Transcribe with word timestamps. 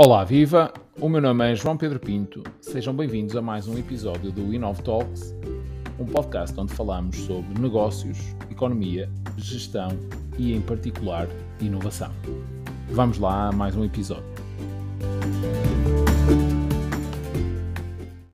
Olá, 0.00 0.22
viva! 0.22 0.72
O 1.00 1.08
meu 1.08 1.20
nome 1.20 1.50
é 1.50 1.56
João 1.56 1.76
Pedro 1.76 1.98
Pinto. 1.98 2.44
Sejam 2.60 2.94
bem-vindos 2.94 3.34
a 3.34 3.42
mais 3.42 3.66
um 3.66 3.76
episódio 3.76 4.30
do 4.30 4.54
Inov 4.54 4.80
Talks, 4.80 5.34
um 5.98 6.06
podcast 6.06 6.58
onde 6.60 6.72
falamos 6.72 7.16
sobre 7.16 7.60
negócios, 7.60 8.16
economia, 8.48 9.10
gestão 9.36 9.88
e, 10.38 10.54
em 10.54 10.60
particular, 10.60 11.26
inovação. 11.60 12.12
Vamos 12.90 13.18
lá 13.18 13.48
a 13.48 13.52
mais 13.52 13.74
um 13.74 13.84
episódio. 13.84 14.22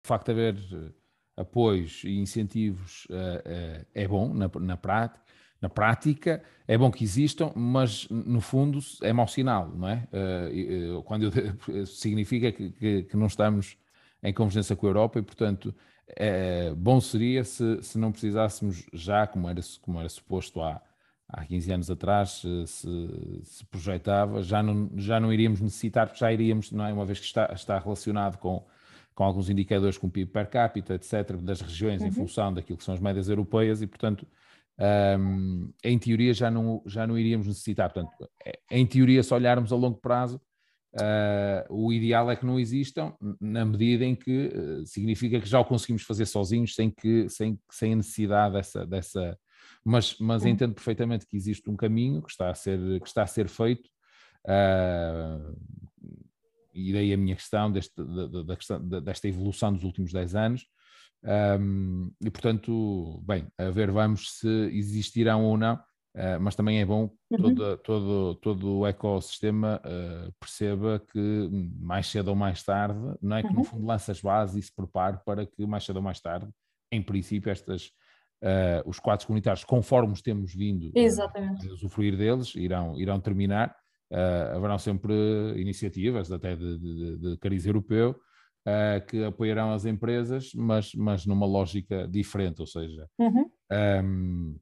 O 0.05 0.07
facto 0.07 0.27
de 0.27 0.33
haver 0.33 0.57
eh, 0.71 0.93
apoios 1.35 2.05
e 2.05 2.19
incentivos 2.19 3.07
uh, 3.07 3.15
uh, 3.15 3.87
é 3.95 4.07
bom 4.07 4.35
na 4.35 4.77
prática, 4.77 5.24
na 5.65 5.69
prática, 5.71 6.43
é 6.69 6.77
bom 6.77 6.91
que 6.91 7.03
existam, 7.03 7.50
mas 7.57 8.07
no 8.11 8.41
fundo 8.43 8.81
é 9.00 9.14
mau 9.14 9.27
sinal, 9.27 9.71
não 9.75 9.89
é? 9.89 10.07
Uh, 10.13 11.03
quando 11.04 11.32
eu, 11.68 11.87
significa 11.87 12.53
que, 12.53 12.71
que, 12.71 13.03
que, 13.04 13.17
não 13.17 13.27
estamos 13.27 13.79
em 14.23 14.32
convergência 14.32 14.77
com 14.77 14.87
a 14.87 14.90
Europa 14.90 15.18
e, 15.18 15.23
portanto, 15.23 15.75
é, 16.07 16.71
bom 16.75 17.00
seria 17.00 17.45
se, 17.45 17.82
se 17.82 17.96
não 17.96 18.13
precisássemos 18.13 18.85
já, 18.93 19.27
como 19.27 19.49
era, 19.49 19.61
como 19.81 19.99
era 19.99 20.09
suposto 20.11 20.61
há, 20.61 20.82
há 21.27 21.46
15 21.46 21.73
anos 21.73 21.90
atrás, 21.90 22.43
se, 22.67 23.40
se 23.43 23.65
projetava, 23.65 24.43
já 24.43 24.62
não, 24.62 24.90
já 24.96 25.18
não 25.18 25.32
iríamos 25.32 25.62
necessitar, 25.62 26.09
porque 26.09 26.21
já 26.21 26.31
iríamos, 26.31 26.71
não 26.73 26.85
é? 26.85 26.93
Uma 26.93 27.07
vez 27.07 27.18
que 27.18 27.25
está, 27.25 27.51
está 27.54 27.79
relacionado 27.79 28.37
com, 28.37 28.62
com 29.15 29.25
alguns 29.25 29.49
indicadores 29.49 29.96
como 29.96 30.12
PIB 30.12 30.31
per 30.31 30.51
capita, 30.51 30.93
etc., 30.93 31.39
das 31.40 31.62
regiões 31.62 32.03
uhum. 32.03 32.09
em 32.09 32.11
função 32.11 32.53
daquilo 32.53 32.77
que 32.77 32.84
são 32.84 32.92
as 32.92 33.01
médias 33.01 33.31
europeias 33.31 33.81
e, 33.81 33.87
portanto, 33.87 34.27
um, 34.78 35.73
em 35.84 35.98
teoria 35.98 36.34
já 36.34 36.51
não, 36.51 36.83
já 36.87 37.06
não 37.06 37.19
iríamos 37.19 37.47
necessitar. 37.47 37.92
Portanto, 37.92 38.12
é, 38.45 38.59
em 38.70 38.87
teoria, 38.87 39.23
se 39.23 39.33
olharmos 39.33 39.73
a 39.73 39.77
longo 39.77 39.98
prazo, 39.98 40.41
uh, 40.95 41.75
o 41.75 41.93
ideal 41.93 42.31
é 42.31 42.37
que 42.37 42.47
não 42.47 42.59
existam, 42.59 43.15
na 43.41 43.65
medida 43.65 44.05
em 44.05 44.15
que 44.15 44.48
uh, 44.48 44.87
significa 44.87 45.41
que 45.41 45.48
já 45.48 45.61
o 45.61 45.65
conseguimos 45.65 46.03
fazer 46.03 46.27
sozinhos, 46.27 46.75
sem, 46.75 46.91
que, 46.91 47.29
sem, 47.29 47.59
sem 47.71 47.93
a 47.93 47.97
necessidade 47.97 48.55
dessa. 48.55 48.87
dessa 48.87 49.39
mas, 49.85 50.17
mas 50.19 50.45
entendo 50.47 50.75
perfeitamente 50.75 51.27
que 51.27 51.37
existe 51.37 51.70
um 51.70 51.77
caminho 51.77 52.23
que 52.23 52.31
está 52.31 52.51
a 52.51 52.55
ser, 52.55 52.79
que 53.01 53.07
está 53.07 53.23
a 53.23 53.27
ser 53.27 53.48
feito. 53.48 53.89
Uh, 54.47 55.57
e 56.73 56.93
daí 56.93 57.13
a 57.13 57.17
minha 57.17 57.37
questão, 57.37 57.70
deste, 57.70 57.95
da, 57.97 58.43
da 58.43 58.57
questão 58.57 58.81
desta 58.81 59.29
evolução 59.29 59.73
dos 59.73 59.85
últimos 59.85 60.13
10 60.13 60.35
anos, 60.35 60.67
um, 61.25 62.12
e 62.20 62.30
portanto, 62.30 63.22
bem, 63.27 63.47
a 63.58 63.70
ver 63.70 63.91
vamos 63.91 64.39
se 64.39 64.48
existirão 64.72 65.44
ou 65.44 65.56
não, 65.56 65.75
uh, 65.75 66.41
mas 66.41 66.55
também 66.55 66.80
é 66.80 66.84
bom 66.84 67.08
que 67.08 67.41
uhum. 67.41 67.55
todo, 67.55 67.77
todo, 67.78 68.34
todo 68.36 68.78
o 68.78 68.86
ecossistema 68.86 69.80
uh, 69.84 70.33
perceba 70.39 71.02
que 71.11 71.48
mais 71.80 72.08
cedo 72.08 72.28
ou 72.28 72.36
mais 72.36 72.62
tarde, 72.62 73.00
não 73.22 73.36
é 73.36 73.42
que 73.42 73.48
uhum. 73.48 73.55
no 73.55 73.64
fundo 73.64 73.86
lança 73.86 74.12
as 74.12 74.20
bases 74.20 74.56
e 74.56 74.67
se 74.67 74.75
prepare 74.75 75.19
para 75.25 75.47
que 75.47 75.67
mais 75.67 75.84
cedo 75.84 75.97
ou 75.97 76.02
mais 76.02 76.20
tarde, 76.20 76.48
em 76.92 77.02
princípio, 77.02 77.50
estas, 77.50 77.86
uh, 78.42 78.86
os 78.86 79.00
quadros 79.00 79.25
comunitários, 79.25 79.64
conforme 79.64 80.12
os 80.12 80.20
temos 80.20 80.55
vindo 80.55 80.92
a 81.70 81.72
usufruir 81.72 82.19
deles, 82.19 82.55
irão, 82.55 83.00
irão 83.00 83.19
terminar. 83.19 83.75
haverão 84.55 84.78
sempre 84.78 85.14
iniciativas, 85.56 86.30
até 86.30 86.55
de, 86.55 86.78
de, 86.78 87.17
de 87.17 87.36
cariz 87.39 87.64
europeu, 87.64 88.14
uh, 88.67 89.07
que 89.07 89.25
apoiarão 89.25 89.73
as 89.73 89.84
empresas, 89.84 90.51
mas, 90.55 90.93
mas 90.95 91.27
numa 91.27 91.47
lógica 91.47 92.09
diferente, 92.09 92.61
ou 92.61 92.67
seja, 92.67 93.09
uhum. 93.19 93.51
um, 94.03 94.59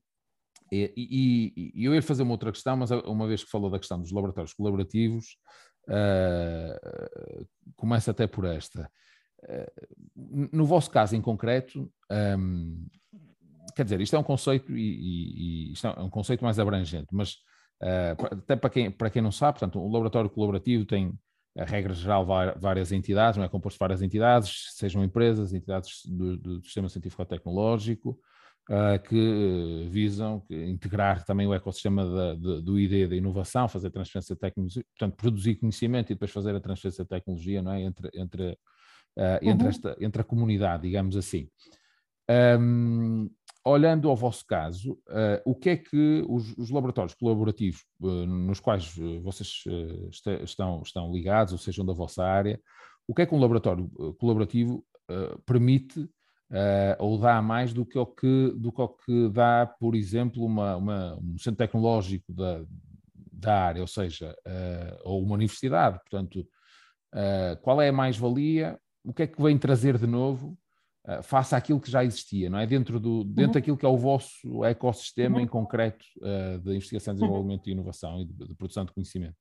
e, 0.70 0.92
e, 0.96 1.72
e, 1.74 1.84
eu 1.84 1.94
ia 1.94 2.00
fazer 2.00 2.22
uma 2.22 2.32
outra 2.32 2.50
questão, 2.50 2.76
mas 2.76 2.90
uma 2.90 3.26
vez 3.26 3.44
que 3.44 3.50
falou 3.50 3.70
da 3.70 3.78
questão 3.78 4.00
dos 4.00 4.10
laboratórios 4.10 4.54
colaborativos, 4.54 5.36
uh, 5.88 7.46
começa 7.76 8.10
até 8.10 8.26
por 8.26 8.46
esta. 8.46 8.90
Uh, 9.44 10.48
no 10.50 10.64
vosso 10.64 10.90
caso 10.90 11.14
em 11.14 11.20
concreto, 11.20 11.92
um, 12.38 12.86
quer 13.76 13.84
dizer, 13.84 14.00
isto 14.00 14.16
é 14.16 14.18
um 14.18 14.22
conceito 14.22 14.74
e, 14.74 15.68
e, 15.68 15.72
isto 15.72 15.86
é 15.86 16.00
um 16.00 16.08
conceito 16.08 16.42
mais 16.42 16.58
abrangente, 16.58 17.08
mas 17.12 17.34
uh, 17.82 18.26
até 18.30 18.56
para 18.56 18.70
quem, 18.70 18.90
para 18.90 19.10
quem 19.10 19.20
não 19.20 19.32
sabe, 19.32 19.58
portanto, 19.58 19.78
o 19.78 19.92
laboratório 19.92 20.30
colaborativo 20.30 20.86
tem 20.86 21.12
a 21.56 21.64
regra 21.64 21.92
geral, 21.92 22.26
várias 22.56 22.92
entidades, 22.92 23.36
não 23.36 23.44
é 23.44 23.48
composto 23.48 23.76
de 23.76 23.80
várias 23.80 24.02
entidades, 24.02 24.70
sejam 24.74 25.04
empresas, 25.04 25.52
entidades 25.52 26.00
do, 26.06 26.36
do 26.36 26.62
sistema 26.62 26.88
científico-tecnológico, 26.88 28.18
uh, 28.70 29.02
que 29.06 29.86
visam 29.90 30.42
integrar 30.50 31.24
também 31.24 31.46
o 31.46 31.54
ecossistema 31.54 32.04
da, 32.06 32.34
do 32.34 32.78
ID 32.78 33.08
da 33.08 33.16
inovação, 33.16 33.68
fazer 33.68 33.90
transferência 33.90 34.34
de 34.34 34.40
tecnologia, 34.40 34.84
portanto, 34.98 35.16
produzir 35.16 35.56
conhecimento 35.56 36.10
e 36.10 36.14
depois 36.14 36.30
fazer 36.30 36.54
a 36.54 36.60
transferência 36.60 37.04
de 37.04 37.10
tecnologia 37.10 37.60
não 37.60 37.72
é? 37.72 37.82
entre, 37.82 38.10
entre, 38.14 38.52
uh, 39.18 39.38
entre, 39.42 39.64
uhum. 39.64 39.68
esta, 39.68 39.96
entre 40.00 40.22
a 40.22 40.24
comunidade, 40.24 40.82
digamos 40.84 41.16
assim. 41.16 41.48
Um, 42.30 43.28
olhando 43.64 44.08
ao 44.08 44.16
vosso 44.16 44.44
caso, 44.46 44.92
uh, 45.08 45.40
o 45.44 45.54
que 45.54 45.70
é 45.70 45.76
que 45.76 46.24
os, 46.28 46.56
os 46.58 46.70
laboratórios 46.70 47.14
colaborativos 47.14 47.84
uh, 48.00 48.26
nos 48.26 48.58
quais 48.58 48.96
uh, 48.96 49.20
vocês 49.20 49.64
estão, 50.44 50.82
estão 50.82 51.12
ligados, 51.12 51.52
ou 51.52 51.58
sejam 51.58 51.84
da 51.84 51.92
vossa 51.92 52.24
área, 52.24 52.60
o 53.06 53.14
que 53.14 53.22
é 53.22 53.26
que 53.26 53.34
um 53.34 53.40
laboratório 53.40 53.88
colaborativo 54.18 54.84
permite 55.44 56.08
ou 57.00 57.18
dá 57.18 57.42
mais 57.42 57.72
do 57.74 57.84
que 57.84 57.98
o 57.98 58.06
que, 58.06 58.54
do 58.56 58.70
que, 58.70 58.80
o 58.80 58.88
que 58.88 59.28
dá, 59.30 59.66
por 59.66 59.96
exemplo, 59.96 60.44
uma, 60.44 60.76
uma, 60.76 61.18
um 61.18 61.36
centro 61.36 61.58
tecnológico 61.58 62.32
da, 62.32 62.64
da 63.32 63.60
área, 63.60 63.82
ou 63.82 63.88
seja, 63.88 64.34
ou 65.02 65.20
uma 65.20 65.34
universidade. 65.34 65.98
Portanto, 65.98 66.46
qual 67.60 67.82
é 67.82 67.88
a 67.88 67.92
mais-valia? 67.92 68.78
O 69.04 69.12
que 69.12 69.24
é 69.24 69.26
que 69.26 69.42
vem 69.42 69.58
trazer 69.58 69.98
de 69.98 70.06
novo 70.06 70.56
uh, 71.06 71.22
faça 71.22 71.56
aquilo 71.56 71.80
que 71.80 71.90
já 71.90 72.04
existia, 72.04 72.48
não 72.50 72.58
é? 72.58 72.66
Dentro, 72.66 72.98
do, 72.98 73.24
dentro 73.24 73.44
uhum. 73.44 73.52
daquilo 73.52 73.76
que 73.76 73.86
é 73.86 73.88
o 73.88 73.96
vosso 73.96 74.64
ecossistema 74.64 75.36
uhum. 75.36 75.44
em 75.44 75.46
concreto 75.46 76.04
uh, 76.18 76.58
de 76.60 76.70
investigação, 76.70 77.14
desenvolvimento 77.14 77.66
uhum. 77.66 77.70
e 77.70 77.72
inovação 77.72 78.20
e 78.20 78.24
de, 78.24 78.48
de 78.48 78.54
produção 78.54 78.84
de 78.84 78.92
conhecimento. 78.92 79.36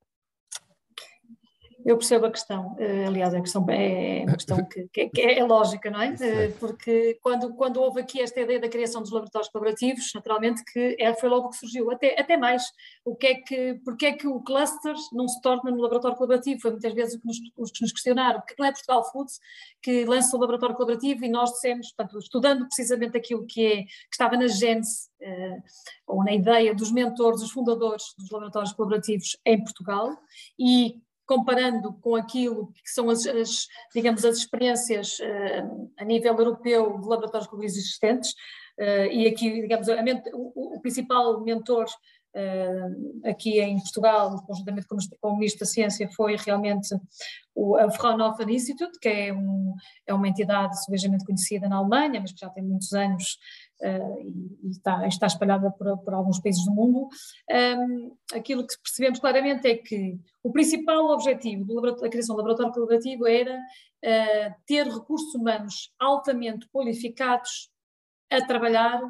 Eu 1.84 1.96
percebo 1.96 2.26
a 2.26 2.30
questão, 2.30 2.76
eh, 2.78 3.06
aliás, 3.06 3.34
a 3.34 3.40
questão 3.40 3.64
é, 3.68 4.20
é 4.20 4.24
uma 4.24 4.36
questão 4.36 4.64
que, 4.64 5.08
que, 5.08 5.20
é 5.20 5.44
lógica, 5.44 5.90
não 5.90 6.00
é? 6.00 6.14
é? 6.20 6.48
Porque 6.60 7.18
quando, 7.20 7.54
quando 7.54 7.80
houve 7.80 8.00
aqui 8.00 8.20
esta 8.20 8.40
ideia 8.40 8.60
da 8.60 8.68
criação 8.68 9.02
dos 9.02 9.10
laboratórios 9.10 9.50
colaborativos, 9.50 10.10
naturalmente 10.14 10.62
que 10.64 10.96
é, 10.98 11.12
foi 11.14 11.28
logo 11.28 11.50
que 11.50 11.56
surgiu, 11.56 11.90
até, 11.90 12.20
até 12.20 12.36
mais, 12.36 12.62
o 13.04 13.16
que 13.16 13.26
é 13.26 13.34
que, 13.34 13.80
porque 13.84 14.06
é 14.06 14.12
que 14.12 14.28
o 14.28 14.40
cluster 14.40 14.94
não 15.12 15.26
se 15.26 15.40
torna 15.40 15.70
no 15.70 15.80
laboratório 15.80 16.16
colaborativo? 16.16 16.60
Foi 16.60 16.70
muitas 16.70 16.92
vezes 16.92 17.14
os 17.14 17.20
que 17.20 17.26
nos, 17.58 17.70
que 17.72 17.82
nos 17.82 17.92
questionaram, 17.92 18.40
porque 18.40 18.54
não 18.58 18.66
é 18.66 18.72
Portugal 18.72 19.04
Foods 19.10 19.40
que 19.82 20.04
lança 20.04 20.36
o 20.36 20.40
laboratório 20.40 20.76
colaborativo 20.76 21.24
e 21.24 21.28
nós 21.28 21.50
dissemos, 21.50 21.92
portanto, 21.92 22.18
estudando 22.18 22.66
precisamente 22.66 23.16
aquilo 23.16 23.44
que, 23.46 23.66
é, 23.66 23.76
que 23.82 24.12
estava 24.12 24.36
na 24.36 24.46
gênese 24.46 25.10
eh, 25.20 25.58
ou 26.06 26.24
na 26.24 26.32
ideia 26.32 26.74
dos 26.74 26.92
mentores, 26.92 27.40
dos 27.40 27.50
fundadores 27.50 28.14
dos 28.18 28.30
laboratórios 28.30 28.72
colaborativos 28.72 29.36
em 29.44 29.62
Portugal 29.62 30.10
e 30.58 31.00
comparando 31.26 31.92
com 31.94 32.14
aquilo 32.16 32.72
que 32.72 32.90
são 32.90 33.08
as, 33.08 33.26
as 33.26 33.66
digamos, 33.94 34.24
as 34.24 34.38
experiências 34.38 35.18
uh, 35.20 35.90
a 35.98 36.04
nível 36.04 36.36
europeu 36.36 36.98
de 36.98 37.08
laboratórios 37.08 37.48
colaborativos 37.48 37.76
existentes, 37.76 38.32
uh, 38.78 39.10
e 39.10 39.26
aqui, 39.26 39.62
digamos, 39.62 39.86
o, 40.32 40.76
o, 40.76 40.80
principal 40.80 41.40
mentor 41.40 41.86
uh, 42.34 43.28
aqui 43.28 43.60
em 43.60 43.78
Portugal, 43.78 44.42
conjuntamente 44.46 44.86
com, 44.86 44.96
com 45.20 45.28
o 45.28 45.36
Ministro 45.36 45.60
da 45.60 45.66
Ciência, 45.66 46.08
foi 46.14 46.36
realmente 46.36 46.88
o 47.54 47.76
Fraunhofer 47.90 48.48
Institute, 48.48 48.98
que 48.98 49.08
é, 49.08 49.32
um, 49.32 49.74
é 50.06 50.14
uma 50.14 50.28
entidade 50.28 50.82
subejamente 50.84 51.24
conhecida 51.24 51.68
na 51.68 51.76
Alemanha, 51.76 52.20
mas 52.20 52.32
que 52.32 52.40
já 52.40 52.48
tem 52.48 52.62
muitos 52.62 52.92
anos 52.92 53.38
e, 53.82 54.70
está, 54.70 55.06
está 55.06 55.26
espalhada 55.26 55.70
por, 55.70 55.98
por, 56.04 56.14
alguns 56.14 56.40
países 56.40 56.64
do 56.64 56.72
mundo. 56.72 57.08
Aquilo 58.32 58.66
que 58.66 58.74
percebemos 58.82 59.18
claramente 59.18 59.68
é 59.68 59.76
que 59.76 60.18
o 60.42 60.52
principal 60.52 61.06
objetivo 61.10 61.80
da 61.80 62.08
criação 62.08 62.34
do 62.34 62.38
laboratório 62.38 62.72
colaborativo 62.72 63.26
era 63.26 63.56
uh, 63.56 64.54
ter 64.66 64.86
recursos 64.86 65.34
humanos 65.34 65.92
altamente 65.98 66.68
qualificados 66.70 67.70
a 68.30 68.44
trabalhar 68.46 69.00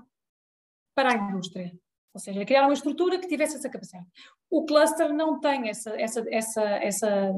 para 0.95 1.13
a 1.13 1.17
indústria. 1.17 1.73
Ou 2.15 2.21
seja, 2.21 2.45
criar 2.45 2.65
uma 2.65 2.75
estrutura 2.75 3.19
que 3.19 3.27
tivesse 3.27 3.57
essa 3.57 3.71
capacidade. 3.71 4.07
O 4.51 4.67
cluster 4.67 5.13
não 5.15 5.41
tem 5.41 5.71
essa, 5.71 5.99
essa, 5.99 6.23
essa, 6.31 6.63
essa, 6.63 7.35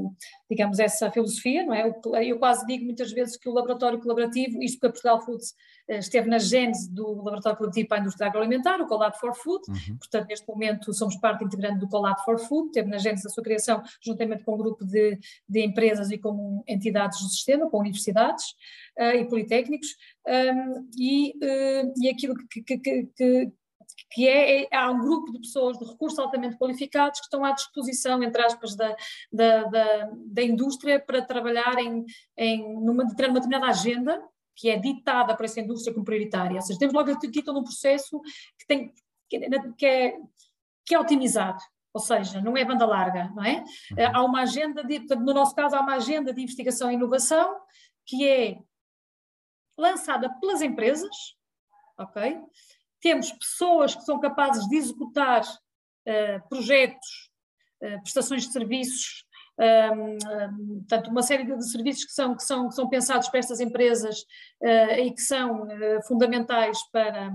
digamos, 0.50 0.80
essa 0.80 1.10
filosofia, 1.12 1.64
não 1.64 1.72
é? 1.72 1.88
Eu 2.24 2.38
quase 2.38 2.66
digo 2.66 2.84
muitas 2.84 3.12
vezes 3.12 3.36
que 3.36 3.48
o 3.48 3.52
laboratório 3.52 4.00
colaborativo, 4.00 4.60
isto 4.60 4.80
porque 4.80 4.86
a 4.86 4.90
Portugal 4.90 5.24
Foods 5.24 5.54
eh, 5.86 5.98
esteve 5.98 6.28
na 6.28 6.38
gênese 6.38 6.92
do 6.92 7.06
laboratório 7.18 7.56
colaborativo 7.56 7.88
para 7.88 7.98
a 7.98 8.00
indústria 8.00 8.26
agroalimentar, 8.26 8.80
o 8.80 8.86
Collab 8.86 9.16
for 9.20 9.32
Food, 9.34 9.62
uhum. 9.68 9.96
portanto 9.96 10.28
neste 10.28 10.48
momento 10.48 10.92
somos 10.92 11.16
parte 11.16 11.44
integrante 11.44 11.78
do 11.78 11.88
Collab 11.88 12.24
for 12.24 12.38
Food, 12.38 12.72
teve 12.72 12.88
na 12.88 12.98
gênese 12.98 13.22
da 13.22 13.30
sua 13.30 13.44
criação 13.44 13.80
juntamente 14.02 14.42
com 14.42 14.54
um 14.54 14.58
grupo 14.58 14.84
de, 14.84 15.18
de 15.48 15.64
empresas 15.64 16.10
e 16.10 16.18
com 16.18 16.64
entidades 16.66 17.20
do 17.20 17.28
sistema, 17.28 17.70
com 17.70 17.78
universidades 17.78 18.44
uh, 18.98 19.16
e 19.16 19.24
politécnicos, 19.28 19.88
um, 20.26 20.88
e, 20.98 21.30
uh, 21.36 21.92
e 21.96 22.08
aquilo 22.08 22.34
que, 22.34 22.62
que, 22.62 22.78
que, 22.78 23.08
que 23.16 23.52
é, 24.18 24.62
é, 24.62 24.76
há 24.76 24.90
um 24.90 25.00
grupo 25.00 25.32
de 25.32 25.40
pessoas 25.40 25.78
de 25.78 25.84
recursos 25.84 26.18
altamente 26.18 26.56
qualificados 26.56 27.20
que 27.20 27.26
estão 27.26 27.44
à 27.44 27.52
disposição, 27.52 28.22
entre 28.22 28.42
aspas, 28.42 28.76
da, 28.76 28.96
da, 29.32 29.64
da, 29.64 30.10
da 30.14 30.42
indústria 30.42 31.00
para 31.00 31.22
trabalhar 31.22 31.78
em, 31.78 32.04
em 32.36 32.80
numa, 32.80 33.04
determinada 33.04 33.66
agenda 33.66 34.22
que 34.56 34.70
é 34.70 34.78
ditada 34.78 35.36
por 35.36 35.44
essa 35.44 35.60
indústria 35.60 35.92
como 35.92 36.04
prioritária. 36.04 36.56
Ou 36.56 36.62
seja, 36.62 36.78
temos 36.78 36.94
logo 36.94 37.10
aqui 37.10 37.42
todo 37.42 37.58
um 37.58 37.64
processo 37.64 38.20
que, 38.58 38.66
tem, 38.66 38.92
que, 39.28 39.36
é, 39.86 40.16
que 40.86 40.94
é 40.94 40.98
otimizado. 40.98 41.58
Ou 41.92 42.00
seja, 42.00 42.40
não 42.40 42.56
é 42.56 42.64
banda 42.64 42.86
larga, 42.86 43.30
não 43.34 43.44
é? 43.44 43.58
Uhum. 43.92 44.06
Há 44.14 44.24
uma 44.24 44.42
agenda, 44.42 44.82
de, 44.82 44.98
no 45.16 45.32
nosso 45.32 45.54
caso, 45.54 45.76
há 45.76 45.80
uma 45.80 45.94
agenda 45.94 46.32
de 46.32 46.42
investigação 46.42 46.90
e 46.90 46.94
inovação 46.94 47.56
que 48.04 48.28
é 48.28 48.58
lançada 49.78 50.28
pelas 50.40 50.60
empresas, 50.60 51.36
ok? 51.98 52.40
Temos 53.04 53.30
pessoas 53.32 53.94
que 53.94 54.00
são 54.00 54.18
capazes 54.18 54.66
de 54.66 54.76
executar 54.76 55.42
uh, 55.42 56.48
projetos, 56.48 57.30
uh, 57.82 58.00
prestações 58.00 58.46
de 58.46 58.52
serviços, 58.52 59.26
um, 59.58 60.14
um, 60.14 60.78
portanto, 60.78 61.10
uma 61.10 61.22
série 61.22 61.44
de 61.44 61.70
serviços 61.70 62.06
que 62.06 62.12
são, 62.12 62.34
que 62.34 62.42
são, 62.42 62.68
que 62.70 62.74
são 62.74 62.88
pensados 62.88 63.28
para 63.28 63.40
estas 63.40 63.60
empresas 63.60 64.20
uh, 64.62 64.98
e 64.98 65.12
que 65.12 65.20
são 65.20 65.68
fundamentais 66.08 66.78
para, 66.90 67.30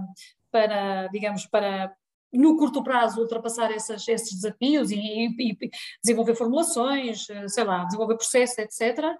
para, 0.52 1.08
digamos, 1.10 1.46
para, 1.46 1.96
no 2.32 2.58
curto 2.58 2.84
prazo 2.84 3.22
ultrapassar 3.22 3.72
essas, 3.72 4.08
esses 4.08 4.34
desafios 4.34 4.92
e, 4.92 4.98
e, 4.98 5.52
e, 5.52 5.70
desenvolver 6.04 6.36
formulações, 6.36 7.30
eh, 7.30 7.48
sei 7.48 7.64
lá, 7.64 7.84
desenvolver 7.86 8.16
processos, 8.16 8.58
etc. 8.60 9.00
Uh, 9.00 9.16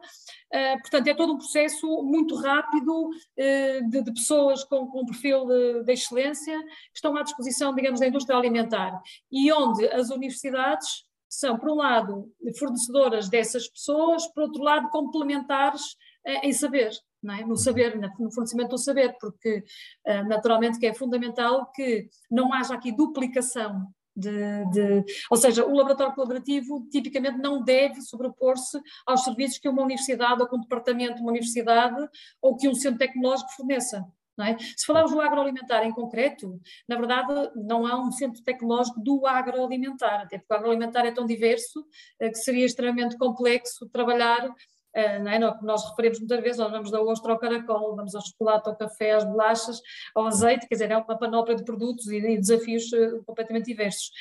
eh, 0.52 0.78
portanto, 0.80 1.08
é 1.08 1.14
todo 1.14 1.34
um 1.34 1.38
processo 1.38 2.04
muito 2.04 2.36
rápido 2.36 3.10
uh, 3.10 3.90
de, 3.90 4.04
de, 4.04 4.14
pessoas 4.14 4.64
com, 4.64 4.88
com 4.88 5.02
um 5.02 5.06
perfil 5.06 5.46
de, 5.46 5.84
de, 5.84 5.94
excelência 5.94 6.58
que 6.60 6.96
estão 6.96 7.16
à 7.18 7.24
disposição, 7.24 7.74
digamos, 7.74 8.00
da 8.00 8.08
indústria 8.08 8.38
alimentar 8.38 9.02
e 9.32 9.52
onde 9.52 9.88
as 9.88 10.10
universidades 10.10 11.04
são, 11.28 11.58
por 11.58 11.70
um 11.70 11.76
lado, 11.76 12.32
fornecedoras 12.58 13.30
dessas 13.30 13.68
pessoas, 13.68 14.26
por 14.28 14.44
outro 14.44 14.64
lado, 14.64 14.90
complementares 14.90 15.82
uh, 16.28 16.44
em 16.44 16.54
saber 16.54 16.92
é? 17.28 17.46
no 17.46 17.58
saber, 17.58 18.00
no 18.20 18.32
fornecimento 18.32 18.70
do 18.70 18.78
saber, 18.78 19.16
porque 19.20 19.64
uh, 20.08 20.28
naturalmente 20.28 20.80
que 20.80 20.86
é 20.86 20.94
fundamental 20.94 21.72
que 21.72 22.10
não 22.30 22.54
haja 22.54 22.74
aqui 22.74 22.92
duplicação 22.92 23.88
de, 24.16 24.66
de, 24.72 25.06
ou 25.32 25.38
seja, 25.38 25.66
o 25.66 25.74
laboratório 25.74 26.14
colaborativo 26.14 26.86
tipicamente 26.92 27.38
não 27.38 27.64
deve 27.64 28.02
sobrepor-se 28.02 28.80
aos 29.06 29.24
serviços 29.24 29.60
que 29.60 29.70
uma 29.70 29.84
universidade 29.84 30.42
ou 30.42 30.48
que 30.48 30.56
um 30.56 30.62
departamento 30.62 31.16
de 31.16 31.22
uma 31.22 31.32
universidade 31.32 32.08
ou 32.42 32.58
que 32.58 32.68
um 32.68 32.76
centro 32.76 33.00
tecnológico 33.00 33.52
forneça. 33.56 34.06
É? 34.42 34.58
Se 34.58 34.86
falarmos 34.86 35.12
do 35.12 35.20
agroalimentar 35.20 35.84
em 35.84 35.92
concreto, 35.92 36.62
na 36.88 36.96
verdade 36.96 37.52
não 37.56 37.86
há 37.86 38.00
um 38.00 38.10
centro 38.10 38.42
tecnológico 38.42 39.02
do 39.02 39.28
agroalimentar, 39.28 40.22
até 40.22 40.38
porque 40.38 40.54
o 40.54 40.56
agroalimentar 40.56 41.06
é 41.06 41.12
tão 41.12 41.26
diverso 41.26 41.86
eh, 42.22 42.30
que 42.30 42.38
seria 42.38 42.66
extremamente 42.66 43.18
complexo 43.18 43.90
trabalhar 43.90 44.48
não 44.48 44.56
é? 44.94 45.40
Nós 45.62 45.90
referimos 45.90 46.20
muitas 46.20 46.42
vezes, 46.42 46.58
nós 46.58 46.72
vamos 46.72 46.92
da 46.92 47.02
ostra 47.02 47.32
ao 47.32 47.40
caracol, 47.40 47.96
vamos 47.96 48.16
ao 48.16 48.22
chocolate, 48.22 48.70
ao 48.70 48.76
café, 48.76 49.14
às 49.14 49.24
bolachas, 49.24 49.82
ao 50.16 50.28
azeite, 50.28 50.68
quer 50.68 50.76
dizer, 50.76 50.92
é 50.92 50.98
uma 50.98 51.18
panóplia 51.18 51.56
de 51.56 51.64
produtos 51.64 52.08
e, 52.08 52.38
desafios 52.38 52.92
uh, 52.94 53.24
completamente 53.26 53.66
diversos. 53.66 54.12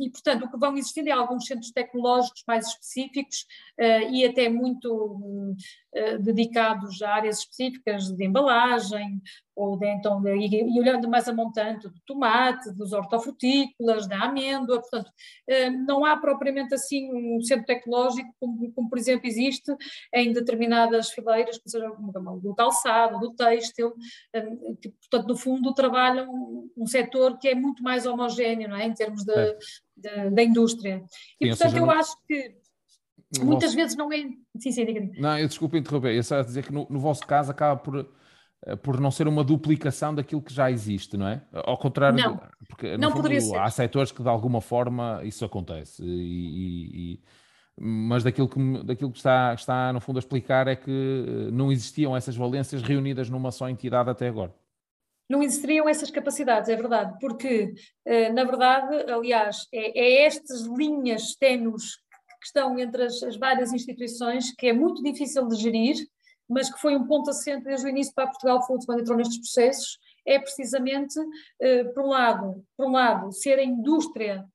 E, 0.00 0.10
portanto, 0.10 0.44
o 0.44 0.50
que 0.50 0.58
vão 0.58 0.76
existindo 0.76 1.08
é 1.08 1.12
alguns 1.12 1.46
centros 1.46 1.70
tecnológicos 1.70 2.42
mais 2.46 2.66
específicos 2.66 3.46
e 4.10 4.24
até 4.24 4.48
muito 4.48 5.54
dedicados 6.20 7.00
a 7.02 7.14
áreas 7.14 7.38
específicas 7.38 8.08
de 8.10 8.24
embalagem, 8.24 9.20
ou 9.56 9.78
de, 9.78 9.86
então, 9.86 10.20
de, 10.20 10.36
e, 10.36 10.78
olhando 10.78 11.08
mais 11.08 11.26
a 11.26 11.32
montante 11.32 11.88
do 11.88 11.98
tomate, 12.06 12.70
dos 12.72 12.92
hortofrutícolas, 12.92 14.06
da 14.06 14.24
amêndoa, 14.24 14.80
portanto, 14.80 15.10
eh, 15.48 15.70
não 15.70 16.04
há 16.04 16.14
propriamente 16.14 16.74
assim 16.74 17.10
um 17.10 17.40
centro 17.40 17.64
tecnológico 17.64 18.28
como, 18.38 18.70
como 18.72 18.90
por 18.90 18.98
exemplo 18.98 19.26
existe 19.26 19.74
em 20.12 20.30
determinadas 20.34 21.10
fileiras, 21.10 21.58
como 21.96 22.40
do 22.40 22.54
calçado, 22.54 23.18
do 23.18 23.34
têxtil, 23.34 23.94
eh, 24.34 24.46
que 24.82 24.90
portanto 24.90 25.28
no 25.28 25.36
fundo 25.36 25.72
trabalham 25.72 26.68
um 26.76 26.86
setor 26.86 27.38
que 27.38 27.48
é 27.48 27.54
muito 27.54 27.82
mais 27.82 28.04
homogéneo, 28.04 28.68
não 28.68 28.76
é, 28.76 28.84
em 28.84 28.92
termos 28.92 29.24
da 29.24 30.42
indústria. 30.42 31.02
E 31.40 31.46
sim, 31.46 31.50
portanto 31.50 31.70
seja, 31.70 31.78
eu 31.78 31.90
acho 31.90 32.14
que 32.28 32.65
muitas 33.38 33.70
vosso... 33.70 33.76
vezes 33.76 33.96
não 33.96 34.12
é... 34.12 34.28
Sim, 34.58 34.72
sim, 34.72 34.84
diga 34.84 35.10
Não, 35.18 35.38
eu 35.38 35.48
desculpe 35.48 35.78
interromper, 35.78 36.14
eu 36.14 36.22
só 36.22 36.40
a 36.40 36.42
dizer 36.42 36.64
que 36.64 36.72
no, 36.72 36.86
no 36.88 36.98
vosso 36.98 37.26
caso 37.26 37.50
acaba 37.50 37.76
por 37.76 38.08
eh, 38.64 38.76
por 38.76 39.00
não 39.00 39.10
ser 39.10 39.28
uma 39.28 39.44
duplicação 39.44 40.14
daquilo 40.14 40.42
que 40.42 40.52
já 40.52 40.70
existe, 40.70 41.16
não 41.16 41.28
é? 41.28 41.42
Ao 41.52 41.76
contrário, 41.76 42.18
não, 42.18 42.40
porque 42.68 42.96
não 42.96 43.10
fundo, 43.10 43.22
poderia 43.22 43.40
ser. 43.40 43.56
há 43.58 43.70
setores 43.70 44.10
que 44.10 44.22
de 44.22 44.28
alguma 44.28 44.60
forma 44.60 45.20
isso 45.24 45.44
acontece, 45.44 46.02
e, 46.04 47.14
e, 47.14 47.20
mas 47.78 48.24
daquilo 48.24 48.48
que, 48.48 48.82
daquilo 48.84 49.12
que 49.12 49.18
está, 49.18 49.52
está 49.54 49.92
no 49.92 50.00
fundo 50.00 50.16
a 50.16 50.20
explicar 50.20 50.66
é 50.68 50.74
que 50.74 50.90
eh, 50.90 51.50
não 51.52 51.70
existiam 51.70 52.16
essas 52.16 52.36
valências 52.36 52.82
reunidas 52.82 53.28
numa 53.28 53.50
só 53.50 53.68
entidade 53.68 54.08
até 54.08 54.28
agora. 54.28 54.54
Não 55.28 55.42
existiriam 55.42 55.88
essas 55.88 56.10
capacidades, 56.10 56.68
é 56.68 56.76
verdade, 56.76 57.16
porque 57.20 57.74
eh, 58.04 58.32
na 58.32 58.44
verdade, 58.44 59.10
aliás, 59.10 59.66
é, 59.72 59.98
é 59.98 60.24
estas 60.24 60.62
linhas 60.62 61.34
ténues 61.34 61.98
que 62.38 62.46
estão 62.46 62.78
entre 62.78 63.04
as, 63.04 63.22
as 63.22 63.36
várias 63.36 63.72
instituições 63.72 64.52
que 64.56 64.68
é 64.68 64.72
muito 64.72 65.02
difícil 65.02 65.46
de 65.48 65.56
gerir 65.56 65.96
mas 66.48 66.72
que 66.72 66.80
foi 66.80 66.96
um 66.96 67.06
ponto 67.06 67.30
assente 67.30 67.64
desde 67.64 67.86
o 67.86 67.88
início 67.88 68.14
para 68.14 68.28
Portugal 68.28 68.64
Foods 68.66 68.86
quando 68.86 69.00
entrou 69.00 69.16
nestes 69.16 69.38
processos, 69.38 69.98
é 70.24 70.38
precisamente, 70.38 71.18
uh, 71.18 71.92
por, 71.92 72.04
um 72.04 72.08
lado, 72.08 72.64
por 72.76 72.86
um 72.86 72.92
lado, 72.92 73.32
ser 73.32 73.58
a 73.58 73.64
indústria 73.64 74.46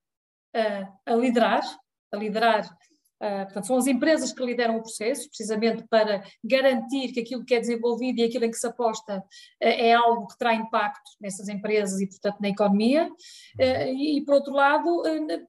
uh, 0.56 0.94
a 1.06 1.16
liderar, 1.16 1.64
a 2.12 2.18
liderar 2.18 2.78
Uh, 3.22 3.46
portanto, 3.46 3.68
são 3.68 3.78
as 3.78 3.86
empresas 3.86 4.34
que 4.34 4.44
lideram 4.44 4.78
o 4.78 4.82
processo, 4.82 5.28
precisamente 5.28 5.86
para 5.88 6.24
garantir 6.44 7.12
que 7.12 7.20
aquilo 7.20 7.46
que 7.46 7.54
é 7.54 7.60
desenvolvido 7.60 8.20
e 8.20 8.24
aquilo 8.24 8.46
em 8.46 8.50
que 8.50 8.58
se 8.58 8.66
aposta 8.66 9.20
uh, 9.20 9.24
é 9.60 9.94
algo 9.94 10.26
que 10.26 10.38
terá 10.40 10.56
impacto 10.56 11.12
nessas 11.22 11.48
empresas 11.48 12.02
e, 12.02 12.08
portanto, 12.08 12.38
na 12.42 12.50
economia. 12.50 13.08
Uh, 13.60 13.94
e, 13.96 14.24
por 14.26 14.34
outro 14.34 14.54
lado, 14.54 15.04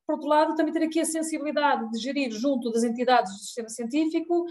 por 0.06 0.16
outro 0.16 0.28
lado, 0.28 0.54
também 0.54 0.72
ter 0.74 0.82
aqui 0.82 1.00
a 1.00 1.04
sensibilidade 1.06 1.90
de 1.90 1.98
gerir 1.98 2.30
junto 2.30 2.70
das 2.70 2.84
entidades 2.84 3.32
do 3.32 3.38
sistema 3.38 3.68
científico 3.70 4.44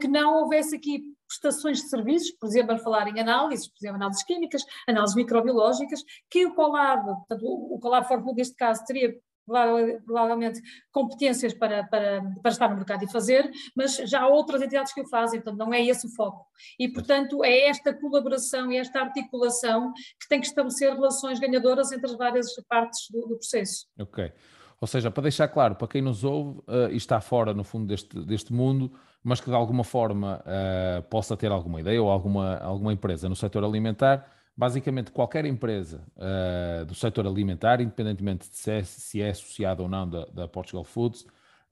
que 0.00 0.06
não 0.06 0.42
houvesse 0.42 0.76
aqui 0.76 1.02
prestações 1.26 1.78
de 1.78 1.88
serviços, 1.88 2.30
por 2.32 2.46
exemplo, 2.46 2.74
a 2.74 2.78
falar 2.78 3.08
em 3.08 3.18
análises, 3.18 3.66
por 3.68 3.78
exemplo, 3.80 3.96
análises 3.96 4.22
químicas, 4.22 4.64
análises 4.86 5.16
microbiológicas, 5.16 6.04
que 6.30 6.46
o 6.46 6.54
Colab, 6.54 7.04
portanto, 7.04 7.44
o 7.44 7.78
Colab 7.80 8.06
Fórmula, 8.06 8.34
neste 8.34 8.54
caso, 8.54 8.84
teria 8.84 9.14
provavelmente 9.46 10.60
competências 10.90 11.52
para, 11.52 11.84
para, 11.84 12.22
para 12.42 12.50
estar 12.50 12.68
no 12.68 12.76
mercado 12.76 13.04
e 13.04 13.10
fazer, 13.10 13.50
mas 13.76 13.96
já 13.96 14.22
há 14.22 14.28
outras 14.28 14.62
entidades 14.62 14.92
que 14.92 15.00
o 15.00 15.08
fazem, 15.08 15.40
portanto 15.40 15.58
não 15.58 15.74
é 15.74 15.80
esse 15.84 16.06
o 16.06 16.10
foco. 16.14 16.46
E 16.78 16.88
portanto 16.88 17.44
é 17.44 17.68
esta 17.68 17.92
colaboração 17.92 18.70
e 18.72 18.76
esta 18.76 19.00
articulação 19.00 19.92
que 20.20 20.28
tem 20.28 20.40
que 20.40 20.46
estabelecer 20.46 20.92
relações 20.92 21.38
ganhadoras 21.38 21.92
entre 21.92 22.06
as 22.06 22.16
várias 22.16 22.46
partes 22.68 23.08
do, 23.10 23.20
do 23.22 23.36
processo. 23.36 23.86
Ok. 23.98 24.32
Ou 24.80 24.88
seja, 24.88 25.12
para 25.12 25.22
deixar 25.22 25.46
claro, 25.46 25.76
para 25.76 25.86
quem 25.86 26.02
nos 26.02 26.24
ouve 26.24 26.58
uh, 26.60 26.90
e 26.90 26.96
está 26.96 27.20
fora, 27.20 27.54
no 27.54 27.62
fundo, 27.62 27.86
deste, 27.86 28.18
deste 28.24 28.52
mundo, 28.52 28.92
mas 29.22 29.40
que 29.40 29.48
de 29.48 29.54
alguma 29.54 29.84
forma 29.84 30.42
uh, 30.42 31.02
possa 31.04 31.36
ter 31.36 31.52
alguma 31.52 31.80
ideia 31.80 32.02
ou 32.02 32.10
alguma, 32.10 32.56
alguma 32.56 32.92
empresa 32.92 33.28
no 33.28 33.36
setor 33.36 33.62
alimentar, 33.62 34.28
basicamente 34.56 35.10
qualquer 35.10 35.44
empresa 35.44 36.02
uh, 36.16 36.84
do 36.84 36.94
setor 36.94 37.26
alimentar, 37.26 37.80
independentemente 37.80 38.50
de 38.50 38.56
se 38.56 38.70
é, 38.70 38.82
se 38.82 39.22
é 39.22 39.30
associada 39.30 39.82
ou 39.82 39.88
não 39.88 40.08
da, 40.08 40.26
da 40.26 40.48
Portugal 40.48 40.84
Foods, 40.84 41.22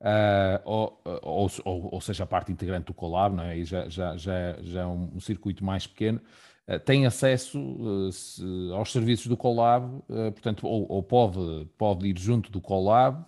uh, 0.00 0.60
ou, 0.64 1.00
ou, 1.22 1.50
ou, 1.64 1.94
ou, 1.94 2.00
seja, 2.00 2.24
a 2.24 2.26
parte 2.26 2.50
integrante 2.50 2.86
do 2.86 2.94
Colab, 2.94 3.36
não 3.36 3.44
é? 3.44 3.58
e 3.58 3.64
já, 3.64 3.88
já, 3.88 4.16
já, 4.16 4.56
já 4.62 4.82
é 4.82 4.86
um, 4.86 5.10
um 5.16 5.20
circuito 5.20 5.64
mais 5.64 5.86
pequeno, 5.86 6.20
uh, 6.68 6.78
tem 6.80 7.04
acesso 7.06 8.10
se, 8.12 8.42
aos 8.72 8.90
serviços 8.90 9.26
do 9.26 9.36
Colab, 9.36 10.02
portanto, 10.06 10.66
ou, 10.66 10.86
ou, 10.90 11.02
pode, 11.02 11.68
pode 11.76 12.06
ir 12.08 12.18
junto 12.18 12.50
do 12.50 12.60
Colab, 12.60 13.24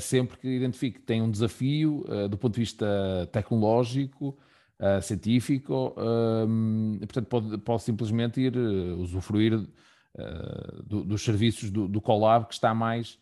sempre 0.00 0.38
que 0.38 0.48
identifique 0.48 0.98
que 0.98 1.04
tem 1.04 1.20
um 1.20 1.30
desafio 1.30 2.04
do 2.30 2.38
ponto 2.38 2.54
de 2.54 2.60
vista 2.60 3.28
tecnológico, 3.30 4.38
uh, 4.82 5.00
científico, 5.00 5.94
um, 5.96 6.98
portanto 7.00 7.26
pode, 7.26 7.58
pode 7.58 7.82
simplesmente 7.82 8.40
ir 8.40 8.56
uh, 8.56 8.98
usufruir 8.98 9.54
uh, 9.54 10.82
do, 10.84 11.04
dos 11.04 11.22
serviços 11.22 11.70
do, 11.70 11.86
do 11.86 12.00
Colab, 12.00 12.46
que 12.46 12.54
está 12.54 12.74
mais, 12.74 13.18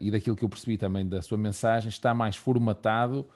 e 0.00 0.10
daquilo 0.10 0.34
que 0.34 0.42
eu 0.42 0.48
percebi 0.48 0.78
também 0.78 1.06
da 1.06 1.20
sua 1.20 1.36
mensagem, 1.36 1.90
está 1.90 2.14
mais 2.14 2.34
formatado 2.34 3.28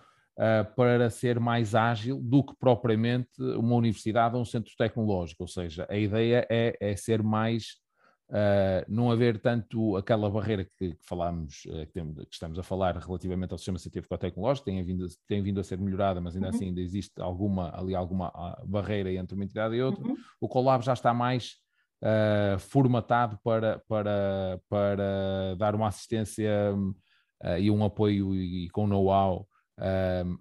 para 0.74 1.10
ser 1.10 1.38
mais 1.38 1.74
ágil 1.74 2.18
do 2.18 2.42
que 2.42 2.54
propriamente 2.58 3.28
uma 3.38 3.74
universidade 3.74 4.34
ou 4.34 4.40
um 4.40 4.44
centro 4.46 4.72
tecnológico, 4.74 5.42
ou 5.42 5.46
seja, 5.46 5.86
a 5.86 5.98
ideia 5.98 6.46
é, 6.48 6.78
é 6.80 6.96
ser 6.96 7.22
mais 7.22 7.74
Uh, 8.30 8.82
não 8.88 9.10
haver 9.10 9.38
tanto 9.38 9.96
aquela 9.96 10.30
barreira 10.30 10.64
que, 10.64 10.94
que 10.94 11.06
falámos, 11.06 11.66
uh, 11.66 11.86
que, 11.86 11.92
temos, 11.92 12.24
que, 12.24 12.32
estamos 12.32 12.58
a 12.58 12.62
falar 12.62 12.96
relativamente 12.96 13.52
ao 13.52 13.58
sistema 13.58 13.78
científico-tecnológico, 13.78 14.64
tem 14.64 14.82
vindo, 14.82 15.06
tem 15.28 15.42
vindo 15.42 15.60
a 15.60 15.64
ser 15.64 15.78
melhorada, 15.78 16.22
mas 16.22 16.34
ainda 16.34 16.48
uhum. 16.48 16.54
assim 16.54 16.64
ainda 16.66 16.80
existe 16.80 17.20
alguma, 17.20 17.78
ali 17.78 17.94
alguma 17.94 18.28
ah, 18.28 18.62
barreira 18.64 19.12
entre 19.12 19.34
uma 19.34 19.44
entidade 19.44 19.74
e 19.74 19.82
outra. 19.82 20.02
Uhum. 20.02 20.16
O 20.40 20.48
Colab 20.48 20.82
já 20.82 20.94
está 20.94 21.12
mais 21.12 21.56
uh, 22.02 22.58
formatado 22.58 23.38
para, 23.44 23.82
para, 23.86 24.58
para 24.70 25.54
dar 25.58 25.74
uma 25.74 25.88
assistência 25.88 26.50
e 27.58 27.70
um 27.70 27.84
apoio 27.84 28.34
e, 28.34 28.64
e 28.64 28.70
com 28.70 28.86
know-how 28.86 29.46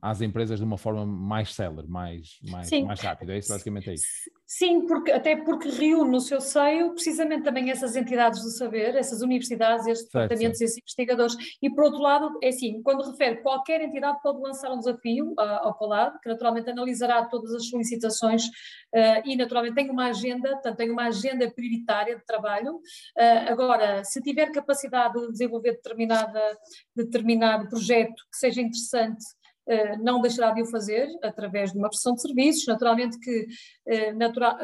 às 0.02 0.22
empresas 0.22 0.58
de 0.58 0.64
uma 0.64 0.78
forma 0.78 1.06
mais 1.06 1.54
célere, 1.54 1.86
mais, 1.86 2.38
mais, 2.50 2.72
mais 2.72 3.02
rápida. 3.02 3.34
É 3.34 3.40
isso 3.40 3.50
basicamente 3.50 3.90
é 3.90 3.94
isso. 3.96 4.06
Sim, 4.46 4.86
porque, 4.86 5.12
até 5.12 5.36
porque 5.38 5.70
reúne 5.70 6.12
no 6.12 6.20
seu 6.20 6.42
seio 6.42 6.92
precisamente 6.92 7.44
também 7.44 7.72
essas 7.72 7.96
entidades 7.96 8.42
do 8.44 8.50
saber, 8.50 8.94
essas 8.96 9.22
universidades, 9.22 9.88
estes 9.88 10.06
departamentos, 10.08 10.60
esses 10.62 10.78
investigadores. 10.78 11.36
E 11.62 11.70
por 11.70 11.86
outro 11.86 12.02
lado, 12.02 12.38
é 12.42 12.50
assim, 12.50 12.82
quando 12.84 13.10
refere 13.10 13.38
qualquer 13.38 13.82
entidade 13.82 14.22
pode 14.22 14.42
lançar 14.42 14.72
um 14.72 14.80
desafio 14.80 15.32
uh, 15.32 15.42
ao 15.62 15.74
Colab, 15.76 16.20
que 16.22 16.30
naturalmente 16.30 16.70
analisará 16.70 17.26
todas 17.26 17.54
as 17.54 17.68
solicitações 17.68 18.46
uh, 18.46 19.22
e 19.26 19.36
naturalmente 19.36 19.76
tem 19.76 19.90
uma 19.90 20.08
agenda, 20.08 20.50
portanto 20.52 20.78
tem 20.78 20.92
uma 20.92 21.08
agenda 21.08 21.50
prioritária 21.50 22.16
de 22.18 22.26
trabalho. 22.26 22.76
Uh, 22.76 23.50
agora, 23.52 24.04
se 24.04 24.22
tiver 24.22 24.52
capacidade 24.52 25.20
de 25.20 25.32
desenvolver 25.32 25.72
determinada, 25.72 26.42
determinado 26.96 27.70
projeto 27.70 28.24
que 28.32 28.38
seja 28.38 28.62
interessante 28.62 29.24
não 30.02 30.22
deixará 30.22 30.52
de 30.52 30.62
o 30.62 30.66
fazer 30.66 31.08
através 31.24 31.72
de 31.72 31.78
uma 31.78 31.88
prestação 31.88 32.16
de 32.16 32.22
serviços, 32.22 32.68
naturalmente 32.68 33.18
que 33.20 33.48
eh, 33.86 34.14
natural, 34.14 34.58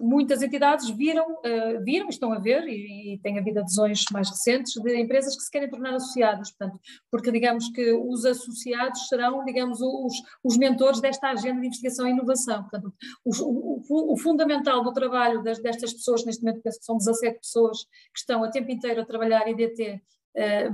muitas 0.00 0.42
entidades 0.42 0.90
viram, 0.90 1.24
eh, 1.44 1.78
viram, 1.80 2.08
estão 2.08 2.32
a 2.32 2.38
ver, 2.38 2.66
e, 2.66 3.14
e 3.14 3.18
têm 3.18 3.38
havido 3.38 3.60
adesões 3.60 4.02
mais 4.12 4.28
recentes 4.28 4.74
de 4.74 4.96
empresas 4.96 5.36
que 5.36 5.42
se 5.42 5.50
querem 5.50 5.70
tornar 5.70 5.94
associadas, 5.94 6.50
portanto, 6.50 6.80
porque 7.10 7.30
digamos 7.30 7.68
que 7.70 7.92
os 7.92 8.24
associados 8.24 9.08
serão, 9.08 9.44
digamos, 9.44 9.80
os, 9.80 10.14
os 10.42 10.56
mentores 10.56 11.00
desta 11.00 11.28
agenda 11.28 11.60
de 11.60 11.66
investigação 11.66 12.08
e 12.08 12.10
inovação. 12.10 12.62
Portanto, 12.62 12.92
o, 13.24 14.12
o, 14.12 14.16
fundamental 14.16 14.82
do 14.82 14.92
trabalho 14.92 15.42
das, 15.42 15.60
destas 15.60 15.92
pessoas, 15.92 16.24
neste 16.24 16.42
momento 16.42 16.62
penso 16.62 16.78
que 16.80 16.84
são 16.84 16.96
17 16.96 17.38
pessoas 17.38 17.84
que 17.84 18.18
estão 18.18 18.42
a 18.42 18.50
tempo 18.50 18.70
inteiro 18.70 19.00
a 19.00 19.06
trabalhar 19.06 19.48
IDT 19.48 20.02
Uh, 20.02 20.13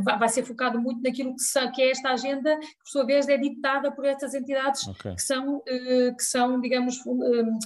vai 0.03 0.29
ser 0.29 0.43
focado 0.45 0.81
muito 0.81 1.03
naquilo 1.03 1.35
que, 1.75 1.83
é 1.83 1.91
esta 1.91 2.11
agenda, 2.11 2.59
que 2.59 2.67
por 2.67 2.87
sua 2.87 3.05
vez 3.05 3.29
é 3.29 3.37
ditada 3.37 3.93
por 3.93 4.05
estas 4.05 4.35
entidades 4.35 4.87
okay. 4.87 5.15
que, 5.15 5.23
são, 5.23 5.57
uh, 5.59 6.17
que 6.17 6.23
são, 6.23 6.61
digamos, 6.61 6.97
uh, 7.07 7.59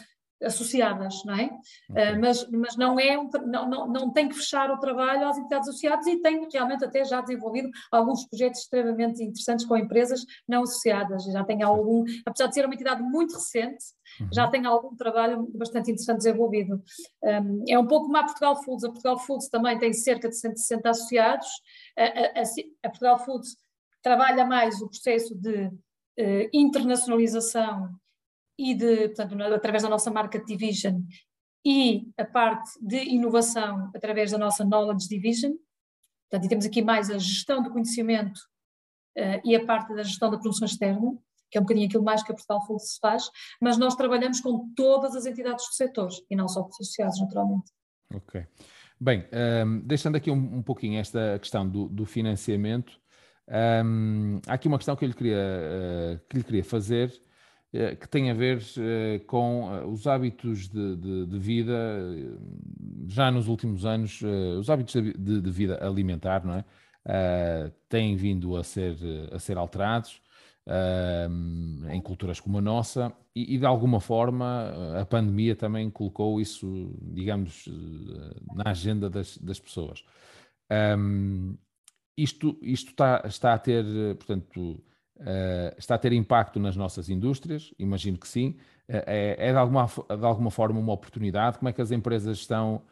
associadas, 0.43 1.25
não 1.25 1.35
é? 1.35 1.51
Okay. 1.91 2.19
mas, 2.19 2.51
mas 2.51 2.77
não, 2.77 2.99
é 2.99 3.19
um, 3.19 3.29
não, 3.47 3.69
não, 3.69 3.87
não 3.87 4.13
tem 4.13 4.29
que 4.29 4.35
fechar 4.35 4.71
o 4.71 4.79
trabalho 4.79 5.27
às 5.29 5.39
entidades 5.39 5.69
associadas 5.69 6.07
e 6.07 6.21
tem 6.21 6.47
realmente 6.53 6.85
até 6.85 7.05
já 7.05 7.21
desenvolvido 7.21 7.71
alguns 7.91 8.27
projetos 8.27 8.61
extremamente 8.61 9.23
interessantes 9.23 9.65
com 9.65 9.77
empresas 9.77 10.25
não 10.47 10.63
associadas, 10.63 11.25
já 11.25 11.45
tem 11.45 11.63
algum, 11.63 12.05
apesar 12.27 12.47
de 12.49 12.55
ser 12.55 12.65
uma 12.65 12.75
entidade 12.75 13.03
muito 13.03 13.35
recente, 13.35 13.85
uhum. 14.21 14.29
já 14.33 14.49
tem 14.49 14.67
algum 14.67 14.95
trabalho 14.97 15.49
bastante 15.55 15.91
interessante 15.91 16.19
desenvolvido. 16.19 16.83
Um, 17.23 17.65
é 17.69 17.79
um 17.79 17.87
pouco 17.87 18.07
como 18.07 18.17
a 18.19 18.25
Portugal 18.25 18.63
Foods, 18.63 18.85
a 18.85 18.89
Portugal 18.89 19.19
Foods 19.19 19.49
também 19.49 19.79
tem 19.79 19.93
cerca 19.93 20.29
de 20.29 20.37
160 20.37 20.91
associados, 20.91 21.49
a, 21.97 22.41
a, 22.41 22.43
a 22.83 22.89
Portugal 22.89 23.19
Foods 23.19 23.57
trabalha 24.03 24.45
mais 24.45 24.81
o 24.81 24.89
processo 24.89 25.35
de 25.35 25.67
uh, 25.67 26.49
internacionalização 26.53 27.89
e 28.59 28.75
de, 28.75 29.09
portanto, 29.09 29.41
através 29.43 29.83
da 29.83 29.89
nossa 29.89 30.11
marca 30.11 30.39
Division 30.39 31.01
e 31.65 32.13
a 32.19 32.25
parte 32.25 32.71
de 32.81 32.97
inovação 32.97 33.91
através 33.95 34.31
da 34.31 34.39
nossa 34.39 34.65
Knowledge 34.65 35.09
Division. 35.09 35.53
Portanto, 36.29 36.47
e 36.47 36.49
temos 36.49 36.67
aqui 36.67 36.83
mais 36.83 37.11
a 37.11 37.19
gestão 37.19 37.63
do 37.63 37.71
conhecimento 37.71 38.39
uh, 39.19 39.41
e 39.45 39.57
a 39.57 39.65
parte 39.65 39.95
da 39.95 40.03
gestão 40.03 40.31
da 40.31 40.39
produção 40.39 40.67
externa, 40.67 41.17
que 41.51 41.57
é 41.57 41.61
um 41.61 41.65
bocadinho 41.65 41.87
aquilo 41.87 42.05
mais 42.05 42.23
que 42.23 42.33
a 42.33 42.35
Portugal 42.35 42.67
Food 42.67 42.85
se 42.85 42.99
faz, 42.99 43.31
mas 43.61 43.79
nós 43.79 43.95
trabalhamos 43.95 44.41
com 44.41 44.73
todas 44.75 45.17
as 45.17 45.25
entidades 45.25 45.65
dos 45.67 45.77
setores 45.77 46.17
e 46.29 46.37
não 46.37 46.49
só 46.49 46.63
com 46.63 46.69
os 46.69 46.81
associados, 46.81 47.21
naturalmente. 47.21 47.73
Ok. 48.13 48.47
Bem, 49.05 49.19
um, 49.21 49.37
ehm, 49.37 49.81
deixando 49.85 50.17
aqui 50.17 50.31
um, 50.31 50.57
um, 50.57 50.63
pouquinho 50.63 50.99
esta 50.99 51.39
questão 51.39 51.69
do, 51.69 51.91
do 51.91 52.07
financiamento, 52.07 52.99
um, 53.47 53.55
ehm, 53.55 54.41
há 54.47 54.55
aqui 54.55 54.67
uma 54.67 54.79
questão 54.79 54.97
que 54.97 55.05
eu 55.05 55.09
lhe 55.09 55.15
queria, 55.15 55.37
uh, 55.37 56.21
que 56.27 56.39
lhe 56.39 56.43
queria 56.43 56.65
fazer, 56.65 57.13
uh, 57.75 57.97
que 58.01 58.09
tem 58.09 58.31
a 58.31 58.35
ver 58.35 58.63
uh, 58.63 59.23
com 59.27 59.93
os 59.93 60.07
hábitos 60.07 60.69
de, 60.71 60.97
de, 60.97 61.27
de, 61.27 61.39
vida, 61.39 61.75
já 63.07 63.31
nos 63.31 63.47
últimos 63.47 63.85
anos, 63.85 64.23
os 64.59 64.71
hábitos 64.71 64.95
de, 64.95 65.13
de, 65.13 65.51
vida 65.51 65.87
alimentar, 65.87 66.43
não 66.43 66.55
é? 66.55 66.65
têm 67.91 68.17
vindo 68.17 68.57
a 68.57 68.65
ser, 68.65 68.97
a 69.31 69.39
ser 69.39 69.59
alterados 69.59 70.23
em 71.93 72.01
culturas 72.01 72.41
como 72.41 72.59
a 72.59 72.61
nossa, 72.61 73.13
e, 73.35 73.55
e, 73.55 73.59
de 73.59 73.67
alguma 73.67 74.01
forma 74.01 74.73
a 74.99 75.05
pandemia 75.05 75.55
também 75.55 75.91
colocou 75.91 76.41
isso, 76.41 76.97
digamos, 77.03 77.69
eh, 77.69 78.41
na 78.55 78.71
agenda 78.71 79.11
das, 79.11 79.37
das 79.39 79.61
pessoas. 79.61 80.05
Um, 80.97 81.57
isto 82.17 82.57
isto 82.63 82.91
está, 82.91 83.23
está 83.27 83.55
a 83.55 83.59
ter, 83.59 83.85
portanto, 84.17 84.83
uh, 85.17 85.75
está 85.77 85.97
a 85.97 85.99
ter 85.99 86.13
impacto 86.13 86.61
nas 86.61 86.77
nossas 86.77 87.09
indústrias, 87.09 87.75
imagino 87.79 88.17
que 88.19 88.29
sim. 88.29 88.57
Uh, 88.89 89.03
é, 89.07 89.49
é 89.49 89.53
de, 89.53 89.59
alguma, 89.59 89.87
de 89.87 90.25
alguma 90.25 90.51
forma 90.51 90.79
uma 90.79 90.93
oportunidade? 90.93 91.59
Como 91.59 91.69
é 91.69 91.73
que 91.73 91.83
as 91.83 91.91
empresas 91.91 92.39
estão 92.39 92.83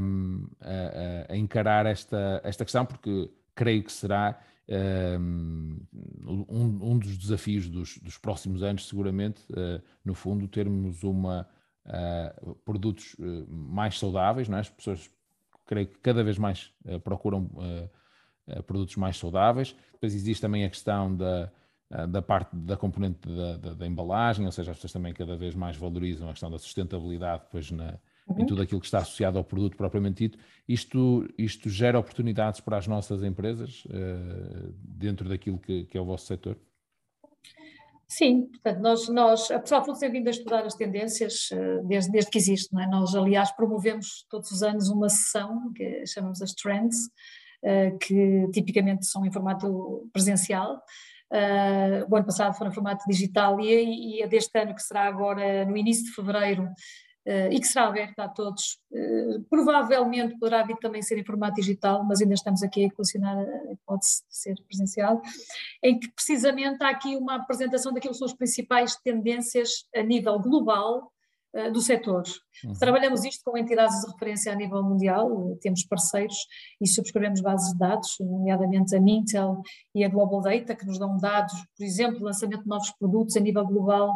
um, 0.00 0.48
a, 0.60 1.32
a, 1.32 1.36
encarar 1.36 1.86
esta, 1.86 2.40
esta 2.42 2.64
questão? 2.64 2.86
Porque 2.86 3.30
creio 3.54 3.84
que 3.84 3.92
será 3.92 4.40
um, 4.70 6.92
um 6.92 6.98
dos 6.98 7.18
desafios 7.18 7.68
dos, 7.68 7.98
dos 7.98 8.16
próximos 8.16 8.62
anos, 8.62 8.86
seguramente, 8.86 9.42
uh, 9.50 9.82
no 10.04 10.14
fundo, 10.14 10.46
termos 10.46 11.02
uma, 11.02 11.48
uh, 11.86 12.54
produtos 12.64 13.14
uh, 13.14 13.46
mais 13.48 13.98
saudáveis, 13.98 14.48
não 14.48 14.58
é? 14.58 14.60
as 14.60 14.70
pessoas, 14.70 15.10
creio 15.66 15.88
que 15.88 15.98
cada 15.98 16.22
vez 16.22 16.38
mais 16.38 16.72
procuram 17.04 17.48
produtos 18.66 18.96
mais 18.96 19.16
saudáveis. 19.16 19.76
Depois 19.92 20.16
existe 20.16 20.40
também 20.40 20.64
a 20.64 20.68
questão 20.68 21.16
da, 21.16 21.48
da 22.08 22.20
parte 22.20 22.56
da 22.56 22.76
componente 22.76 23.20
da, 23.28 23.56
da, 23.56 23.74
da, 23.74 23.86
embalagem, 23.86 24.46
ou 24.46 24.50
seja, 24.50 24.72
as 24.72 24.78
pessoas 24.78 24.92
também 24.92 25.14
cada 25.14 25.36
vez 25.36 25.54
mais 25.54 25.76
valorizam 25.76 26.28
a 26.28 26.32
questão 26.32 26.50
da 26.50 26.58
sustentabilidade 26.58 27.44
depois 27.44 27.70
na, 27.70 28.00
uhum. 28.28 28.42
em 28.42 28.46
tudo 28.46 28.62
aquilo 28.62 28.80
que 28.80 28.86
está 28.86 28.98
associado 28.98 29.38
ao 29.38 29.44
produto 29.44 29.76
propriamente 29.76 30.28
dito. 30.28 30.38
Isto, 30.68 31.26
isto 31.36 31.68
gera 31.68 31.98
oportunidades 31.98 32.60
para 32.60 32.76
as 32.76 32.86
nossas 32.86 33.22
empresas 33.22 33.84
uh, 33.86 34.72
dentro 34.78 35.28
daquilo 35.28 35.58
que, 35.58 35.84
que, 35.84 35.98
é 35.98 36.00
o 36.00 36.04
vosso 36.04 36.26
setor? 36.26 36.58
Sim, 38.06 38.46
portanto, 38.46 38.80
nós, 38.80 39.08
nós 39.08 39.50
a 39.50 39.58
Pessoal 39.60 39.84
Food 39.84 39.98
tem 39.98 40.10
vindo 40.10 40.28
a 40.28 40.30
estudar 40.30 40.64
as 40.64 40.74
tendências 40.74 41.50
uh, 41.52 41.86
desde, 41.86 42.10
desde 42.10 42.30
que 42.30 42.38
existe, 42.38 42.72
não 42.72 42.82
é? 42.82 42.86
Nós, 42.86 43.14
aliás, 43.14 43.50
promovemos 43.52 44.26
todos 44.28 44.50
os 44.50 44.62
anos 44.62 44.88
uma 44.88 45.08
sessão 45.08 45.72
que 45.72 46.06
chamamos 46.06 46.42
as 46.42 46.52
Trends, 46.52 47.06
uh, 47.64 47.98
que 47.98 48.48
tipicamente 48.52 49.06
são 49.06 49.24
em 49.24 49.32
formato 49.32 50.08
presencial, 50.12 50.82
o 52.08 52.16
ano 52.16 52.26
passado 52.26 52.56
foi 52.56 52.66
no 52.66 52.74
formato 52.74 53.04
digital 53.08 53.60
e, 53.60 54.18
e 54.18 54.22
a 54.24 54.26
deste 54.26 54.58
ano, 54.58 54.74
que 54.74 54.82
será 54.82 55.04
agora 55.04 55.64
no 55.64 55.76
início 55.76 56.04
de 56.04 56.10
fevereiro, 56.10 56.68
Uh, 57.26 57.52
e 57.52 57.60
que 57.60 57.66
será 57.66 57.86
aberta 57.86 58.24
a 58.24 58.28
todos. 58.28 58.78
Uh, 58.90 59.44
provavelmente 59.50 60.38
poderá 60.38 60.62
vir 60.62 60.76
também 60.78 61.02
ser 61.02 61.18
em 61.18 61.24
formato 61.24 61.56
digital, 61.56 62.02
mas 62.02 62.22
ainda 62.22 62.32
estamos 62.32 62.62
aqui 62.62 62.84
a 62.84 62.86
equacionar 62.86 63.36
a 63.36 63.72
hipótese 63.72 64.22
de 64.26 64.36
ser 64.36 64.54
presencial, 64.66 65.20
em 65.82 66.00
que 66.00 66.10
precisamente 66.12 66.82
há 66.82 66.88
aqui 66.88 67.14
uma 67.16 67.36
apresentação 67.36 67.92
daquilo 67.92 68.14
que 68.14 68.18
são 68.18 68.26
as 68.26 68.32
principais 68.32 68.96
tendências 68.96 69.84
a 69.94 70.02
nível 70.02 70.38
global 70.38 71.12
uh, 71.54 71.70
do 71.70 71.82
setor. 71.82 72.22
Uhum. 72.64 72.72
Trabalhamos 72.78 73.22
isto 73.22 73.42
com 73.44 73.56
entidades 73.56 74.00
de 74.00 74.10
referência 74.10 74.50
a 74.50 74.56
nível 74.56 74.82
mundial, 74.82 75.58
temos 75.60 75.84
parceiros 75.84 76.36
e 76.80 76.88
subscrevemos 76.88 77.42
bases 77.42 77.70
de 77.74 77.78
dados, 77.78 78.16
nomeadamente 78.18 78.96
a 78.96 79.00
Mintel 79.00 79.60
e 79.94 80.02
a 80.04 80.08
Global 80.08 80.40
Data, 80.40 80.74
que 80.74 80.86
nos 80.86 80.98
dão 80.98 81.18
dados, 81.18 81.52
por 81.76 81.84
exemplo, 81.84 82.24
lançamento 82.24 82.62
de 82.62 82.68
novos 82.68 82.90
produtos 82.98 83.36
a 83.36 83.40
nível 83.40 83.66
global, 83.66 84.10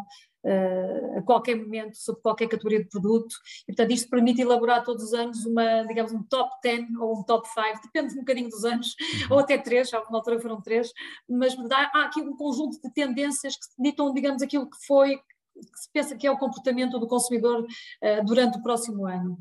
a 1.17 1.23
qualquer 1.23 1.57
momento, 1.57 1.97
sobre 1.97 2.21
qualquer 2.21 2.49
categoria 2.49 2.83
de 2.83 2.91
produto, 2.91 3.35
e 3.63 3.73
portanto 3.73 3.93
isto 3.93 4.11
permite 4.11 4.43
elaborar 4.43 4.85
todos 4.85 5.05
os 5.05 5.15
anos 5.15 5.45
uma, 5.47 5.85
digamos, 5.85 6.13
um 6.13 6.23
top 6.23 6.51
10 6.63 6.95
ou 7.01 7.19
um 7.19 7.23
top 7.23 7.49
5, 7.49 7.81
depende 7.83 8.15
um 8.15 8.19
bocadinho 8.19 8.49
dos 8.51 8.65
anos, 8.65 8.95
uhum. 9.01 9.37
ou 9.37 9.39
até 9.39 9.57
três, 9.57 9.93
há 9.95 10.03
uma 10.03 10.19
altura 10.19 10.41
foram 10.41 10.61
três, 10.61 10.93
mas 11.29 11.57
há, 11.71 11.91
há 11.95 12.05
aqui 12.05 12.21
um 12.21 12.37
conjunto 12.37 12.81
de 12.81 12.93
tendências 12.93 13.57
que 13.57 13.83
ditam, 13.83 14.13
digamos, 14.13 14.43
aquilo 14.43 14.69
que 14.69 14.77
foi, 14.87 15.17
que 15.17 15.79
se 15.79 15.91
pensa 15.93 16.17
que 16.17 16.27
é 16.27 16.31
o 16.31 16.39
comportamento 16.39 16.99
do 16.99 17.07
consumidor 17.07 17.63
uh, 17.63 18.25
durante 18.25 18.59
o 18.59 18.63
próximo 18.63 19.07
ano. 19.07 19.39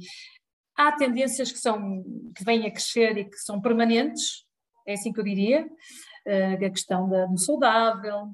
Há 0.78 0.92
tendências 0.94 1.52
que 1.52 1.60
são, 1.60 2.04
que 2.36 2.44
vêm 2.44 2.66
a 2.66 2.72
crescer 2.72 3.18
e 3.18 3.26
que 3.26 3.38
são 3.38 3.62
permanentes, 3.62 4.46
é 4.88 4.94
assim 4.94 5.12
que 5.12 5.20
eu 5.20 5.24
diria, 5.24 5.66
uh, 5.66 6.66
a 6.66 6.70
questão 6.70 7.10
da, 7.10 7.26
do 7.26 7.38
saudável, 7.38 8.30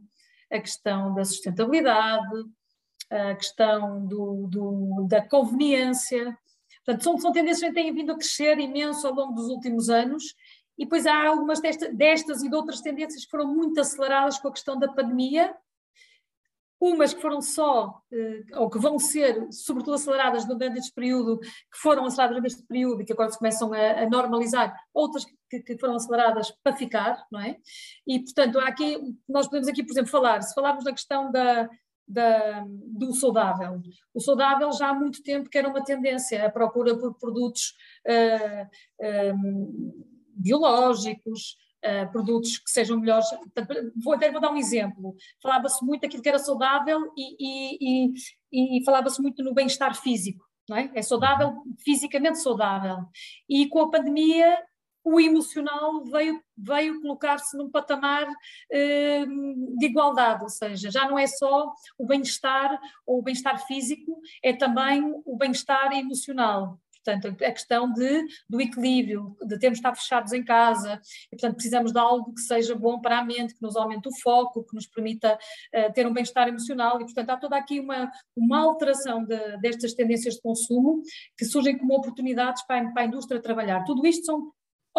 a 0.52 0.60
questão 0.60 1.14
da 1.14 1.24
sustentabilidade, 1.24 2.44
a 3.10 3.36
questão 3.36 4.06
do, 4.06 4.48
do, 4.48 5.08
da 5.08 5.22
conveniência. 5.22 6.38
Portanto, 6.86 7.04
são, 7.04 7.18
são 7.18 7.32
tendências 7.32 7.70
que 7.70 7.76
têm 7.76 7.94
vindo 7.94 8.12
a 8.12 8.16
crescer 8.16 8.58
imenso 8.60 9.06
ao 9.08 9.14
longo 9.14 9.34
dos 9.34 9.48
últimos 9.48 9.90
anos 9.90 10.36
e 10.78 10.86
depois 10.86 11.06
há 11.06 11.28
algumas 11.28 11.60
desta, 11.60 11.92
destas 11.92 12.42
e 12.42 12.50
de 12.50 12.56
outras 12.56 12.80
tendências 12.80 13.26
que 13.26 13.32
foram 13.32 13.54
muito 13.54 13.80
aceleradas 13.82 14.40
com 14.40 14.48
a 14.48 14.52
questão 14.52 14.80
da 14.80 14.88
pandemia, 14.88 15.54
umas 16.80 17.14
que 17.14 17.22
foram 17.22 17.42
só, 17.42 18.02
eh, 18.10 18.44
ou 18.56 18.70
que 18.70 18.80
vão 18.80 18.98
ser, 18.98 19.52
sobretudo 19.52 19.96
aceleradas 19.96 20.46
durante 20.46 20.80
este 20.80 20.94
período, 20.94 21.38
que 21.40 21.78
foram 21.82 22.06
aceleradas 22.06 22.42
neste 22.42 22.64
período 22.64 23.02
e 23.02 23.06
que 23.06 23.12
agora 23.12 23.30
se 23.30 23.38
começam 23.38 23.74
a, 23.74 24.04
a 24.04 24.10
normalizar, 24.10 24.74
outras 24.94 25.26
que, 25.50 25.60
que, 25.60 25.78
foram 25.78 25.96
aceleradas 25.96 26.50
para 26.64 26.74
ficar, 26.78 27.26
não 27.30 27.42
é? 27.42 27.58
E, 28.08 28.20
portanto, 28.22 28.60
aqui, 28.60 28.98
nós 29.28 29.48
podemos 29.48 29.68
aqui, 29.68 29.84
por 29.84 29.92
exemplo, 29.92 30.10
falar, 30.10 30.42
se 30.42 30.56
falarmos 30.56 30.86
da 30.86 30.94
questão 30.94 31.30
da, 31.30 31.70
da, 32.10 32.66
do 32.68 33.14
saudável. 33.14 33.80
O 34.14 34.20
saudável 34.20 34.72
já 34.72 34.90
há 34.90 34.94
muito 34.94 35.22
tempo 35.22 35.48
que 35.48 35.58
era 35.58 35.70
uma 35.70 35.84
tendência, 35.84 36.44
a 36.44 36.50
procura 36.50 36.98
por 36.98 37.14
produtos 37.20 37.76
uh, 38.08 38.66
uh, 39.06 39.94
biológicos, 40.36 41.56
uh, 41.86 42.12
produtos 42.12 42.58
que 42.58 42.72
sejam 42.72 43.00
melhores. 43.00 43.28
Vou 44.04 44.16
até 44.16 44.32
vou 44.32 44.42
dar 44.42 44.52
um 44.52 44.58
exemplo. 44.58 45.16
Falava-se 45.42 45.86
muito 45.86 46.02
daquilo 46.02 46.24
que 46.24 46.30
era 46.30 46.40
saudável 46.40 47.00
e, 47.16 47.36
e, 47.40 48.14
e, 48.52 48.80
e 48.80 48.84
falava-se 48.84 49.22
muito 49.22 49.44
no 49.44 49.54
bem-estar 49.54 49.96
físico. 50.02 50.44
Não 50.68 50.78
é? 50.78 50.92
é 50.96 51.02
saudável, 51.02 51.54
fisicamente 51.84 52.40
saudável. 52.40 52.98
E 53.48 53.68
com 53.68 53.82
a 53.82 53.90
pandemia 53.90 54.58
o 55.04 55.20
emocional 55.20 56.04
veio, 56.06 56.42
veio 56.58 57.02
colocar-se 57.02 57.58
num 57.58 57.70
patamar 57.70 58.28
eh, 58.72 59.26
de 59.78 59.86
igualdade, 59.86 60.44
ou 60.44 60.50
seja, 60.50 60.92
já 60.92 61.08
não 61.08 61.18
é 61.18 61.28
só 61.28 61.74
o 61.98 62.06
bem-estar 62.06 62.80
ou 63.06 63.20
o 63.20 63.22
bem-estar 63.22 63.66
físico, 63.66 64.22
é 64.44 64.54
também 64.54 65.02
o 65.26 65.38
bem-estar 65.38 65.92
emocional. 65.94 66.80
Portanto, 67.04 67.44
a 67.44 67.52
questão 67.52 67.92
de, 67.92 68.26
do 68.48 68.62
equilíbrio, 68.62 69.36
de 69.42 69.58
termos 69.58 69.80
de 69.80 69.88
estar 69.88 69.96
fechados 69.96 70.34
em 70.34 70.44
casa, 70.44 71.02
e 71.28 71.36
portanto 71.36 71.56
precisamos 71.56 71.92
de 71.92 72.00
algo 72.00 72.34
que 72.34 72.42
seja 72.42 72.76
bom 72.76 73.00
para 73.00 73.20
a 73.20 73.24
mente, 73.24 73.56
que 73.56 73.62
nos 73.62 73.76
aumente 73.76 74.10
o 74.10 74.20
foco, 74.22 74.64
que 74.64 74.76
nos 74.76 74.86
permita 74.86 75.36
uh, 75.74 75.94
ter 75.94 76.06
um 76.06 76.14
bem-estar 76.14 76.48
emocional, 76.48 77.00
e 77.02 77.06
portanto 77.06 77.30
há 77.30 77.38
toda 77.38 77.58
aqui 77.58 77.80
uma, 77.80 78.12
uma 78.36 78.60
alteração 78.60 79.24
de, 79.24 79.58
destas 79.58 79.94
tendências 79.94 80.36
de 80.36 80.42
consumo 80.42 81.02
que 81.38 81.46
surgem 81.46 81.78
como 81.78 81.96
oportunidades 81.96 82.64
para 82.66 82.88
a, 82.88 82.92
para 82.92 83.04
a 83.04 83.06
indústria 83.06 83.42
trabalhar. 83.42 83.84
Tudo 83.86 84.06
isto 84.06 84.26
são 84.26 84.52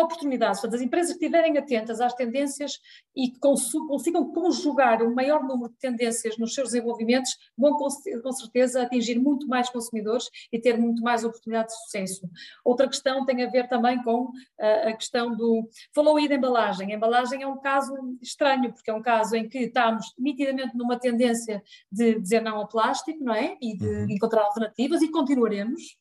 oportunidades. 0.03 0.61
Portanto, 0.61 0.77
as 0.79 0.87
empresas 0.87 1.13
que 1.13 1.25
estiverem 1.25 1.57
atentas 1.59 2.01
às 2.01 2.15
tendências 2.15 2.79
e 3.15 3.31
que 3.31 3.39
consigam 3.39 4.33
conjugar 4.33 5.03
o 5.03 5.15
maior 5.15 5.43
número 5.43 5.71
de 5.71 5.79
tendências 5.79 6.39
nos 6.39 6.55
seus 6.55 6.71
desenvolvimentos, 6.71 7.37
vão 7.57 7.77
com 7.77 8.33
certeza 8.33 8.83
atingir 8.83 9.19
muito 9.19 9.47
mais 9.47 9.69
consumidores 9.71 10.29
e 10.53 10.59
ter 10.59 10.79
muito 10.79 11.03
mais 11.03 11.25
oportunidades 11.25 11.75
de 11.75 11.83
sucesso. 11.85 12.29
Outra 12.65 12.89
questão 12.89 13.25
tem 13.25 13.43
a 13.43 13.51
ver 13.51 13.69
também 13.69 14.03
com 14.03 14.31
a 14.59 14.93
questão 14.93 15.35
do. 15.35 15.69
Falou 15.95 16.17
aí 16.17 16.29
da 16.29 16.35
embalagem. 16.35 16.93
A 16.93 16.97
embalagem 16.97 17.43
é 17.43 17.47
um 17.47 17.59
caso 17.59 17.95
estranho, 18.21 18.73
porque 18.73 18.91
é 18.91 18.95
um 18.95 19.03
caso 19.03 19.37
em 19.37 19.49
que 19.49 19.59
estamos 19.59 20.13
nitidamente 20.19 20.77
numa 20.77 20.99
tendência 20.99 21.63
de 21.91 22.19
dizer 22.19 22.41
não 22.41 22.57
ao 22.57 22.69
plástico, 22.69 23.23
não 23.23 23.35
é? 23.35 23.57
E 23.61 23.77
de 23.77 23.87
uhum. 23.87 24.07
encontrar 24.11 24.43
alternativas 24.43 25.03
e 25.03 25.11
continuaremos. 25.11 25.97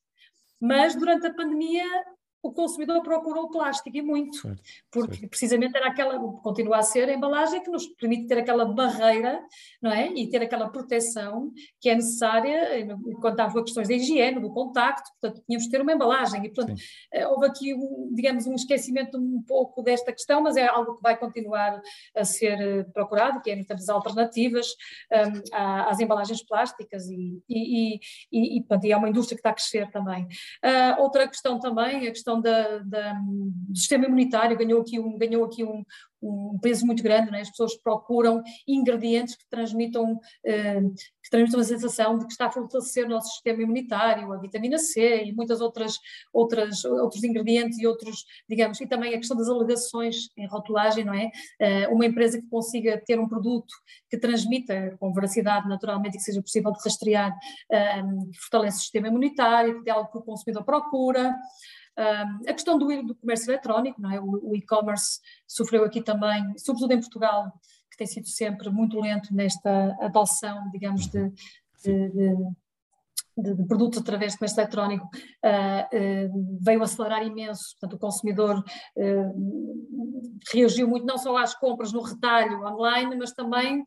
Mas 0.62 0.96
durante 0.96 1.26
a 1.28 1.34
pandemia 1.34 1.86
o 2.42 2.52
consumidor 2.52 3.02
procurou 3.02 3.46
o 3.46 3.50
plástico 3.50 3.96
e 3.96 4.02
muito, 4.02 4.38
certo, 4.38 4.62
porque 4.92 5.16
certo. 5.16 5.30
precisamente 5.30 5.76
era 5.76 5.88
aquela, 5.88 6.20
continua 6.42 6.78
a 6.78 6.82
ser 6.82 7.10
a 7.10 7.14
embalagem 7.14 7.62
que 7.62 7.70
nos 7.70 7.88
permite 7.88 8.28
ter 8.28 8.38
aquela 8.38 8.66
barreira, 8.66 9.42
não 9.82 9.92
é? 9.92 10.08
E 10.08 10.30
ter 10.30 10.42
aquela 10.42 10.70
proteção 10.70 11.52
que 11.80 11.90
é 11.90 11.96
necessária 11.96 12.88
quando 13.20 13.40
há 13.40 13.52
questões 13.64 13.88
de 13.88 13.96
higiene, 13.96 14.40
do 14.40 14.52
contacto, 14.52 15.12
portanto 15.20 15.44
tínhamos 15.46 15.66
de 15.66 15.72
ter 15.72 15.82
uma 15.82 15.94
embalagem 15.94 16.46
e 16.46 16.50
portanto 16.50 16.78
Sim. 16.78 16.86
Eh, 17.14 17.28
houve 17.28 17.46
aqui, 17.46 17.74
um, 17.74 18.14
digamos, 18.14 18.48
um 18.48 18.56
esquecimento 18.56 19.18
um 19.18 19.42
pouco 19.42 19.82
desta 19.82 20.12
questão, 20.14 20.42
mas 20.42 20.56
é 20.56 20.68
algo 20.68 20.96
que 20.96 21.02
vai 21.02 21.18
continuar 21.18 21.82
a 22.16 22.24
ser 22.24 22.60
eh, 22.60 22.84
procurado, 22.94 23.42
que 23.42 23.52
é 23.52 23.66
as 23.70 23.90
alternativas 23.90 24.68
um, 25.12 25.56
às 25.56 26.00
embalagens 26.00 26.44
plásticas 26.44 27.10
e, 27.10 27.42
e, 27.48 28.00
e, 28.32 28.58
e, 28.58 28.60
portanto, 28.62 28.86
é 28.86 28.96
uma 28.96 29.10
indústria 29.10 29.36
que 29.36 29.40
está 29.40 29.52
a 29.52 29.54
crescer 29.54 29.90
também. 29.92 30.24
Uh, 30.64 31.02
outra 31.02 31.28
questão 31.28 31.60
também, 31.60 32.08
a 32.08 32.12
questão 32.12 32.29
questão 32.30 32.40
da, 32.40 32.80
da, 32.80 33.14
do 33.14 33.76
sistema 33.76 34.06
imunitário 34.06 34.58
ganhou 34.58 34.82
aqui 34.82 35.00
um, 35.00 35.18
ganhou 35.18 35.44
aqui 35.44 35.64
um, 35.64 35.84
um 36.22 36.60
peso 36.62 36.86
muito 36.86 37.02
grande, 37.02 37.32
né? 37.32 37.42
as 37.42 37.50
pessoas 37.50 37.76
procuram 37.76 38.44
ingredientes 38.68 39.36
que 39.36 39.48
transmitam, 39.50 40.20
eh, 40.46 40.82
que 41.24 41.30
transmitam 41.32 41.60
a 41.62 41.64
sensação 41.64 42.18
de 42.18 42.26
que 42.26 42.32
está 42.32 42.48
a 42.48 42.52
fortalecer 42.52 43.06
o 43.06 43.10
nosso 43.10 43.32
sistema 43.32 43.62
imunitário, 43.62 44.32
a 44.34 44.38
vitamina 44.38 44.78
C 44.78 45.24
e 45.24 45.34
muitas 45.34 45.62
outras, 45.62 45.98
outras 46.34 46.84
outros 46.84 47.24
ingredientes 47.24 47.80
e 47.80 47.88
outros, 47.88 48.26
digamos, 48.50 48.80
e 48.82 48.88
também 48.88 49.14
a 49.14 49.18
questão 49.18 49.38
das 49.38 49.48
alegações 49.48 50.30
em 50.38 50.46
rotulagem, 50.48 51.06
não 51.06 51.14
é? 51.14 51.32
Eh, 51.60 51.88
uma 51.88 52.06
empresa 52.06 52.40
que 52.40 52.48
consiga 52.48 53.02
ter 53.06 53.20
um 53.20 53.28
produto 53.28 53.74
que 54.10 54.18
transmita 54.18 54.98
com 55.00 55.14
veracidade 55.14 55.70
naturalmente 55.70 56.18
que 56.18 56.24
seja 56.24 56.42
possível 56.42 56.72
de 56.74 56.80
rastrear, 56.84 57.34
eh, 57.72 58.02
que 58.32 58.40
fortalece 58.40 58.78
o 58.78 58.82
sistema 58.82 59.08
imunitário, 59.08 59.82
que 59.84 59.90
é 59.90 59.94
algo 59.94 60.12
que 60.12 60.18
o 60.18 60.22
consumidor 60.22 60.64
procura. 60.66 61.34
Um, 62.00 62.50
a 62.50 62.54
questão 62.54 62.78
do, 62.78 62.88
do, 63.04 63.14
comércio 63.14 63.52
eletrónico, 63.52 64.02
não 64.02 64.10
é? 64.10 64.22
o, 64.22 64.52
o 64.52 64.56
e-commerce 64.56 65.20
sofreu 65.46 65.84
aqui 65.84 66.02
também, 66.02 66.58
sobretudo 66.58 66.94
em 66.94 67.00
Portugal, 67.02 67.52
que 67.92 67.98
tem 67.98 68.08
sido 68.08 68.26
sempre 68.26 68.70
muito 68.70 68.98
lento 68.98 69.36
nesta 69.36 69.98
adoção, 70.00 70.70
digamos, 70.72 71.08
de, 71.08 71.30
de, 71.84 72.10
de 72.10 72.36
de, 73.42 73.56
de, 73.56 73.68
produtos 73.68 74.00
através 74.00 74.34
do 74.34 74.40
comércio 74.40 74.62
eletrónico 74.62 75.06
uh, 75.06 76.30
uh, 76.30 76.60
veio 76.62 76.84
acelerar 76.84 77.26
imenso, 77.26 77.76
portanto 77.80 77.94
o 77.94 78.00
consumidor 78.00 78.64
uh, 78.98 80.20
reagiu 80.54 80.88
muito 80.88 81.06
não 81.06 81.18
só 81.18 81.36
às 81.38 81.54
compras 81.54 81.92
no 81.92 82.02
retalho 82.02 82.66
online, 82.66 83.16
mas 83.16 83.32
também, 83.32 83.84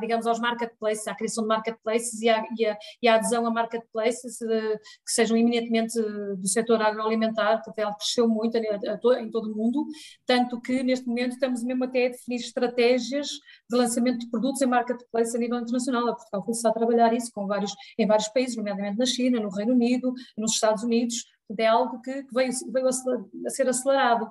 digamos, 0.00 0.26
aos 0.26 0.40
marketplaces, 0.40 1.06
à 1.06 1.14
criação 1.14 1.44
de 1.44 1.48
marketplaces 1.48 2.20
e 2.20 2.28
à, 2.28 2.44
e 2.56 2.66
à, 2.66 2.78
e 3.02 3.08
à 3.08 3.14
adesão 3.14 3.46
a 3.46 3.50
marketplaces 3.50 4.38
que 4.38 5.12
sejam 5.12 5.36
eminentemente 5.36 6.00
do 6.36 6.48
setor 6.48 6.82
agroalimentar, 6.82 7.56
portanto 7.56 7.78
ela 7.78 7.94
cresceu 7.94 8.28
muito 8.28 8.56
a, 8.56 8.60
a, 8.60 9.20
em 9.20 9.30
todo 9.30 9.52
o 9.52 9.56
mundo, 9.56 9.86
tanto 10.26 10.60
que 10.60 10.82
neste 10.82 11.06
momento 11.06 11.32
estamos 11.32 11.62
mesmo 11.62 11.84
até 11.84 12.06
a 12.06 12.10
definir 12.10 12.36
estratégias 12.36 13.28
de 13.70 13.76
lançamento 13.76 14.18
de 14.18 14.30
produtos 14.30 14.62
em 14.62 14.66
marketplace 14.66 15.36
a 15.36 15.40
nível 15.40 15.58
internacional, 15.58 16.08
a 16.08 16.14
Portugal 16.14 16.42
começou 16.42 16.70
a 16.70 16.74
trabalhar 16.74 17.12
isso 17.12 17.30
com 17.32 17.46
vários, 17.46 17.72
em 17.98 18.06
vários 18.06 18.28
países, 18.28 18.56
nomeadamente 18.70 18.98
na 18.98 19.06
China, 19.06 19.40
no 19.40 19.50
Reino 19.50 19.72
Unido, 19.72 20.12
nos 20.36 20.52
Estados 20.52 20.82
Unidos, 20.82 21.24
é 21.56 21.66
algo 21.66 22.00
que, 22.02 22.22
que 22.24 22.34
veio, 22.34 22.50
veio 22.72 22.86
a, 22.88 23.50
ser 23.50 23.68
acelerado. 23.68 24.30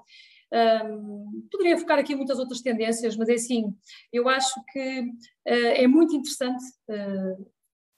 Um, 0.53 1.47
poderia 1.51 1.77
focar 1.77 1.99
aqui 1.99 2.15
muitas 2.15 2.39
outras 2.39 2.61
tendências, 2.61 3.17
mas 3.17 3.27
é 3.27 3.33
assim, 3.33 3.75
eu 4.13 4.29
acho 4.29 4.53
que 4.71 5.01
uh, 5.01 5.73
é 5.75 5.87
muito 5.87 6.15
interessante 6.15 6.63
uh, 6.89 7.51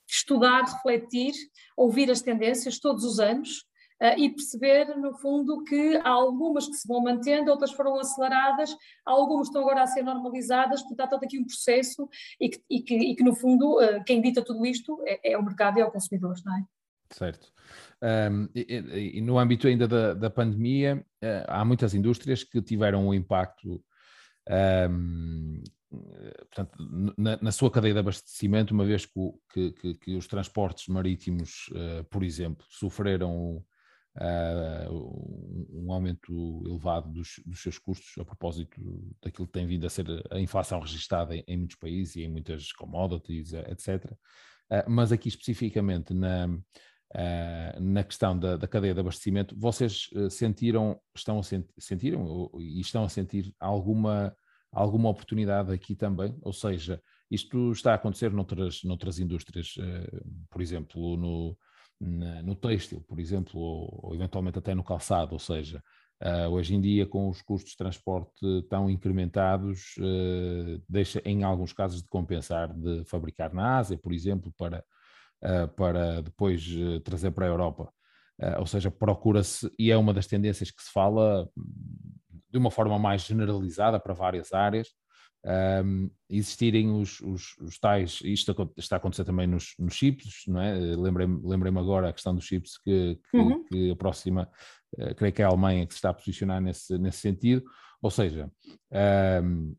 estudar, 0.07 0.63
refletir, 0.63 1.33
ouvir 1.77 2.09
as 2.09 2.21
tendências 2.21 2.79
todos 2.79 3.03
os 3.03 3.19
anos 3.19 3.68
e 4.17 4.29
perceber, 4.29 4.95
no 4.97 5.13
fundo, 5.17 5.63
que 5.63 5.97
há 5.97 6.09
algumas 6.09 6.67
que 6.67 6.73
se 6.73 6.87
vão 6.87 7.01
mantendo, 7.01 7.51
outras 7.51 7.71
foram 7.71 7.99
aceleradas, 7.99 8.75
algumas 9.05 9.47
estão 9.47 9.61
agora 9.61 9.81
a 9.81 9.87
ser 9.87 10.03
normalizadas, 10.03 10.81
portanto 10.81 11.01
há 11.01 11.07
todo 11.07 11.23
aqui 11.23 11.37
um 11.37 11.45
processo 11.45 12.07
e 12.39 12.49
que, 12.49 12.61
e 12.69 12.81
que, 12.81 12.95
e 12.95 13.15
que 13.15 13.23
no 13.23 13.35
fundo, 13.35 13.77
uh, 13.77 14.03
quem 14.05 14.21
dita 14.21 14.41
tudo 14.41 14.65
isto 14.65 15.01
é, 15.05 15.33
é, 15.33 15.37
o 15.37 15.43
mercado 15.43 15.77
e 15.77 15.81
é 15.81 15.85
o 15.85 15.91
consumidor, 15.91 16.35
não 16.45 16.57
é? 16.57 16.63
Certo. 17.11 17.51
Um, 18.01 18.47
e, 18.55 19.17
e, 19.17 19.21
no 19.21 19.39
âmbito 19.39 19.67
ainda 19.67 19.87
da, 19.87 20.13
da 20.13 20.29
pandemia, 20.29 21.03
uh, 21.23 21.45
há 21.47 21.65
muitas 21.65 21.93
indústrias 21.93 22.43
que 22.43 22.61
tiveram 22.61 23.07
um 23.07 23.13
impacto 23.13 23.83
um, 24.89 25.61
portanto, 25.89 26.77
na, 27.17 27.37
na, 27.41 27.51
sua 27.51 27.71
cadeia 27.71 27.93
de 27.93 27.99
abastecimento, 27.99 28.73
uma 28.73 28.85
vez 28.85 29.05
que, 29.05 29.71
que, 29.71 29.93
que 29.95 30.15
os 30.15 30.27
transportes 30.27 30.87
marítimos, 30.87 31.69
uh, 31.71 32.03
por 32.09 32.23
exemplo, 32.23 32.65
sofreram 32.69 33.63
uh, 34.17 35.69
um 35.71 35.91
aumento 35.91 36.63
elevado 36.65 37.09
dos, 37.09 37.41
dos, 37.45 37.61
seus 37.61 37.77
custos 37.77 38.17
a 38.17 38.25
propósito 38.25 38.79
daquilo 39.21 39.47
que 39.47 39.53
tem 39.53 39.67
vindo 39.67 39.85
a 39.85 39.89
ser 39.89 40.05
a 40.31 40.39
inflação 40.39 40.79
registada 40.79 41.35
em, 41.35 41.43
em 41.47 41.57
muitos 41.57 41.75
países 41.75 42.15
e 42.15 42.23
em 42.23 42.29
muitas 42.29 42.71
commodities, 42.71 43.53
etc. 43.53 44.05
Uh, 44.05 44.15
ah, 44.71 44.85
mas 44.87 45.11
aqui 45.11 45.29
especificamente 45.29 46.13
na, 46.13 46.47
uh, 46.47 47.81
na 47.81 48.03
questão 48.03 48.37
da, 48.37 48.57
da, 48.57 48.67
cadeia 48.67 48.93
de 48.93 48.99
abastecimento, 48.99 49.55
vocês 49.57 50.09
sentiram, 50.29 50.99
estão 51.15 51.39
a 51.39 51.43
sentir, 51.43 51.73
sentiram 51.77 52.51
e 52.59 52.79
estão 52.79 53.03
a 53.03 53.09
sentir 53.09 53.53
alguma, 53.59 54.35
alguma 54.71 55.09
oportunidade 55.09 55.71
aqui 55.71 55.95
também? 55.95 56.37
Ou 56.41 56.53
seja, 56.53 57.01
isto 57.29 57.71
está 57.71 57.91
a 57.91 57.95
acontecer 57.95 58.31
noutras, 58.31 58.83
noutras 58.83 59.19
indústrias, 59.19 59.75
por 60.49 60.61
exemplo, 60.61 61.15
no, 61.15 61.55
na, 61.99 62.41
no 62.41 62.55
têxtil, 62.55 63.01
por 63.07 63.19
exemplo, 63.19 63.59
ou, 63.59 63.99
ou, 64.03 64.15
eventualmente 64.15 64.57
até 64.57 64.73
no 64.73 64.83
calçado, 64.83 65.33
ou 65.33 65.39
seja, 65.39 65.83
uh, 66.23 66.49
hoje 66.49 66.75
em 66.75 66.81
dia 66.81 67.05
com 67.05 67.29
os 67.29 67.41
custos 67.41 67.71
de 67.71 67.77
transporte 67.77 68.63
tão 68.69 68.89
incrementados, 68.89 69.95
uh, 69.97 70.81
deixa 70.87 71.21
em 71.25 71.43
alguns 71.43 71.73
casos 71.73 72.01
de 72.01 72.07
compensar 72.07 72.73
de 72.73 73.03
fabricar 73.05 73.53
na 73.53 73.77
Ásia, 73.77 73.97
por 73.97 74.13
exemplo, 74.13 74.53
para, 74.57 74.83
uh, 75.43 75.67
para 75.75 76.21
depois 76.21 76.65
trazer 77.03 77.31
para 77.31 77.45
a 77.45 77.49
Europa. 77.49 77.91
ou 78.57 78.65
seja, 78.65 78.89
procura-se, 78.89 79.69
e 79.77 79.91
é 79.91 79.97
uma 79.97 80.13
das 80.13 80.27
tendências 80.27 80.71
que 80.71 80.81
se 80.81 80.91
fala 80.91 81.49
de 82.51 82.57
uma 82.57 82.71
forma 82.71 82.97
mais 82.97 83.23
generalizada 83.23 83.99
para 83.99 84.13
várias 84.13 84.53
áreas, 84.53 84.87
um, 85.45 86.09
existirem 86.29 86.91
os, 86.91 87.21
os, 87.21 87.57
os, 87.59 87.79
tais, 87.79 88.19
isto 88.23 88.73
está 88.77 88.95
a 88.95 88.97
acontecer 88.97 89.23
também 89.23 89.47
nos, 89.47 89.73
nos 89.79 89.93
chips, 89.93 90.43
não 90.47 90.61
é? 90.61 90.73
Lembrei-me 90.73 91.39
lembrei 91.43 91.71
agora 91.75 92.09
a 92.09 92.13
questão 92.13 92.35
dos 92.35 92.45
chips 92.45 92.77
que, 92.77 93.17
que, 93.31 93.37
uhum. 93.37 93.63
que 93.65 93.91
aproxima, 93.91 94.49
uh, 94.97 95.15
creio 95.15 95.33
que 95.33 95.41
é 95.41 95.45
a 95.45 95.49
Alemanha 95.49 95.85
que 95.85 95.93
se 95.93 95.97
está 95.97 96.09
a 96.09 96.13
posicionar 96.13 96.61
nesse, 96.61 96.97
nesse 96.97 97.19
sentido, 97.19 97.63
ou 98.01 98.11
seja, 98.11 98.51
um, 99.43 99.75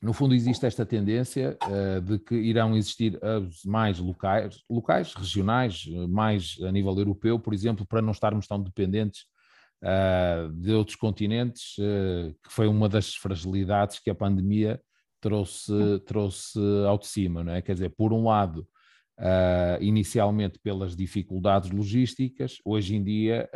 no 0.00 0.12
fundo 0.12 0.34
existe 0.34 0.64
esta 0.66 0.84
tendência 0.84 1.56
uh, 1.64 2.00
de 2.00 2.18
que 2.18 2.34
irão 2.34 2.76
existir 2.76 3.18
hubs 3.22 3.64
mais 3.64 3.98
locais, 3.98 4.62
locais, 4.68 5.14
regionais, 5.14 5.86
mais 6.08 6.56
a 6.62 6.72
nível 6.72 6.96
europeu, 6.98 7.38
por 7.38 7.52
exemplo, 7.52 7.86
para 7.86 8.02
não 8.02 8.12
estarmos 8.12 8.46
tão 8.46 8.62
dependentes 8.62 9.24
uh, 9.82 10.52
de 10.52 10.72
outros 10.72 10.96
continentes, 10.96 11.76
uh, 11.78 12.34
que 12.42 12.52
foi 12.52 12.66
uma 12.66 12.88
das 12.88 13.14
fragilidades 13.14 13.98
que 13.98 14.10
a 14.10 14.14
pandemia 14.14 14.80
trouxe, 15.20 15.72
trouxe 16.06 16.58
ao 16.86 16.98
de 16.98 17.06
cima, 17.06 17.42
não 17.42 17.52
é? 17.52 17.62
Quer 17.62 17.74
dizer, 17.74 17.90
por 17.96 18.12
um 18.12 18.24
lado, 18.24 18.66
uh, 19.18 19.82
inicialmente 19.82 20.58
pelas 20.58 20.94
dificuldades 20.94 21.70
logísticas, 21.70 22.58
hoje 22.64 22.96
em 22.96 23.02
dia 23.02 23.48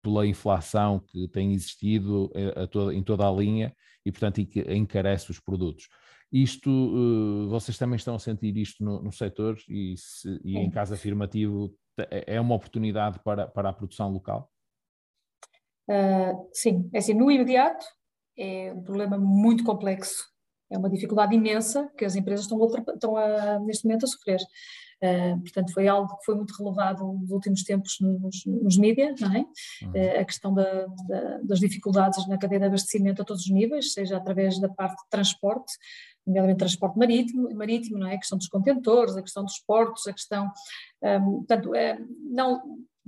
pela 0.00 0.26
inflação 0.26 1.00
que 1.00 1.26
tem 1.28 1.52
existido 1.52 2.30
toda, 2.70 2.94
em 2.94 3.02
toda 3.02 3.28
a 3.28 3.32
linha 3.32 3.74
e, 4.06 4.12
portanto, 4.12 4.38
encarece 4.38 5.30
os 5.30 5.40
produtos. 5.40 5.88
Isto, 6.32 7.48
vocês 7.48 7.76
também 7.76 7.96
estão 7.96 8.14
a 8.14 8.18
sentir 8.18 8.56
isto 8.56 8.82
no, 8.82 9.02
no 9.02 9.12
setor 9.12 9.58
e, 9.68 9.96
se, 9.96 10.40
e 10.44 10.56
em 10.56 10.70
caso 10.70 10.94
afirmativo, 10.94 11.74
é, 11.98 12.36
é 12.36 12.40
uma 12.40 12.54
oportunidade 12.54 13.18
para, 13.24 13.48
para 13.48 13.70
a 13.70 13.72
produção 13.72 14.10
local? 14.10 14.48
Uh, 15.88 16.48
sim, 16.52 16.88
é 16.92 16.98
assim, 16.98 17.14
no 17.14 17.30
imediato 17.30 17.84
é 18.36 18.72
um 18.72 18.82
problema 18.82 19.18
muito 19.18 19.64
complexo, 19.64 20.24
é 20.70 20.78
uma 20.78 20.90
dificuldade 20.90 21.34
imensa 21.34 21.90
que 21.96 22.04
as 22.04 22.14
empresas 22.14 22.44
estão, 22.44 22.62
a, 22.62 22.92
estão 22.92 23.16
a, 23.16 23.58
neste 23.60 23.84
momento 23.84 24.04
a 24.04 24.06
sofrer. 24.06 24.40
Uh, 25.02 25.40
portanto, 25.40 25.72
foi 25.72 25.86
algo 25.86 26.16
que 26.18 26.24
foi 26.24 26.34
muito 26.34 26.52
relevado 26.58 27.04
nos 27.04 27.30
últimos 27.30 27.62
tempos 27.62 27.96
nos, 28.00 28.44
nos 28.44 28.76
mídias, 28.76 29.20
não 29.20 29.32
é? 29.32 29.38
Uhum. 29.82 29.90
Uh, 29.90 30.20
a 30.20 30.24
questão 30.24 30.52
da, 30.52 30.86
da, 31.08 31.38
das 31.44 31.60
dificuldades 31.60 32.26
na 32.26 32.36
cadeia 32.36 32.60
de 32.60 32.66
abastecimento 32.66 33.22
a 33.22 33.24
todos 33.24 33.44
os 33.44 33.50
níveis, 33.50 33.92
seja 33.92 34.16
através 34.16 34.60
da 34.60 34.68
parte 34.68 35.00
de 35.02 35.08
transporte, 35.08 35.72
nomeadamente 36.26 36.58
transporte 36.58 36.98
marítimo, 36.98 37.48
marítimo, 37.54 37.98
não 37.98 38.08
é? 38.08 38.14
A 38.14 38.18
questão 38.18 38.36
dos 38.36 38.48
contentores, 38.48 39.16
a 39.16 39.22
questão 39.22 39.44
dos 39.44 39.58
portos, 39.60 40.06
a 40.06 40.12
questão, 40.12 40.50
um, 41.02 41.38
portanto, 41.38 41.74
é, 41.74 41.98
não, 42.30 42.60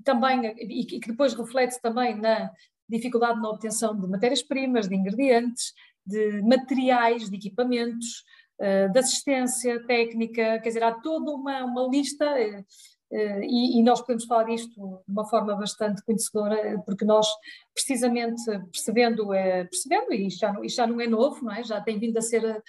também, 0.05 0.47
e 0.59 0.85
que 0.85 1.11
depois 1.11 1.35
reflete-se 1.35 1.81
também 1.81 2.17
na 2.17 2.51
dificuldade 2.89 3.41
na 3.41 3.49
obtenção 3.51 3.99
de 3.99 4.07
matérias-primas, 4.09 4.89
de 4.89 4.97
ingredientes, 4.97 5.73
de 6.05 6.43
materiais, 6.43 7.31
de 7.31 7.37
equipamentos, 7.37 8.25
eh, 8.59 8.89
de 8.89 8.99
assistência 8.99 9.83
técnica, 9.87 10.59
quer 10.61 10.69
dizer, 10.69 10.83
há 10.83 10.93
toda 10.93 11.31
uma, 11.31 11.65
uma 11.65 11.89
lista 11.89 12.27
eh, 12.39 12.63
eh, 13.11 13.41
e, 13.43 13.79
e, 13.79 13.83
nós 13.83 14.01
podemos 14.01 14.27
falar 14.27 14.45
disto 14.45 14.75
de 15.07 15.13
uma 15.13 15.27
forma 15.27 15.57
bastante 15.57 16.05
conhecedora, 16.05 16.79
porque 16.85 17.05
nós, 17.05 17.27
precisamente 17.73 18.43
percebendo, 18.71 19.29
percebendo 19.29 20.13
e 20.13 20.29
já, 20.29 20.55
isto 20.63 20.77
já 20.77 20.87
não 20.87 21.01
é 21.01 21.07
novo, 21.07 21.43
não 21.43 21.53
é? 21.53 21.65
já 21.65 21.81
tem 21.81 21.99
vindo 21.99 22.19
a 22.19 22.21
ser 22.21 22.63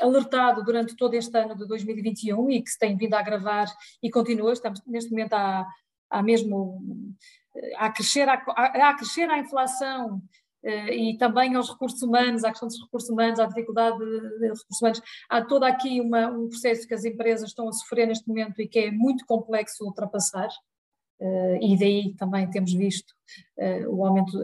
alertado 0.00 0.64
durante 0.64 0.96
todo 0.96 1.14
este 1.14 1.36
ano 1.36 1.56
de 1.56 1.66
2021 1.66 2.50
e 2.50 2.62
que 2.62 2.70
se 2.70 2.78
tem 2.78 2.96
vindo 2.96 3.14
a 3.14 3.20
agravar 3.20 3.66
e 4.02 4.10
continua, 4.10 4.52
estamos 4.52 4.80
neste 4.86 5.10
momento 5.10 5.34
há, 5.34 5.66
há 6.10 6.22
mesmo 6.22 6.80
a 7.76 7.90
crescer, 7.90 8.28
a, 8.28 8.34
a 8.34 8.94
crescer 8.94 9.28
a 9.30 9.38
inflação 9.38 10.22
Uh, 10.62 10.92
e 10.92 11.16
também 11.16 11.54
aos 11.54 11.70
recursos 11.70 12.02
humanos, 12.02 12.44
à 12.44 12.50
questão 12.50 12.68
dos 12.68 12.78
recursos 12.82 13.08
humanos, 13.08 13.40
à 13.40 13.46
dificuldade 13.46 13.96
de, 13.98 14.42
recursos 14.42 14.78
humanos. 14.78 15.02
Há 15.26 15.42
todo 15.42 15.64
aqui 15.64 16.02
uma, 16.02 16.28
um 16.28 16.50
processo 16.50 16.86
que 16.86 16.92
as 16.92 17.02
empresas 17.02 17.48
estão 17.48 17.66
a 17.66 17.72
sofrer 17.72 18.06
neste 18.06 18.28
momento 18.28 18.60
e 18.60 18.68
que 18.68 18.78
é 18.78 18.90
muito 18.90 19.24
complexo 19.24 19.82
ultrapassar, 19.86 20.48
uh, 21.18 21.56
e 21.62 21.78
daí 21.78 22.14
também 22.14 22.50
temos 22.50 22.74
visto 22.74 23.14
o 23.88 24.04
aumento 24.04 24.38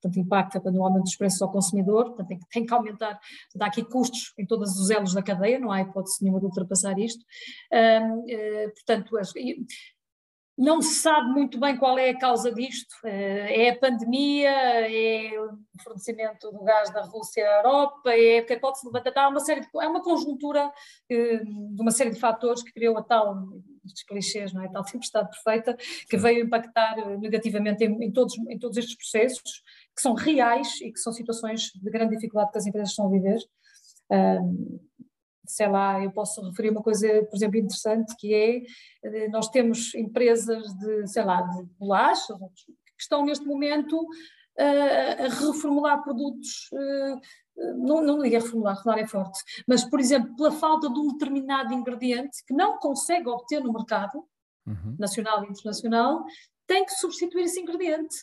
portanto, 0.00 0.18
impacta 0.18 0.70
no 0.70 0.84
aumento 0.84 1.04
dos 1.04 1.16
preços 1.16 1.40
ao 1.42 1.50
consumidor, 1.50 2.06
portanto, 2.06 2.28
tem, 2.28 2.38
tem 2.50 2.66
que 2.66 2.74
aumentar, 2.74 3.18
há 3.60 3.66
aqui 3.66 3.84
custos 3.84 4.32
em 4.38 4.46
todos 4.46 4.78
os 4.78 4.90
elos 4.90 5.14
da 5.14 5.22
cadeia, 5.22 5.58
não 5.58 5.72
há 5.72 5.82
hipótese 5.82 6.22
nenhuma 6.22 6.40
de 6.40 6.46
ultrapassar 6.46 6.98
isto. 6.98 7.24
portanto, 8.74 9.16
as, 9.16 9.32
não 10.58 10.82
se 10.82 10.96
sabe 10.96 11.30
muito 11.30 11.60
bem 11.60 11.76
qual 11.76 11.96
é 11.96 12.10
a 12.10 12.18
causa 12.18 12.52
disto. 12.52 12.92
Eh, 13.04 13.66
é 13.66 13.70
a 13.70 13.78
pandemia, 13.78 14.50
é 14.50 15.40
o 15.40 15.56
fornecimento 15.84 16.50
do 16.50 16.64
gás 16.64 16.90
da 16.92 17.02
Rússia 17.02 17.48
à 17.48 17.58
Europa, 17.58 18.10
é 18.10 18.40
porque 18.40 18.58
pode-se 18.58 18.84
levantar 18.84 19.12
há 19.14 19.28
uma 19.28 19.38
série 19.38 19.60
de, 19.60 19.68
é 19.80 19.86
uma 19.86 20.02
conjuntura 20.02 20.72
eh, 21.08 21.44
de 21.44 21.80
uma 21.80 21.92
série 21.92 22.10
de 22.10 22.18
fatores 22.18 22.64
que 22.64 22.72
criou 22.72 22.98
a 22.98 23.02
tal, 23.04 23.36
estes 23.86 24.02
clichês, 24.02 24.52
não 24.52 24.62
é? 24.62 24.66
A 24.66 24.70
tal 24.70 24.84
tempestade 24.84 25.30
perfeita, 25.30 25.76
que 26.10 26.16
veio 26.16 26.44
impactar 26.44 26.98
eh, 26.98 27.16
negativamente 27.18 27.84
em, 27.84 28.02
em, 28.02 28.12
todos, 28.12 28.36
em 28.48 28.58
todos 28.58 28.76
estes 28.78 28.96
processos, 28.96 29.62
que 29.98 30.02
são 30.02 30.14
reais 30.14 30.80
e 30.80 30.92
que 30.92 31.00
são 31.00 31.12
situações 31.12 31.72
de 31.74 31.90
grande 31.90 32.14
dificuldade 32.14 32.52
que 32.52 32.58
as 32.58 32.66
empresas 32.66 32.90
estão 32.90 33.06
a 33.06 33.10
viver 33.10 33.38
sei 35.48 35.66
lá, 35.66 36.02
eu 36.02 36.12
posso 36.12 36.42
referir 36.42 36.70
uma 36.70 36.82
coisa, 36.82 37.08
por 37.24 37.34
exemplo, 37.34 37.56
interessante, 37.56 38.14
que 38.16 38.34
é, 38.34 38.62
eh, 39.02 39.28
nós 39.28 39.48
temos 39.48 39.94
empresas 39.94 40.62
de, 40.74 41.06
sei 41.06 41.24
lá, 41.24 41.40
de 41.40 41.64
bolachas, 41.78 42.38
que 42.66 43.02
estão 43.02 43.24
neste 43.24 43.46
momento 43.46 43.98
uh, 43.98 45.24
a 45.24 45.28
reformular 45.28 46.02
produtos, 46.02 46.68
uh, 46.72 47.20
não, 47.76 48.02
não 48.02 48.22
digo 48.22 48.36
a 48.36 48.40
reformular, 48.40 48.76
reformular 48.76 49.04
é 49.04 49.06
forte, 49.06 49.40
mas, 49.66 49.84
por 49.84 49.98
exemplo, 50.00 50.36
pela 50.36 50.52
falta 50.52 50.90
de 50.90 50.98
um 50.98 51.08
determinado 51.12 51.72
ingrediente 51.72 52.44
que 52.46 52.52
não 52.52 52.78
consegue 52.78 53.28
obter 53.28 53.62
no 53.62 53.72
mercado, 53.72 54.24
uhum. 54.66 54.96
nacional 54.98 55.44
e 55.44 55.48
internacional, 55.48 56.24
tem 56.66 56.84
que 56.84 56.92
substituir 56.92 57.44
esse 57.44 57.60
ingrediente. 57.60 58.16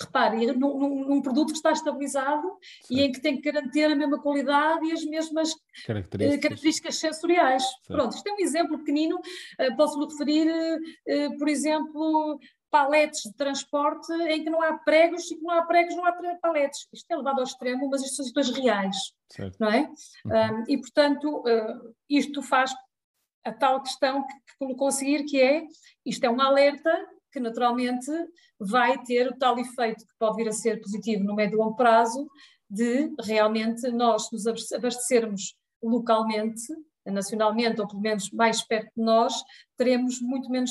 Repare, 0.00 0.46
num, 0.52 1.06
num, 1.06 1.22
produto 1.22 1.52
que 1.52 1.58
está 1.58 1.70
estabilizado 1.70 2.58
e 2.90 3.02
em 3.02 3.12
que 3.12 3.20
tem 3.20 3.40
que 3.40 3.52
garantir 3.52 3.84
a 3.84 3.94
mesma 3.94 4.20
qualidade 4.20 4.84
e 4.86 4.92
as 4.92 5.04
mesmas 5.04 5.54
características, 5.86 6.40
características 6.40 6.96
sensoriais. 6.96 7.64
Pronto, 7.86 8.16
isto 8.16 8.26
é 8.26 8.32
um 8.32 8.40
exemplo 8.40 8.78
pequenino, 8.78 9.16
uh, 9.16 9.76
posso-lhe 9.76 10.06
referir, 10.06 10.50
uh, 10.50 11.38
por 11.38 11.48
exemplo, 11.48 12.40
paletes 12.72 13.22
de 13.24 13.34
transporte 13.34 14.10
em 14.12 14.42
que 14.42 14.50
não 14.50 14.62
há 14.62 14.78
pregos 14.78 15.30
e 15.30 15.36
que 15.36 15.42
não 15.42 15.50
há 15.50 15.62
pregos, 15.62 15.94
não 15.94 16.06
há 16.06 16.12
paletes. 16.40 16.88
Isto 16.90 17.10
é 17.10 17.16
levado 17.16 17.38
ao 17.38 17.44
extremo, 17.44 17.88
mas 17.90 18.02
isto 18.02 18.16
são 18.16 18.24
situações 18.24 18.56
reais, 18.56 18.96
certo. 19.28 19.56
não 19.60 19.70
é? 19.70 19.90
Uhum. 20.24 20.60
Um, 20.60 20.64
e, 20.66 20.78
portanto, 20.78 21.44
uh, 21.46 21.94
isto 22.08 22.42
faz 22.42 22.74
a 23.44 23.52
tal 23.52 23.82
questão 23.82 24.26
que, 24.26 24.32
que 24.32 24.58
colocou 24.58 24.88
a 24.88 24.92
seguir, 24.92 25.24
que 25.24 25.40
é, 25.40 25.64
isto 26.06 26.24
é 26.24 26.30
um 26.30 26.40
alerta 26.40 26.90
que 27.32 27.40
naturalmente 27.40 28.10
vai 28.58 29.02
ter 29.02 29.28
o 29.28 29.36
tal 29.36 29.58
efeito 29.58 30.06
que 30.06 30.14
pode 30.18 30.36
vir 30.36 30.48
a 30.48 30.52
ser 30.52 30.80
positivo 30.80 31.24
no 31.24 31.34
médio 31.34 31.56
e 31.56 31.58
longo 31.58 31.74
prazo, 31.74 32.28
de 32.68 33.10
realmente 33.24 33.90
nós 33.90 34.30
nos 34.30 34.46
abastecermos 34.72 35.54
localmente, 35.82 36.62
nacionalmente, 37.04 37.80
ou 37.80 37.88
pelo 37.88 38.00
menos 38.00 38.30
mais 38.30 38.62
perto 38.62 38.92
de 38.96 39.02
nós, 39.02 39.34
teremos 39.76 40.20
muito 40.20 40.48
menos 40.48 40.70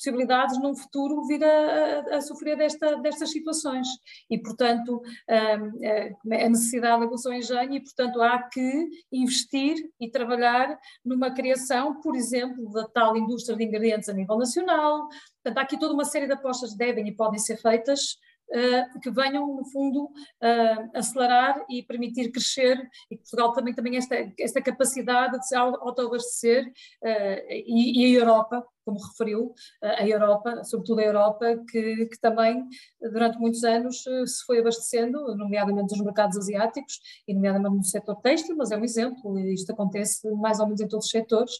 possibilidades 0.00 0.58
num 0.58 0.74
futuro 0.74 1.26
vir 1.26 1.44
a, 1.44 2.16
a, 2.16 2.20
sofrer 2.22 2.56
desta, 2.56 2.96
destas 2.96 3.30
situações. 3.30 3.86
E, 4.30 4.38
portanto, 4.38 5.02
hum, 5.28 6.32
a, 6.32 6.44
a 6.44 6.48
necessidade 6.48 7.04
aguçou 7.04 7.32
engenho 7.32 7.74
e, 7.74 7.80
portanto, 7.80 8.22
há 8.22 8.42
que 8.44 8.88
investir 9.12 9.76
e 10.00 10.10
trabalhar 10.10 10.78
numa 11.04 11.30
criação, 11.30 12.00
por 12.00 12.16
exemplo, 12.16 12.72
da 12.72 12.88
tal 12.88 13.16
indústria 13.16 13.56
de 13.56 13.64
ingredientes 13.64 14.08
a 14.08 14.14
nível 14.14 14.38
nacional. 14.38 15.06
Portanto, 15.42 15.58
há 15.58 15.62
aqui 15.62 15.78
toda 15.78 15.92
uma 15.92 16.04
série 16.04 16.26
de 16.26 16.32
apostas 16.32 16.72
que 16.72 16.78
devem 16.78 17.06
e 17.06 17.14
podem 17.14 17.38
ser 17.38 17.58
feitas 17.58 18.16
uh, 18.50 19.00
que 19.00 19.10
venham, 19.10 19.46
no 19.46 19.64
fundo, 19.66 20.04
uh, 20.04 20.90
acelerar 20.94 21.64
e 21.68 21.82
permitir 21.82 22.30
crescer, 22.30 22.76
e 23.10 23.16
que 23.16 23.22
Portugal 23.22 23.52
também 23.52 23.74
tem 23.74 23.96
esta, 23.96 24.32
esta 24.38 24.62
capacidade 24.62 25.38
de 25.38 25.46
se 25.46 25.54
autoabastecer, 25.54 26.66
uh, 26.66 27.46
e, 27.48 28.02
e 28.02 28.16
a 28.16 28.20
Europa, 28.20 28.64
como 28.84 28.98
referiu, 28.98 29.52
a 29.82 30.06
Europa, 30.06 30.64
sobretudo 30.64 31.00
a 31.00 31.04
Europa, 31.04 31.56
que, 31.70 32.06
que, 32.06 32.20
também 32.20 32.66
durante 33.00 33.38
muitos 33.38 33.62
anos 33.64 34.02
se 34.02 34.44
foi 34.46 34.60
abastecendo, 34.60 35.34
nomeadamente 35.36 35.88
dos 35.88 36.04
mercados 36.04 36.36
asiáticos 36.36 37.00
e 37.26 37.34
nomeadamente 37.34 37.76
no 37.76 37.84
setor 37.84 38.16
têxtil, 38.16 38.56
mas 38.56 38.70
é 38.70 38.76
um 38.76 38.84
exemplo, 38.84 39.38
e 39.38 39.54
isto 39.54 39.70
acontece 39.72 40.28
mais 40.36 40.60
ou 40.60 40.66
menos 40.66 40.80
em 40.80 40.88
todos 40.88 41.06
os 41.06 41.10
setores, 41.10 41.52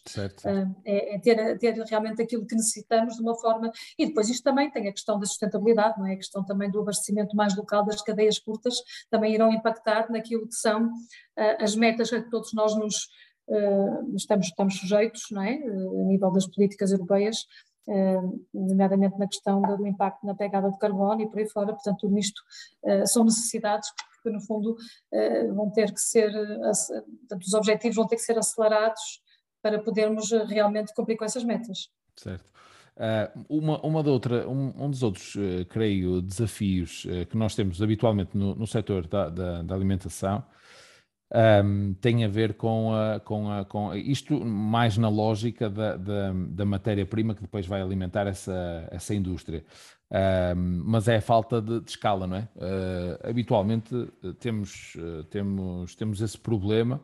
é, 0.85 1.15
é 1.15 1.19
ter, 1.19 1.57
ter, 1.57 1.73
realmente 1.83 2.21
aquilo 2.21 2.45
que 2.45 2.55
necessitamos 2.55 3.15
de 3.15 3.21
uma 3.21 3.35
forma, 3.35 3.71
e 3.97 4.05
depois 4.05 4.29
isto 4.29 4.43
também 4.43 4.69
tem 4.71 4.87
a 4.87 4.91
questão 4.91 5.19
da 5.19 5.25
sustentabilidade, 5.25 5.99
não 5.99 6.07
é? 6.07 6.13
a 6.13 6.17
questão 6.17 6.43
também 6.43 6.69
do 6.69 6.79
abastecimento 6.79 7.35
mais 7.35 7.55
local 7.55 7.85
das 7.85 8.01
cadeias 8.01 8.39
curtas, 8.39 8.75
também 9.09 9.33
irão 9.33 9.51
impactar 9.51 10.09
naquilo 10.11 10.47
que 10.47 10.55
são 10.55 10.91
as 11.59 11.75
metas 11.75 12.11
a 12.13 12.21
que 12.21 12.29
todos 12.29 12.53
nós 12.53 12.75
nos 12.75 13.07
estamos, 14.15 14.47
estamos 14.47 14.77
sujeitos, 14.77 15.23
não 15.31 15.41
é? 15.41 15.55
Uh, 15.57 16.01
a 16.01 16.05
nível 16.05 16.31
das 16.31 16.47
políticas 16.47 16.91
europeias, 16.91 17.45
nomeadamente 18.53 19.17
na 19.17 19.27
questão 19.27 19.59
do 19.59 19.87
impacto 19.87 20.23
na 20.23 20.35
pegada 20.35 20.69
de 20.69 20.77
carbono 20.77 21.19
e 21.19 21.27
por 21.27 21.39
aí 21.39 21.49
fora, 21.49 21.73
portanto 21.73 21.97
tudo 22.01 22.17
isto 22.17 22.39
são 23.07 23.23
necessidades 23.23 23.89
porque 24.13 24.29
no 24.29 24.39
fundo 24.39 24.77
vão 25.55 25.71
ter 25.71 25.91
que 25.91 25.99
ser, 25.99 26.31
portanto, 26.31 27.41
os 27.41 27.53
objetivos 27.55 27.95
vão 27.95 28.05
ter 28.05 28.17
que 28.17 28.21
ser 28.21 28.37
acelerados 28.37 29.01
para 29.63 29.81
podermos 29.81 30.29
realmente 30.47 30.93
cumprir 30.93 31.17
com 31.17 31.25
essas 31.25 31.43
metas. 31.43 31.89
Certo. 32.15 32.51
Uma, 33.49 33.81
uma 33.81 34.03
da 34.03 34.11
outra, 34.11 34.47
um, 34.47 34.85
um 34.85 34.89
dos 34.89 35.01
outros, 35.01 35.33
creio, 35.69 36.21
desafios 36.21 37.07
que 37.31 37.35
nós 37.35 37.55
temos 37.55 37.81
habitualmente 37.81 38.37
no, 38.37 38.53
no 38.53 38.67
setor 38.67 39.07
da, 39.07 39.27
da, 39.27 39.63
da 39.63 39.73
alimentação 39.73 40.45
um, 41.63 41.93
tem 41.93 42.25
a 42.25 42.27
ver 42.27 42.55
com, 42.55 42.93
a, 42.93 43.19
com, 43.19 43.51
a, 43.51 43.65
com 43.65 43.93
isto 43.95 44.43
mais 44.45 44.97
na 44.97 45.09
lógica 45.09 45.69
da, 45.69 45.95
da, 45.95 46.33
da 46.33 46.65
matéria-prima 46.65 47.33
que 47.33 47.41
depois 47.41 47.65
vai 47.65 47.81
alimentar 47.81 48.27
essa, 48.27 48.87
essa 48.91 49.15
indústria. 49.15 49.63
Um, 50.11 50.83
mas 50.85 51.07
é 51.07 51.17
a 51.17 51.21
falta 51.21 51.61
de, 51.61 51.79
de 51.79 51.89
escala, 51.89 52.27
não 52.27 52.37
é? 52.37 52.47
habitualmente 53.23 54.09
temos, 54.39 54.97
temos, 55.29 55.95
temos 55.95 56.21
esse 56.21 56.37
problema, 56.37 57.01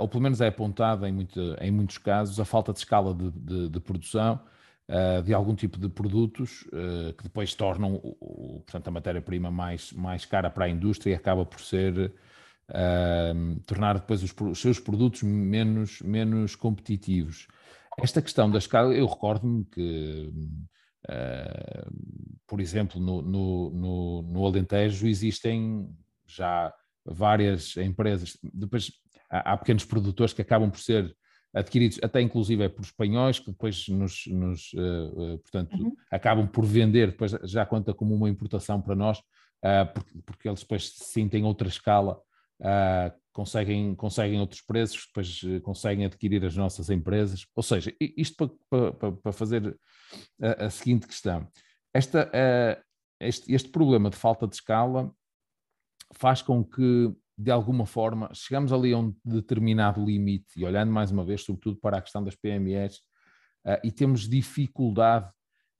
ou 0.00 0.08
pelo 0.08 0.22
menos 0.22 0.40
é 0.40 0.48
apontado 0.48 1.06
em, 1.06 1.12
muito, 1.12 1.40
em 1.60 1.70
muitos 1.70 1.98
casos, 1.98 2.40
a 2.40 2.44
falta 2.44 2.72
de 2.72 2.80
escala 2.80 3.14
de, 3.14 3.30
de, 3.30 3.68
de 3.68 3.80
produção 3.80 4.40
uh, 4.88 5.22
de 5.22 5.32
algum 5.32 5.54
tipo 5.54 5.78
de 5.78 5.88
produtos 5.88 6.62
uh, 6.66 7.12
que 7.14 7.24
depois 7.24 7.54
tornam 7.54 7.94
o, 7.94 8.62
portanto, 8.64 8.88
a 8.88 8.90
matéria-prima 8.90 9.50
mais, 9.50 9.92
mais 9.92 10.24
cara 10.24 10.50
para 10.50 10.66
a 10.66 10.68
indústria 10.68 11.12
e 11.12 11.14
acaba 11.14 11.44
por 11.44 11.60
ser 11.60 12.12
uh, 12.70 13.60
tornar 13.66 13.98
depois 13.98 14.22
os, 14.22 14.34
os, 14.40 14.58
seus 14.58 14.78
produtos 14.78 15.22
menos, 15.22 16.00
menos 16.02 16.56
competitivos. 16.56 17.46
Esta 17.98 18.20
questão 18.22 18.50
da 18.50 18.58
escala, 18.58 18.92
eu 18.92 19.06
recordo-me 19.06 19.64
que, 19.66 20.32
por 22.46 22.60
exemplo, 22.60 23.00
no, 23.00 23.22
no, 23.22 23.70
no, 23.70 24.22
no 24.22 24.46
Alentejo 24.46 25.06
existem 25.06 25.88
já 26.26 26.74
várias 27.04 27.76
empresas, 27.76 28.36
depois 28.42 28.90
há, 29.30 29.52
há 29.52 29.56
pequenos 29.56 29.84
produtores 29.84 30.32
que 30.32 30.42
acabam 30.42 30.70
por 30.70 30.80
ser 30.80 31.14
adquiridos 31.54 32.00
até 32.02 32.20
inclusive 32.20 32.64
é 32.64 32.68
por 32.68 32.82
espanhóis, 32.82 33.38
que 33.38 33.50
depois 33.50 33.88
nos, 33.88 34.26
nos 34.26 34.72
uh, 34.72 35.34
uh, 35.34 35.38
portanto, 35.38 35.76
uhum. 35.76 35.94
acabam 36.10 36.48
por 36.48 36.64
vender, 36.64 37.12
depois 37.12 37.32
já 37.44 37.64
conta 37.64 37.94
como 37.94 38.14
uma 38.14 38.28
importação 38.28 38.82
para 38.82 38.96
nós, 38.96 39.18
uh, 39.18 39.92
porque, 39.94 40.18
porque, 40.26 40.48
eles 40.48 40.60
depois 40.60 40.90
sim 40.90 41.28
têm 41.28 41.44
outra 41.44 41.68
escala, 41.68 42.20
conseguem, 43.32 43.94
conseguem 43.94 44.40
outros 44.40 44.60
preços, 44.60 45.06
depois 45.06 45.40
conseguem 45.62 46.06
adquirir 46.06 46.44
as 46.44 46.56
nossas 46.56 46.90
empresas. 46.90 47.46
Ou 47.54 47.62
seja, 47.62 47.94
isto 48.00 48.58
para, 48.68 48.92
para, 48.92 49.12
para 49.12 49.32
fazer 49.32 49.76
a, 50.40 50.66
a, 50.66 50.70
seguinte 50.70 51.06
questão. 51.06 51.48
Esta, 51.92 52.30
este, 53.20 53.52
este 53.52 53.68
problema 53.68 54.10
de 54.10 54.16
falta 54.16 54.46
de 54.46 54.54
escala 54.54 55.12
faz 56.12 56.42
com 56.42 56.64
que 56.64 57.14
de 57.36 57.50
alguma 57.50 57.84
forma, 57.84 58.30
chegamos 58.32 58.72
ali 58.72 58.92
a 58.92 58.98
um 58.98 59.14
determinado 59.24 60.04
limite, 60.04 60.46
e 60.56 60.64
olhando 60.64 60.92
mais 60.92 61.10
uma 61.10 61.24
vez, 61.24 61.42
sobretudo 61.42 61.78
para 61.78 61.98
a 61.98 62.00
questão 62.00 62.22
das 62.22 62.36
PMEs, 62.36 62.98
uh, 63.66 63.80
e 63.82 63.90
temos 63.90 64.28
dificuldade 64.28 65.30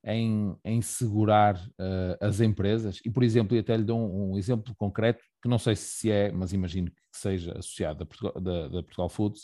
em, 0.07 0.57
em 0.65 0.83
segurar 0.83 1.57
uh, 1.57 2.17
as 2.21 2.41
empresas, 2.41 3.01
e 3.05 3.11
por 3.11 3.23
exemplo, 3.23 3.57
e 3.57 3.61
até 3.61 3.77
lhe 3.77 3.85
dou 3.85 3.99
um, 3.99 4.33
um, 4.33 4.39
exemplo 4.39 4.75
concreto, 4.77 5.23
que 5.43 5.49
não 5.49 5.59
sei 5.59 5.75
se 5.75 6.11
é, 6.11 6.31
mas 6.31 6.53
imagino 6.53 6.91
que 6.91 6.97
seja 7.13 7.53
associado 7.59 8.03
a 8.03 8.07
Portugal, 8.07 8.41
da, 8.41 8.69
da 8.69 8.83
Portugal 8.83 9.09
Foods, 9.09 9.43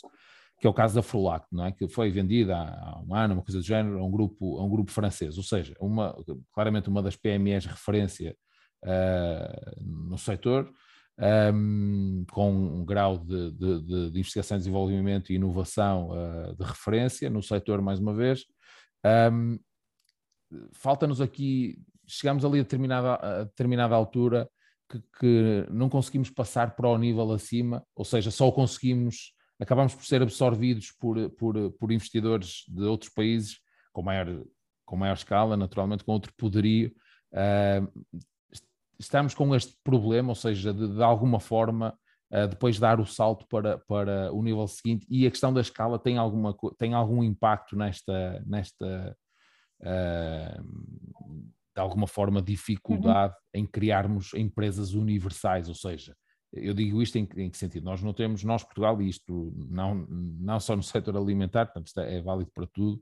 que 0.59 0.67
é 0.67 0.69
o 0.69 0.73
caso 0.73 0.93
da 0.93 1.01
Frulac, 1.01 1.47
não 1.51 1.65
é? 1.65 1.71
que 1.71 1.87
foi 1.87 2.11
vendida 2.11 2.55
há 2.55 3.01
um 3.01 3.15
ano, 3.15 3.33
uma 3.33 3.43
coisa 3.43 3.59
do 3.59 3.65
género, 3.65 3.99
a 3.99 4.05
um 4.05 4.11
grupo, 4.11 4.59
a 4.59 4.63
um 4.63 4.69
grupo 4.69 4.91
francês, 4.91 5.35
ou 5.37 5.43
seja, 5.43 5.73
uma, 5.79 6.15
claramente 6.53 6.87
uma 6.87 7.01
das 7.01 7.15
PMEs 7.15 7.65
referência 7.65 8.35
uh, 8.85 9.83
no 9.83 10.19
setor, 10.19 10.71
um, 11.53 12.23
com 12.31 12.51
um 12.51 12.85
grau 12.85 13.17
de, 13.17 13.51
de, 13.51 14.11
de, 14.11 14.19
investigação, 14.19 14.57
desenvolvimento 14.57 15.31
e 15.31 15.35
inovação 15.35 16.09
uh, 16.11 16.55
de 16.55 16.63
referência 16.63 17.29
no 17.29 17.41
setor, 17.41 17.81
mais 17.81 17.99
uma 17.99 18.13
vez. 18.13 18.45
Um, 19.03 19.59
Falta-nos 20.73 21.21
aqui, 21.21 21.77
chegamos 22.07 22.43
ali 22.43 22.59
a 22.59 22.63
determinada, 22.63 23.15
a 23.15 23.43
determinada 23.43 23.95
altura 23.95 24.49
que, 24.89 25.01
que, 25.19 25.65
não 25.69 25.89
conseguimos 25.89 26.29
passar 26.29 26.75
para 26.75 26.89
o 26.89 26.97
nível 26.97 27.31
acima, 27.31 27.85
ou 27.95 28.03
seja, 28.03 28.29
só 28.29 28.51
conseguimos, 28.51 29.33
acabamos 29.59 29.95
por 29.95 30.05
ser 30.05 30.21
absorvidos 30.21 30.91
por, 30.91 31.29
por, 31.31 31.71
por 31.73 31.91
investidores 31.91 32.63
de 32.67 32.83
outros 32.83 33.11
países 33.11 33.59
com 33.93 34.01
maior, 34.01 34.43
com 34.85 34.97
maior 34.97 35.13
escala, 35.13 35.55
naturalmente, 35.55 36.03
com 36.03 36.11
outro 36.11 36.33
poderio. 36.37 36.91
Uh, 37.31 38.03
estamos 38.99 39.33
com 39.33 39.55
este 39.55 39.75
problema, 39.83 40.29
ou 40.29 40.35
seja, 40.35 40.73
de, 40.73 40.95
de 40.95 41.03
alguma 41.03 41.39
forma 41.39 41.97
uh, 42.31 42.47
depois 42.47 42.79
dar 42.79 42.99
o 42.99 43.05
salto 43.05 43.45
para, 43.47 43.79
para 43.79 44.31
o 44.33 44.43
nível 44.43 44.67
seguinte 44.67 45.05
e 45.09 45.25
a 45.25 45.31
questão 45.31 45.53
da 45.53 45.61
escala 45.61 45.97
tem, 45.97 46.17
alguma, 46.17 46.55
tem 46.77 46.93
algum 46.93 47.23
impacto 47.23 47.75
nesta, 47.75 48.43
nesta 48.45 49.15
uh, 49.81 50.63
de 51.75 51.81
alguma 51.81 52.07
forma 52.07 52.41
dificuldade 52.41 53.33
uhum. 53.33 53.61
em 53.61 53.65
criarmos 53.65 54.33
empresas 54.33 54.93
universais, 54.93 55.69
ou 55.69 55.75
seja, 55.75 56.15
eu 56.53 56.73
digo 56.73 57.01
isto 57.01 57.17
em, 57.17 57.27
em, 57.37 57.49
que 57.49 57.57
sentido? 57.57 57.85
Nós 57.85 58.01
não 58.01 58.13
temos, 58.13 58.43
nós 58.43 58.63
Portugal, 58.63 59.01
e 59.01 59.07
isto 59.07 59.53
não, 59.69 60.05
não 60.09 60.59
só 60.59 60.75
no 60.75 60.83
setor 60.83 61.15
alimentar, 61.15 61.67
portanto 61.67 61.97
é, 61.99 62.21
válido 62.21 62.51
para 62.53 62.67
tudo, 62.67 63.01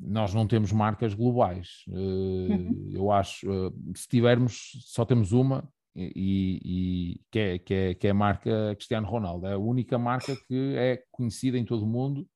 nós 0.00 0.32
não 0.32 0.46
temos 0.46 0.72
marcas 0.72 1.14
globais. 1.14 1.84
Uhum. 1.86 2.90
Eh, 2.92 2.96
eu 2.96 3.12
acho, 3.12 3.46
eh, 3.46 3.70
se 3.94 4.08
tivermos, 4.08 4.70
só 4.86 5.04
temos 5.04 5.32
uma, 5.32 5.68
e, 5.94 6.60
e 6.64 7.20
que, 7.30 7.38
é, 7.38 7.58
que, 7.58 7.74
é, 7.74 7.94
que 7.94 8.06
é 8.06 8.10
a 8.10 8.14
marca 8.14 8.74
Cristiano 8.76 9.06
Ronaldo. 9.06 9.46
É 9.46 9.52
a 9.52 9.58
única 9.58 9.98
marca 9.98 10.34
que 10.48 10.74
é 10.76 11.02
conhecida 11.10 11.58
em 11.58 11.64
todo 11.64 11.82
o 11.82 11.86
mundo, 11.86 12.26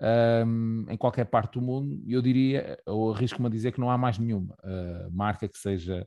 um, 0.00 0.86
em 0.88 0.96
qualquer 0.96 1.26
parte 1.26 1.58
do 1.58 1.62
mundo. 1.62 2.02
Eu 2.06 2.22
diria, 2.22 2.78
ou 2.86 3.12
arrisco-me 3.12 3.46
a 3.46 3.50
dizer 3.50 3.72
que 3.72 3.80
não 3.80 3.90
há 3.90 3.98
mais 3.98 4.18
nenhuma 4.18 4.54
uh, 4.64 5.10
marca 5.12 5.48
que 5.48 5.58
seja. 5.58 6.06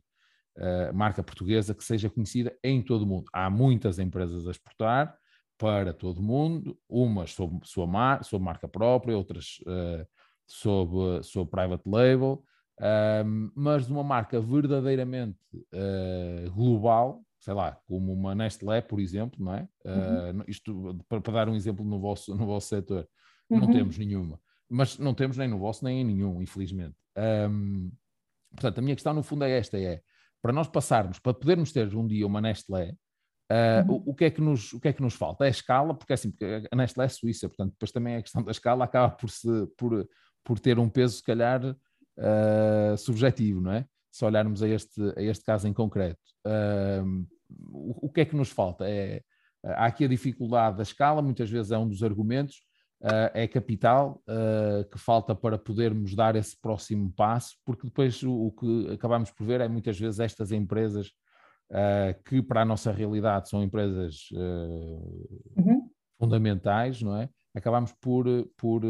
Uh, 0.56 0.93
marca 0.93 1.23
portuguesa 1.23 1.73
que 1.73 1.84
seja 1.84 2.12
conhecida 2.12 2.56
em 2.63 2.79
todo 2.79 3.01
o 3.01 3.08
mundo. 3.08 3.25
Há 3.34 3.49
muitas 3.49 3.97
empresas 3.97 4.47
a 4.47 4.51
exportar 4.51 5.17
para 5.58 5.91
todo 5.91 6.19
o 6.19 6.23
mundo, 6.23 6.77
umas 6.88 7.34
sob 7.34 7.60
sua, 7.63 7.88
mar, 7.88 8.23
sua 8.23 8.38
marca 8.38 8.67
própria, 8.67 9.17
outras 9.17 9.58
uh, 9.62 10.06
sob, 10.45 11.23
sob 11.23 11.49
private 11.49 11.89
label, 11.89 12.43
um, 13.25 13.51
mas 13.56 13.89
uma 13.89 14.03
marca 14.03 14.39
verdadeiramente 14.39 15.39
global, 16.53 17.23
sei 17.39 17.53
lá, 17.53 17.77
como 17.88 18.13
uma 18.13 18.34
Nestlé, 18.34 18.79
por 18.79 18.99
exemplo, 18.99 19.43
não 19.43 19.53
é? 19.53 19.67
Uhum. 19.84 20.39
Uh, 20.39 20.43
isto 20.47 21.03
para, 21.10 21.19
para, 21.19 21.34
dar 21.34 21.49
um 21.49 21.56
exemplo 21.56 21.84
no 21.84 21.99
vosso, 21.99 22.34
no 22.36 22.45
vosso 22.45 22.67
setor, 22.67 23.08
uhum. 23.49 23.60
não 23.60 23.71
temos 23.71 23.97
nenhuma, 23.97 24.39
mas 24.69 24.97
não 24.97 25.13
temos 25.13 25.38
nem 25.38 25.47
no 25.47 25.60
vosso 25.60 25.84
nem 25.84 26.01
em 26.01 26.03
nenhum, 26.03 26.41
infelizmente. 26.41 26.95
Um, 27.49 27.91
portanto, 28.51 28.79
a 28.79 28.82
minha 28.82 28.95
questão 28.95 29.13
no 29.13 29.23
fundo 29.23 29.43
é 29.43 29.51
esta: 29.58 29.77
é 29.77 30.01
para 30.41 30.53
nós 30.53 30.67
passarmos, 30.67 31.19
para 31.19 31.34
podermos 31.34 31.71
ter 31.71 31.95
um 31.95 32.08
dia 32.08 32.25
uma 32.25 32.41
Nestlé, 32.41 32.95
Uh, 33.51 33.91
o, 33.91 34.12
o, 34.12 34.15
que 34.15 34.25
é 34.25 34.32
que 34.32 34.41
nos, 34.41 34.73
o 34.73 34.79
que 34.79 34.88
é 34.88 34.93
que 34.93 35.01
nos 35.01 35.13
falta? 35.13 35.43
É 35.43 35.47
a 35.47 35.51
escala, 35.51 35.93
porque 35.93 36.13
é 36.13 36.15
assim, 36.15 36.32
porque 36.32 36.67
a 36.71 36.75
Nestlé 36.75 37.06
é 37.06 37.10
suíça, 37.10 37.47
portanto, 37.47 37.71
depois 37.73 37.91
também 37.91 38.15
a 38.15 38.21
questão 38.21 38.41
da 38.41 38.51
escala 38.51 38.86
acaba 38.86 39.13
por, 39.13 39.29
se, 39.29 39.67
por, 39.77 40.10
por 40.43 40.60
ter 40.60 40.79
um 40.79 40.89
peso, 40.89 41.17
se 41.17 41.23
calhar, 41.23 41.63
uh, 41.63 42.97
subjetivo, 42.97 43.62
não 43.62 43.73
é? 43.73 43.86
Se 44.12 44.25
olharmos 44.25 44.63
a 44.63 44.67
este, 44.67 45.01
a 45.15 45.21
este 45.21 45.43
caso 45.43 45.67
em 45.67 45.73
concreto. 45.73 46.21
Uh, 46.47 47.27
o, 47.69 48.08
o, 48.08 48.10
que 48.10 48.21
é 48.21 48.25
que 48.25 48.36
nos 48.36 48.49
falta? 48.49 48.89
É, 48.89 49.21
há 49.63 49.86
aqui 49.86 50.06
a 50.06 50.08
dificuldade 50.08 50.77
da 50.77 50.84
escala, 50.84 51.21
muitas 51.21 51.49
vezes 51.49 51.71
é 51.71 51.77
um 51.77 51.88
dos 51.88 52.01
argumentos, 52.01 52.63
é 53.33 53.47
capital 53.47 54.23
que 54.91 54.97
falta 54.97 55.35
para 55.35 55.57
podermos 55.57 56.15
dar 56.15 56.35
esse 56.35 56.59
próximo 56.59 57.11
passo, 57.11 57.57
porque 57.65 57.85
depois 57.85 58.23
o, 58.23 58.51
que 58.51 58.91
acabamos 58.93 59.29
por 59.29 59.45
ver 59.45 59.59
é 59.59 59.67
muitas 59.67 59.99
vezes 59.99 60.19
estas 60.21 60.51
empresas 60.51 61.11
que 62.25 62.41
para 62.41 62.61
a 62.61 62.65
nossa 62.65 62.91
realidade 62.91 63.49
são 63.49 63.61
empresas 63.61 64.29
uhum. 64.31 65.89
fundamentais, 66.17 67.01
não 67.01 67.17
é? 67.17 67.29
acabamos 67.53 67.93
por, 67.93 68.25
por, 68.57 68.81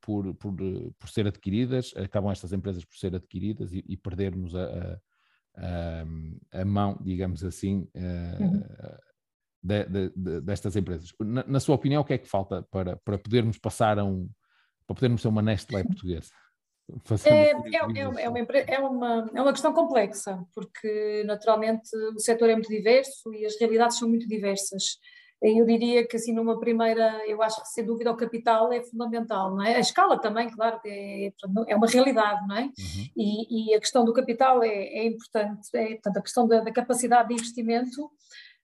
por, 0.00 0.34
por, 0.34 0.54
por 0.98 1.08
ser 1.08 1.26
adquiridas, 1.26 1.94
acabam 1.96 2.30
estas 2.30 2.52
empresas 2.52 2.84
por 2.84 2.96
ser 2.96 3.14
adquiridas 3.14 3.72
e, 3.72 3.82
e 3.88 3.96
perdermos 3.96 4.54
a, 4.54 5.00
a, 5.56 6.60
a, 6.60 6.64
mão, 6.64 6.98
digamos 7.02 7.42
assim, 7.42 7.88
uhum. 7.94 8.62
De, 9.66 9.84
de, 9.84 10.12
de, 10.14 10.40
destas 10.40 10.76
empresas. 10.76 11.12
Na, 11.20 11.44
na, 11.46 11.60
sua 11.60 11.74
opinião, 11.74 12.02
o 12.02 12.04
que 12.04 12.14
é 12.14 12.18
que 12.18 12.28
falta 12.28 12.62
para, 12.70 12.96
para 12.96 13.18
podermos 13.18 13.58
passar 13.58 13.98
a 13.98 14.04
um, 14.04 14.28
para 14.86 14.94
podermos 14.94 15.22
ser 15.22 15.28
uma 15.28 15.42
Nestlé 15.42 15.82
portuguesa? 15.82 16.30
É, 17.24 17.30
é, 17.30 17.50
é, 17.50 18.00
é, 18.00 18.06
uma, 18.06 18.20
é, 18.20 18.78
uma, 18.78 19.30
é 19.34 19.42
uma 19.42 19.52
questão 19.52 19.72
complexa, 19.72 20.38
porque 20.54 21.24
naturalmente 21.26 21.90
o 22.14 22.20
setor 22.20 22.48
é 22.48 22.52
muito 22.52 22.68
diverso 22.68 23.34
e 23.34 23.44
as 23.44 23.58
realidades 23.58 23.98
são 23.98 24.08
muito 24.08 24.28
diversas. 24.28 24.96
Eu 25.42 25.66
diria 25.66 26.06
que 26.06 26.16
assim 26.16 26.32
numa 26.32 26.60
primeira, 26.60 27.20
eu 27.26 27.42
acho 27.42 27.60
que 27.60 27.68
sem 27.70 27.84
dúvida 27.84 28.12
o 28.12 28.16
capital 28.16 28.72
é 28.72 28.84
fundamental, 28.84 29.56
não 29.56 29.64
é? 29.64 29.74
A 29.74 29.80
escala 29.80 30.16
também, 30.16 30.48
claro, 30.48 30.80
é, 30.86 31.32
é 31.66 31.76
uma 31.76 31.88
realidade, 31.88 32.46
não 32.46 32.56
é? 32.56 32.62
Uhum. 32.62 33.10
E, 33.16 33.72
e, 33.72 33.74
a 33.74 33.80
questão 33.80 34.04
do 34.04 34.12
capital 34.12 34.62
é, 34.62 34.68
é 34.68 35.06
importante, 35.06 35.68
é, 35.74 35.94
portanto 35.94 36.16
a 36.18 36.22
questão 36.22 36.46
da, 36.46 36.60
da, 36.60 36.72
capacidade 36.72 37.28
de 37.28 37.34
investimento 37.34 38.10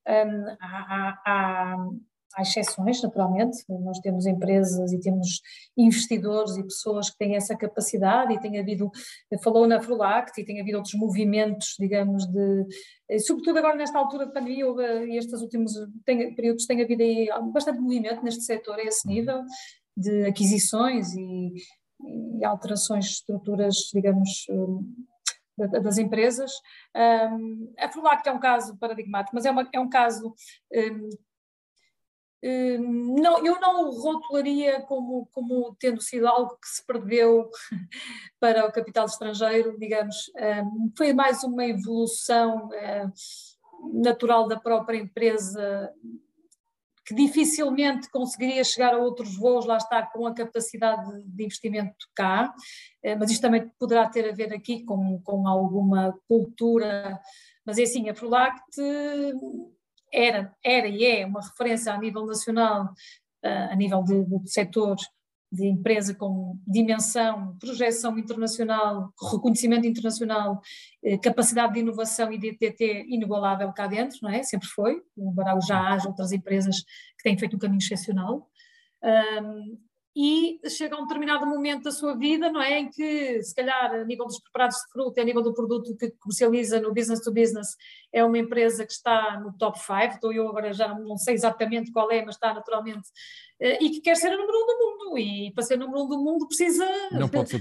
Um, 0.09 0.57
há, 0.61 1.23
há, 1.25 1.77
há 2.35 2.43
exceções, 2.43 3.03
naturalmente, 3.03 3.59
nós 3.69 3.99
temos 3.99 4.27
empresas 4.27 4.93
e 4.93 5.01
temos 5.01 5.41
investidores 5.77 6.57
e 6.57 6.63
pessoas 6.63 7.11
que 7.11 7.19
têm 7.19 7.37
essa 7.37 7.57
capacidade 7.57 8.33
e 8.33 8.41
tem 8.41 8.59
havido, 8.59 8.91
falou 9.43 9.67
na 9.67 9.81
Frulact 9.81 10.41
e 10.41 10.45
tem 10.45 10.61
havido 10.61 10.79
outros 10.79 10.95
movimentos, 10.95 11.75
digamos, 11.79 12.27
de, 12.27 13.19
sobretudo 13.21 13.59
agora 13.59 13.77
nesta 13.77 13.99
altura 13.99 14.27
de 14.27 14.33
pandemia, 14.33 14.67
e 15.05 15.17
estes 15.17 15.41
últimos 15.41 15.73
tem, 16.05 16.35
períodos 16.35 16.67
tem 16.67 16.83
havido 16.83 17.03
aí 17.03 17.29
bastante 17.53 17.81
movimento 17.81 18.23
neste 18.23 18.43
setor 18.45 18.79
a 18.79 18.85
esse 18.85 19.07
nível 19.07 19.43
de 19.97 20.25
aquisições 20.25 21.13
e, 21.15 21.53
e 22.39 22.45
alterações 22.45 23.05
de 23.05 23.11
estruturas, 23.13 23.77
digamos, 23.93 24.47
das 25.57 25.99
empresas. 25.99 26.53
A 27.79 27.89
Frulact 27.89 28.29
é 28.29 28.33
um 28.33 28.41
caso 28.41 28.77
paradigmático, 28.79 29.35
mas 29.35 29.45
é, 29.45 29.51
uma, 29.51 29.69
é 29.73 29.81
um 29.81 29.89
caso 29.89 30.35
não, 32.81 33.45
eu 33.47 33.61
não 33.61 33.89
o 33.89 34.03
rotularia 34.03 34.81
como, 34.83 35.29
como 35.33 35.77
tendo 35.79 36.01
sido 36.01 36.27
algo 36.27 36.59
que 36.61 36.69
se 36.69 36.85
perdeu 36.85 37.49
para 38.41 38.67
o 38.67 38.73
capital 38.73 39.07
estrangeiro, 39.07 39.79
digamos. 39.79 40.31
Foi 40.97 41.13
mais 41.13 41.45
uma 41.45 41.65
evolução 41.65 42.69
hum, 42.69 44.01
natural 44.03 44.49
da 44.49 44.59
própria 44.59 44.99
empresa 44.99 45.93
que 47.05 47.15
dificilmente 47.15 48.11
conseguiria 48.11 48.63
chegar 48.63 48.95
a 48.95 48.99
outros 48.99 49.37
voos, 49.37 49.67
lá 49.67 49.77
está, 49.77 50.03
com 50.03 50.27
a 50.27 50.35
capacidade 50.35 51.11
de 51.25 51.45
investimento 51.45 52.07
cá, 52.15 52.55
mas 53.19 53.31
isto 53.31 53.43
também 53.43 53.69
poderá 53.79 54.09
ter 54.09 54.29
a 54.29 54.33
ver 54.33 54.53
aqui 54.53 54.85
com, 54.85 55.21
com 55.23 55.49
alguma 55.49 56.17
cultura, 56.29 57.21
mas 57.67 57.79
é 57.79 57.83
assim, 57.83 58.09
a 58.09 58.15
Frulact 58.15 58.63
era, 60.13 60.55
era 60.63 60.89
e 60.89 61.05
é 61.05 61.27
uma 61.27 61.41
referência 61.41 61.93
a 61.93 61.99
nível 61.99 62.27
nacional, 62.27 62.85
uh, 63.45 63.71
a 63.71 63.75
nível 63.75 64.03
de 64.03 64.51
setor 64.51 64.97
de 65.53 65.67
empresa 65.67 66.15
com 66.15 66.59
dimensão, 66.67 67.57
projeção 67.61 68.19
internacional, 68.19 69.13
reconhecimento 69.31 69.87
internacional, 69.87 70.59
eh, 71.05 71.19
capacidade 71.19 71.75
de 71.75 71.81
inovação 71.81 72.33
e 72.33 72.39
de 72.39 72.57
TT 72.57 73.05
inigualável 73.09 73.71
cá 73.73 73.87
dentro, 73.87 74.19
não 74.23 74.31
é? 74.31 74.43
Sempre 74.43 74.69
foi, 74.69 75.03
embora 75.17 75.61
já 75.61 75.79
haja 75.79 76.09
outras 76.09 76.33
empresas 76.33 76.81
que 76.81 77.23
têm 77.25 77.39
feito 77.39 77.55
um 77.55 77.59
caminho 77.59 77.83
excepcional. 77.83 78.49
Um, 79.05 79.77
e 80.15 80.61
chega 80.69 80.95
a 80.95 80.99
um 80.99 81.07
determinado 81.07 81.47
momento 81.47 81.85
da 81.85 81.91
sua 81.91 82.17
vida, 82.17 82.51
não 82.51 82.61
é? 82.61 82.81
Em 82.81 82.91
que, 82.91 83.43
se 83.43 83.55
calhar, 83.55 83.95
a 83.95 84.05
nível 84.05 84.27
dos 84.27 84.39
preparados 84.41 84.77
de 84.77 84.93
fruta, 84.93 85.23
a 85.23 85.25
nível 85.25 85.43
do 85.43 85.55
produto 85.55 85.97
que 85.97 86.11
comercializa 86.21 86.81
no 86.81 86.93
business 86.93 87.21
to 87.21 87.33
business, 87.33 87.77
é 88.13 88.23
uma 88.23 88.37
empresa 88.37 88.85
que 88.85 88.93
está 88.93 89.41
no 89.41 89.57
top 89.57 89.79
5, 89.79 90.15
estou 90.15 90.33
eu 90.33 90.47
agora 90.49 90.73
já 90.75 90.89
não 90.99 91.17
sei 91.17 91.35
exatamente 91.35 91.91
qual 91.91 92.11
é, 92.11 92.23
mas 92.23 92.35
está 92.35 92.53
naturalmente, 92.53 93.09
e 93.63 93.91
que 93.91 94.01
quer 94.01 94.17
ser 94.17 94.33
o 94.33 94.39
número 94.39 94.59
um 94.59 94.67
do 94.67 95.05
mundo, 95.07 95.19
e 95.19 95.53
para 95.53 95.65
ser 95.65 95.75
o 95.75 95.79
número 95.79 96.05
um 96.05 96.09
do 96.09 96.19
mundo 96.19 96.47
precisa 96.47 96.85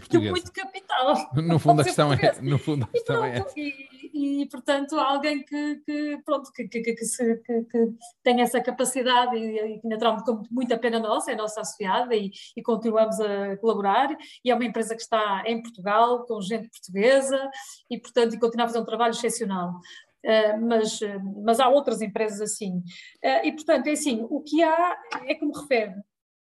de 0.09 0.29
muito 0.31 0.51
capital. 0.51 1.31
No 1.35 1.59
fundo 1.59 1.81
a 1.81 1.83
questão 1.83 2.13
é, 2.13 2.41
no 2.41 2.57
fundo 2.57 2.85
a 2.85 2.87
questão 2.87 3.23
é 3.23 3.45
e, 3.55 4.41
e, 4.41 4.45
portanto, 4.47 4.99
alguém 4.99 5.43
que, 5.43 5.75
que 5.85 6.21
pronto, 6.25 6.51
que, 6.51 6.67
que, 6.67 6.81
que, 6.81 7.05
se, 7.05 7.37
que, 7.37 7.63
que 7.63 7.93
tem 8.23 8.41
essa 8.41 8.61
capacidade 8.61 9.35
e, 9.37 9.79
e 9.83 9.87
naturalmente 9.87 10.25
com 10.25 10.43
muita 10.51 10.77
pena 10.77 10.99
nossa, 10.99 11.31
é 11.31 11.35
nossa 11.35 11.61
associada 11.61 12.15
e, 12.15 12.31
e 12.55 12.61
continuamos 12.61 13.19
a 13.19 13.57
colaborar. 13.57 14.15
E 14.43 14.51
é 14.51 14.55
uma 14.55 14.65
empresa 14.65 14.95
que 14.95 15.01
está 15.01 15.43
em 15.45 15.61
Portugal, 15.61 16.25
com 16.25 16.41
gente 16.41 16.69
portuguesa 16.69 17.49
e, 17.89 17.97
portanto, 17.99 18.35
e 18.35 18.39
continua 18.39 18.65
a 18.65 18.67
fazer 18.69 18.79
um 18.79 18.85
trabalho 18.85 19.11
excepcional. 19.11 19.79
Uh, 20.23 20.61
mas, 20.61 20.99
mas 21.43 21.59
há 21.59 21.67
outras 21.67 22.01
empresas 22.01 22.41
assim. 22.41 22.77
Uh, 23.23 23.45
e, 23.45 23.51
portanto, 23.51 23.87
é 23.87 23.91
assim, 23.91 24.25
o 24.29 24.41
que 24.41 24.61
há 24.63 24.97
é 25.25 25.35
como 25.35 25.51
refere, 25.51 25.95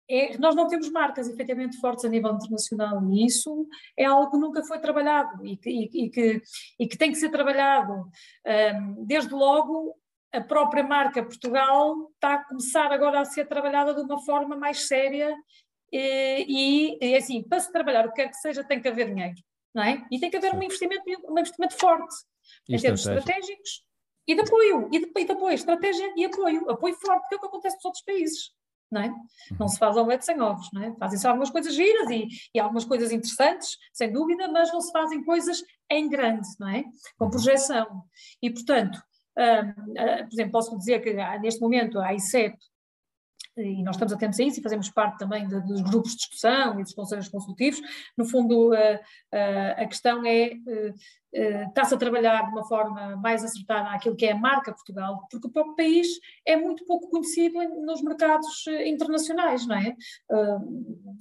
é, 0.08 0.36
nós 0.38 0.56
não 0.56 0.66
temos 0.66 0.90
marcas 0.90 1.28
efetivamente 1.28 1.78
fortes 1.78 2.04
a 2.04 2.08
nível 2.08 2.34
internacional 2.34 3.00
e 3.10 3.24
isso 3.24 3.66
é 3.96 4.04
algo 4.04 4.28
que 4.28 4.36
nunca 4.36 4.62
foi 4.64 4.80
trabalhado 4.80 5.46
e 5.46 5.56
que, 5.56 5.70
e, 5.70 6.04
e 6.04 6.10
que, 6.10 6.42
e 6.80 6.88
que 6.88 6.98
tem 6.98 7.12
que 7.12 7.18
ser 7.18 7.30
trabalhado. 7.30 8.10
Desde 9.06 9.32
logo, 9.32 9.96
a 10.32 10.40
própria 10.40 10.82
marca 10.82 11.22
Portugal 11.22 12.10
está 12.14 12.34
a 12.34 12.44
começar 12.44 12.90
agora 12.90 13.20
a 13.20 13.24
ser 13.24 13.46
trabalhada 13.46 13.94
de 13.94 14.00
uma 14.00 14.18
forma 14.24 14.56
mais 14.56 14.88
séria 14.88 15.32
e, 15.92 16.98
e 17.00 17.16
assim, 17.16 17.44
para 17.44 17.60
se 17.60 17.70
trabalhar 17.70 18.04
o 18.04 18.08
que 18.08 18.16
quer 18.16 18.30
que 18.30 18.36
seja, 18.36 18.64
tem 18.64 18.80
que 18.80 18.88
haver 18.88 19.14
dinheiro, 19.14 19.36
não 19.72 19.84
é? 19.84 20.04
E 20.10 20.18
tem 20.18 20.28
que 20.28 20.36
haver 20.36 20.52
um 20.54 20.62
investimento, 20.62 21.04
um 21.28 21.38
investimento 21.38 21.78
forte 21.78 22.16
em 22.68 22.78
termos 22.78 23.00
estratégicos 23.00 23.84
e 24.26 24.34
de 24.34 24.40
apoio, 24.40 24.88
e 24.92 24.98
de, 25.00 25.12
e 25.16 25.24
de 25.24 25.32
apoio, 25.32 25.54
estratégia 25.54 26.12
e 26.16 26.24
apoio, 26.24 26.70
apoio 26.70 26.94
forte, 26.94 27.28
que 27.28 27.34
é 27.34 27.38
o 27.38 27.40
que 27.40 27.46
acontece 27.46 27.76
nos 27.76 27.84
outros 27.84 28.04
países 28.04 28.52
não 28.90 29.02
é? 29.02 29.08
Não 29.08 29.60
uhum. 29.60 29.68
se 29.68 29.78
faz 29.78 29.96
omelete 29.96 30.24
sem 30.24 30.40
ovos, 30.40 30.68
não 30.72 30.82
é? 30.82 30.94
Fazem-se 30.96 31.26
algumas 31.26 31.50
coisas 31.50 31.74
giras 31.74 32.10
e, 32.10 32.26
e, 32.54 32.58
algumas 32.58 32.84
coisas 32.84 33.12
interessantes, 33.12 33.76
sem 33.92 34.12
dúvida, 34.12 34.48
mas 34.48 34.72
não 34.72 34.80
se 34.80 34.90
fazem 34.90 35.24
coisas 35.24 35.62
em 35.90 36.08
grande, 36.08 36.48
não 36.58 36.68
é? 36.68 36.84
Com 37.16 37.26
uhum. 37.26 37.30
projeção. 37.30 38.04
E, 38.42 38.50
portanto, 38.50 39.00
um, 39.38 39.92
uh, 39.92 40.24
por 40.24 40.32
exemplo, 40.32 40.52
posso 40.52 40.76
dizer 40.76 41.00
que 41.00 41.12
neste 41.38 41.60
momento 41.60 41.98
a 42.00 42.12
ICEP 42.14 42.56
e 43.62 43.82
nós 43.82 43.96
estamos 43.96 44.12
atentos 44.12 44.40
a 44.40 44.44
isso 44.44 44.60
e 44.60 44.62
fazemos 44.62 44.90
parte 44.90 45.18
também 45.18 45.46
de, 45.46 45.60
dos 45.60 45.80
grupos 45.82 46.12
de 46.12 46.18
discussão 46.18 46.80
e 46.80 46.82
dos 46.82 46.94
conselhos 46.94 47.28
consultivos. 47.28 47.80
No 48.16 48.24
fundo, 48.24 48.72
a 49.32 49.86
questão 49.86 50.24
é 50.24 50.52
está-se 51.32 51.94
a 51.94 51.98
trabalhar 51.98 52.42
de 52.42 52.50
uma 52.50 52.64
forma 52.64 53.16
mais 53.16 53.44
acertada 53.44 53.90
aquilo 53.90 54.16
que 54.16 54.26
é 54.26 54.32
a 54.32 54.36
marca 54.36 54.72
Portugal, 54.72 55.26
porque 55.30 55.46
o 55.46 55.50
próprio 55.50 55.76
país 55.76 56.08
é 56.44 56.56
muito 56.56 56.84
pouco 56.84 57.08
conhecido 57.08 57.58
nos 57.82 58.02
mercados 58.02 58.66
eh, 58.66 58.88
internacionais, 58.88 59.66
não 59.66 59.76
é? 59.76 59.96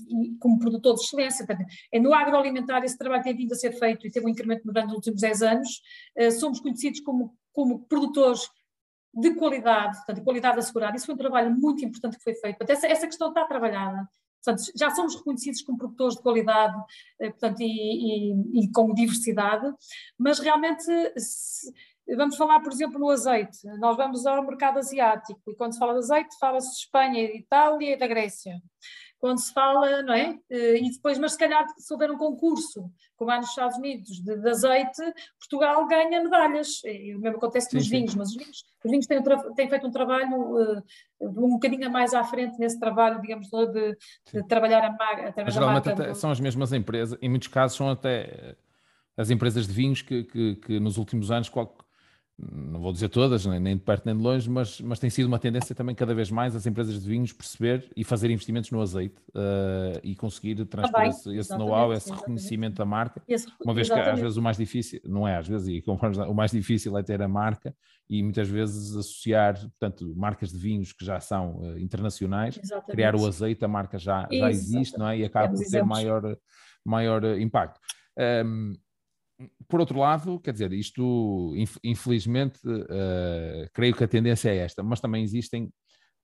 E 0.10 0.36
como 0.40 0.60
produtor 0.60 0.96
de 0.96 1.02
excelência. 1.02 1.46
É 1.92 2.00
no 2.00 2.14
agroalimentar 2.14 2.84
esse 2.84 2.98
trabalho 2.98 3.24
tem 3.24 3.36
vindo 3.36 3.52
a 3.52 3.56
ser 3.56 3.72
feito 3.74 4.08
e 4.08 4.12
teve 4.12 4.26
um 4.26 4.30
incremento 4.30 4.66
grande 4.66 4.88
nos 4.88 4.96
últimos 4.96 5.22
10 5.22 5.42
anos. 5.44 5.82
Eh, 6.16 6.32
somos 6.32 6.60
conhecidos 6.60 7.02
como, 7.02 7.36
como 7.54 7.86
produtores 7.86 8.50
de 9.14 9.34
qualidade, 9.36 9.98
portanto, 9.98 10.24
qualidade 10.24 10.60
assegurada. 10.60 10.96
Isso 10.96 11.06
foi 11.06 11.16
um 11.16 11.18
trabalho 11.18 11.52
muito 11.52 11.84
importante 11.84 12.18
que 12.18 12.24
foi 12.24 12.36
feito. 12.36 12.58
Portanto, 12.58 12.78
essa, 12.78 12.88
essa 12.88 13.08
questão 13.08 13.30
está 13.30 13.46
trabalhada. 13.46 14.08
Portanto, 14.44 14.72
já 14.76 14.90
somos 14.92 15.16
reconhecidos 15.16 15.62
como 15.62 15.78
produtores 15.78 16.16
de 16.16 16.22
qualidade 16.22 16.78
eh, 17.20 17.30
portanto, 17.30 17.60
e, 17.60 18.32
e, 18.32 18.64
e 18.64 18.72
com 18.72 18.94
diversidade, 18.94 19.70
mas 20.18 20.40
realmente, 20.40 20.84
se, 21.18 21.74
vamos 22.16 22.38
falar, 22.38 22.62
por 22.62 22.72
exemplo, 22.72 22.98
no 22.98 23.10
azeite. 23.10 23.68
Nós 23.80 23.98
vamos 23.98 24.26
ao 24.26 24.46
mercado 24.46 24.80
asiático 24.80 25.42
e 25.52 25.56
quando 25.56 25.74
se 25.74 25.80
fala 25.80 25.94
de 25.94 26.00
azeite, 26.00 26.38
fala-se 26.40 26.72
de 26.72 26.78
Espanha, 26.78 27.28
de 27.28 27.38
Itália 27.38 27.94
e 27.96 27.98
da 27.98 28.08
Grécia 28.08 28.62
quando 29.20 29.38
se 29.40 29.54
fala, 29.54 30.02
não 30.02 30.14
é? 30.14 30.40
Eh, 30.50 30.78
e 30.78 30.92
depois, 30.92 31.20
mas 31.20 31.34
se 31.34 31.38
calhar 31.38 31.66
se 31.78 31.94
houver 31.94 32.10
um 32.10 32.18
concurso, 32.18 32.90
como 33.18 33.30
há 33.30 33.38
nos 33.38 33.50
Estados 33.50 33.78
Unidos, 33.78 34.08
de, 34.22 34.38
de 34.38 34.50
azeite, 34.50 35.02
Portugal 35.38 35.86
ganha 35.88 36.24
medalhas. 36.24 36.82
E 36.86 37.14
o 37.14 37.20
mesmo 37.20 37.38
acontece 37.38 37.70
sim, 37.70 37.78
nos 37.78 37.86
sim. 37.86 37.92
vinhos, 37.92 38.16
mas 38.16 38.30
os 38.30 38.38
vinhos, 38.38 38.66
os 38.84 38.92
vinhos 38.92 39.06
têm, 39.06 39.22
têm, 39.56 39.70
feito 39.70 39.86
um 39.86 39.92
trabalho 39.92 40.38
uh, 40.38 40.84
um 41.20 41.50
bocadinho 41.50 41.92
mais 41.92 42.14
à 42.14 42.24
frente 42.24 42.58
nesse 42.58 42.80
trabalho, 42.80 43.22
digamos, 43.22 43.50
de, 43.50 43.98
de 44.34 44.48
trabalhar 44.48 44.86
a 44.86 44.92
marca. 44.92 45.34
Mas 45.44 45.54
geralmente 45.54 45.86
marca, 45.86 46.16
são 46.16 46.32
as 46.32 46.40
mesmas 46.40 46.72
empresas, 46.72 47.20
em 47.22 47.30
muitos 47.30 47.50
casos 47.50 47.78
são 47.78 47.90
até 47.90 48.56
as 49.18 49.30
empresas 49.30 49.68
de 49.68 49.74
vinhos 49.74 50.02
que, 50.02 50.24
que, 50.24 50.56
que 50.56 50.80
nos 50.80 50.98
últimos 50.98 51.30
anos 51.30 51.50
não 52.52 52.80
vou 52.80 52.94
dizer 52.94 53.10
todas, 53.10 53.46
nem 53.46 53.76
de 53.76 53.84
perto 53.84 54.06
nem 54.06 54.16
de 54.16 54.24
longe, 54.24 54.50
mas, 54.50 54.80
mas 54.80 54.98
tem 54.98 55.10
sido 55.10 55.26
uma 55.26 55.40
tendência 55.40 55.76
também 55.76 55.94
cada 55.94 56.14
vez 56.14 56.32
mais 56.32 56.56
as 56.56 56.66
empresas 56.66 57.02
de 57.02 57.10
vinhos 57.10 57.34
perceber 57.34 57.92
e 57.96 58.04
fazer 58.04 58.32
investimentos 58.32 58.72
no 58.72 58.82
azeite 58.82 59.22
uh, 59.36 60.00
e 60.04 60.16
conseguir 60.16 60.66
transpor 60.66 61.04
esse, 61.04 61.36
esse 61.36 61.58
know-how, 61.58 61.92
esse 61.92 62.12
reconhecimento 62.12 62.76
da 62.76 62.86
marca, 62.86 63.22
esse, 63.28 63.46
uma 63.64 63.74
vez 63.74 63.88
exatamente. 63.88 64.10
que 64.10 64.16
às 64.16 64.22
vezes 64.22 64.38
o 64.38 64.42
mais 64.42 64.58
difícil, 64.58 65.02
não 65.04 65.28
é 65.28 65.38
às 65.38 65.48
vezes, 65.48 65.68
e 65.68 65.84
o 65.86 66.34
mais 66.34 66.52
difícil 66.52 66.98
é 66.98 67.04
ter 67.04 67.22
a 67.22 67.28
marca 67.28 67.76
e 68.10 68.24
muitas 68.24 68.48
vezes 68.48 68.96
associar, 68.96 69.60
portanto, 69.60 70.14
marcas 70.16 70.52
de 70.52 70.58
vinhos 70.58 70.94
que 70.94 71.06
já 71.06 71.20
são 71.20 71.58
uh, 71.58 71.78
internacionais, 71.78 72.58
exatamente. 72.58 72.92
criar 72.92 73.16
o 73.16 73.26
azeite, 73.26 73.66
a 73.66 73.68
marca 73.68 73.98
já, 73.98 74.28
já 74.32 74.50
existe, 74.50 74.98
não 74.98 75.10
é? 75.10 75.20
E 75.20 75.26
acaba 75.26 75.54
por 75.54 75.64
ter 75.66 75.84
maior, 75.84 76.38
maior 76.86 77.24
impacto. 77.38 77.80
Um, 78.18 78.74
por 79.68 79.80
outro 79.80 80.00
lado, 80.00 80.40
quer 80.40 80.52
dizer, 80.52 80.74
isto 80.74 81.54
infelizmente 81.84 82.60
uh, 82.68 83.70
creio 83.74 83.96
que 83.96 84.04
a 84.04 84.08
tendência 84.08 84.50
é 84.50 84.58
esta, 84.58 84.84
mas 84.84 85.00
também 85.00 85.24
existem, 85.24 85.72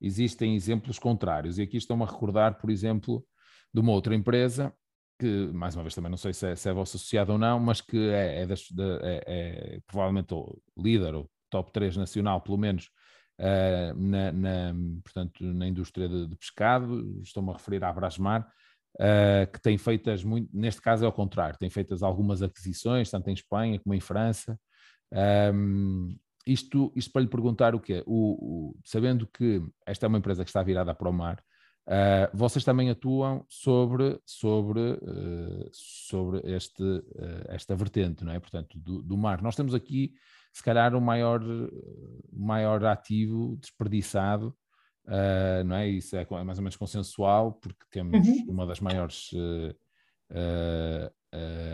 existem 0.01 0.55
exemplos 0.55 0.99
contrários. 0.99 1.57
E 1.57 1.61
aqui 1.61 1.77
estou-me 1.77 2.03
a 2.03 2.07
recordar, 2.07 2.59
por 2.59 2.69
exemplo, 2.69 3.25
de 3.73 3.79
uma 3.79 3.91
outra 3.91 4.15
empresa 4.15 4.73
que, 5.19 5.47
mais 5.53 5.75
uma 5.75 5.83
vez, 5.83 5.95
também 5.95 6.09
não 6.09 6.17
sei 6.17 6.33
se 6.33 6.47
é, 6.47 6.55
se 6.55 6.69
é 6.69 6.73
vossa 6.73 6.97
associada 6.97 7.31
ou 7.31 7.37
não, 7.37 7.59
mas 7.59 7.79
que 7.79 7.97
é, 8.09 8.41
é, 8.41 8.45
das, 8.45 8.61
de, 8.63 8.99
é, 9.01 9.23
é 9.25 9.79
provavelmente 9.87 10.33
o 10.33 10.61
líder, 10.77 11.13
ou 11.13 11.29
top 11.49 11.71
3 11.71 11.95
nacional, 11.95 12.41
pelo 12.41 12.57
menos, 12.57 12.89
uh, 13.39 13.93
na, 13.97 14.31
na, 14.31 14.73
portanto, 15.03 15.43
na 15.43 15.67
indústria 15.67 16.09
de, 16.09 16.27
de 16.27 16.35
pescado. 16.35 17.21
Estou-me 17.21 17.51
a 17.51 17.53
referir 17.53 17.83
à 17.83 17.93
Brasmar 17.93 18.45
uh, 18.95 19.51
que 19.51 19.61
tem 19.61 19.77
feitas 19.77 20.23
muito, 20.23 20.49
neste 20.53 20.81
caso 20.81 21.03
é 21.03 21.05
ao 21.05 21.13
contrário, 21.13 21.57
tem 21.57 21.69
feitas 21.69 22.03
algumas 22.03 22.41
aquisições, 22.41 23.09
tanto 23.09 23.29
em 23.29 23.33
Espanha 23.33 23.79
como 23.79 23.93
em 23.93 23.99
França, 23.99 24.59
um, 25.53 26.15
isto, 26.45 26.91
isto 26.95 27.11
para 27.11 27.21
lhe 27.21 27.27
perguntar 27.27 27.73
o 27.73 27.79
quê? 27.79 28.03
O, 28.05 28.71
o, 28.71 28.79
sabendo 28.83 29.27
que 29.27 29.63
esta 29.85 30.05
é 30.05 30.07
uma 30.07 30.17
empresa 30.17 30.43
que 30.43 30.49
está 30.49 30.61
virada 30.61 30.93
para 30.93 31.09
o 31.09 31.13
mar, 31.13 31.43
uh, 31.87 32.37
vocês 32.37 32.63
também 32.63 32.89
atuam 32.89 33.45
sobre, 33.49 34.19
sobre, 34.25 34.79
uh, 34.79 35.69
sobre 35.71 36.41
este, 36.53 36.83
uh, 36.83 37.45
esta 37.47 37.75
vertente, 37.75 38.23
não 38.23 38.31
é? 38.31 38.39
Portanto, 38.39 38.77
do, 38.77 39.01
do, 39.01 39.17
mar. 39.17 39.41
Nós 39.41 39.55
temos 39.55 39.73
aqui, 39.73 40.13
se 40.53 40.63
calhar, 40.63 40.93
o 40.95 41.01
maior, 41.01 41.41
maior 42.31 42.83
ativo 42.85 43.57
desperdiçado, 43.57 44.55
não 45.65 45.75
é? 45.75 45.87
Isso 45.87 46.15
é, 46.15 46.21
é, 46.21 46.43
mais 46.43 46.57
ou 46.57 46.63
menos 46.63 46.75
consensual, 46.75 47.53
porque 47.53 47.85
temos 47.91 48.27
uhum. 48.27 48.45
uma 48.49 48.65
das 48.65 48.79
maiores 48.79 49.31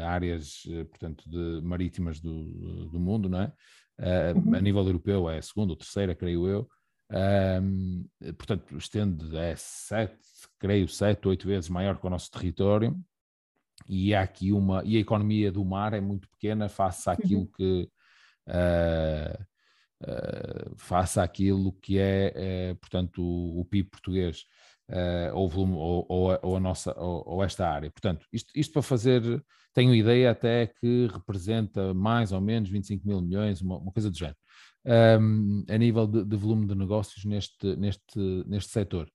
áreas, 0.06 0.64
portanto, 0.90 1.24
de, 1.30 1.62
marítimas 1.64 2.20
do, 2.20 2.86
do 2.90 3.00
mundo, 3.00 3.30
não 3.30 3.42
é? 3.42 3.54
Uh, 4.02 4.56
a 4.56 4.60
nível 4.60 4.84
europeu 4.84 5.30
é 5.30 5.38
a 5.38 5.42
segunda 5.42 5.74
ou 5.74 5.78
terceira, 5.78 6.16
creio 6.16 6.48
eu. 6.48 6.70
Um, 7.62 8.08
portanto, 8.38 8.76
estende 8.78 9.36
é 9.38 9.54
sete, 9.56 10.18
creio, 10.58 10.88
sete, 10.88 11.28
oito 11.28 11.46
vezes 11.46 11.70
maior 11.70 12.00
que 12.00 12.08
o 12.08 12.10
nosso 12.10 12.32
território. 12.32 12.98
E 13.88 14.14
há 14.16 14.22
aqui 14.22 14.52
uma. 14.52 14.84
E 14.84 14.98
a 14.98 15.00
economia 15.00 15.52
do 15.52 15.64
mar 15.64 15.94
é 15.94 16.02
muito 16.02 16.28
pequena 16.30 16.68
face 16.68 17.10
àquilo 17.10 17.42
uhum. 17.42 17.52
que. 17.56 17.90
Uh, 18.48 19.51
uh, 20.02 20.76
face 20.78 21.20
àquilo 21.20 21.72
que 21.74 21.98
é, 22.00 22.76
portanto, 22.76 23.22
o, 23.22 23.62
o 23.62 23.66
PIB 23.66 23.90
português. 23.90 24.46
Uh, 24.90 25.34
ou, 25.34 25.48
volume, 25.48 25.74
ou, 25.74 26.06
ou, 26.10 26.40
ou, 26.42 26.58
a 26.58 26.60
nossa, 26.60 26.94
ou, 27.00 27.42
esta 27.42 27.66
área. 27.66 27.90
Portanto, 27.90 28.26
isto, 28.34 28.52
isto 28.54 28.74
para 28.74 28.82
fazer 28.82 29.42
tenho 29.74 29.96
ideia 29.96 30.32
até 30.32 30.68
que 30.68 31.08
representa 31.08 31.94
mais 31.94 32.32
ou 32.32 32.42
menos 32.42 32.70
25 32.70 33.08
mil 33.08 33.22
milhões, 33.22 33.62
uma, 33.62 33.78
uma 33.78 33.92
coisa 33.92 34.10
do 34.10 34.18
género, 34.18 34.38
um, 34.86 35.64
a 35.70 35.78
nível 35.78 36.08
de, 36.08 36.26
de, 36.26 36.36
volume 36.36 36.68
de 36.68 36.76
negócios 36.76 37.24
neste, 37.24 37.76
neste, 37.76 38.20
neste 38.48 38.72
setor. 38.72 39.10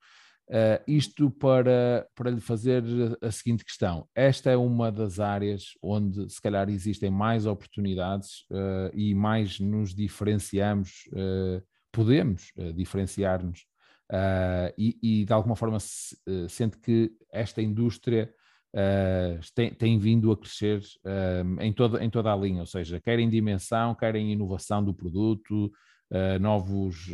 Uh, 0.48 0.78
isto 0.86 1.28
para, 1.28 2.06
para 2.14 2.30
lhe 2.30 2.40
fazer 2.40 2.84
a 3.20 3.32
seguinte 3.32 3.64
questão: 3.64 4.08
esta 4.14 4.48
é 4.48 4.56
uma 4.56 4.92
das 4.92 5.18
áreas 5.18 5.72
onde, 5.82 6.32
se 6.32 6.40
calhar, 6.40 6.68
existem 6.68 7.10
mais 7.10 7.46
oportunidades 7.46 8.42
uh, 8.52 8.94
e 8.94 9.12
mais 9.12 9.58
nos 9.58 9.92
diferenciamos, 9.92 11.08
uh, 11.12 11.60
podemos 11.90 12.52
diferenciar-nos, 12.76 13.66
e, 14.78 14.96
e, 15.02 15.24
de 15.24 15.32
alguma 15.32 15.56
forma 15.56 15.80
se, 15.80 16.16
sente 16.48 16.78
que 16.78 17.10
esta 17.32 17.60
indústria 17.62 18.30
tem, 19.54 19.72
tem, 19.72 19.98
vindo 19.98 20.30
a 20.30 20.36
crescer 20.36 20.82
em, 21.58 21.72
toda, 21.72 22.04
em 22.04 22.10
toda 22.10 22.30
a 22.30 22.36
linha, 22.36 22.60
ou 22.60 22.66
seja, 22.66 23.00
quer 23.00 23.18
em 23.18 23.30
dimensão, 23.30 23.94
quer 23.94 24.14
em 24.14 24.30
inovação 24.30 24.84
do 24.84 24.92
produto, 24.92 25.72
novos, 26.38 27.08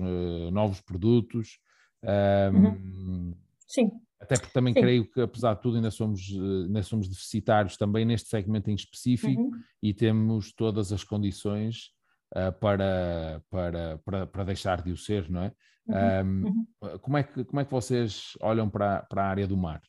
novos 0.53 0.81
produtos. 0.81 1.61
Uhum. 2.05 3.35
Sim. 3.67 3.91
Até 4.21 4.37
porque 4.37 4.53
também 4.53 4.73
Sim. 4.73 4.81
creio 4.81 5.11
que, 5.11 5.21
apesar 5.21 5.55
de 5.55 5.63
tudo, 5.63 5.77
ainda 5.77 5.91
somos, 5.91 6.21
ainda 6.31 6.83
somos 6.83 7.09
deficitários 7.09 7.77
também 7.77 8.05
neste 8.05 8.29
segmento 8.29 8.71
em 8.71 8.75
específico 8.75 9.43
uhum. 9.43 9.61
e 9.83 9.93
temos 9.93 10.53
todas 10.53 10.93
as 10.93 11.03
condições 11.03 11.91
uh, 12.37 12.53
para, 12.61 13.43
para, 13.51 13.99
para, 13.99 14.27
para, 14.27 14.45
deixar 14.45 14.81
de 14.81 14.93
o 14.93 14.97
ser, 14.97 15.29
não 15.29 15.43
é? 15.43 15.53
Uhum. 15.89 16.67
Um, 16.85 16.99
como, 16.99 17.17
é 17.17 17.25
que, 17.25 17.45
como 17.45 17.61
é 17.61 17.65
que 17.65 17.71
vocês 17.73 18.35
olham 18.41 18.71
para, 18.71 19.03
para 19.03 19.25
a 19.25 19.29
área 19.29 19.47
do 19.47 19.57
mar? 19.57 19.83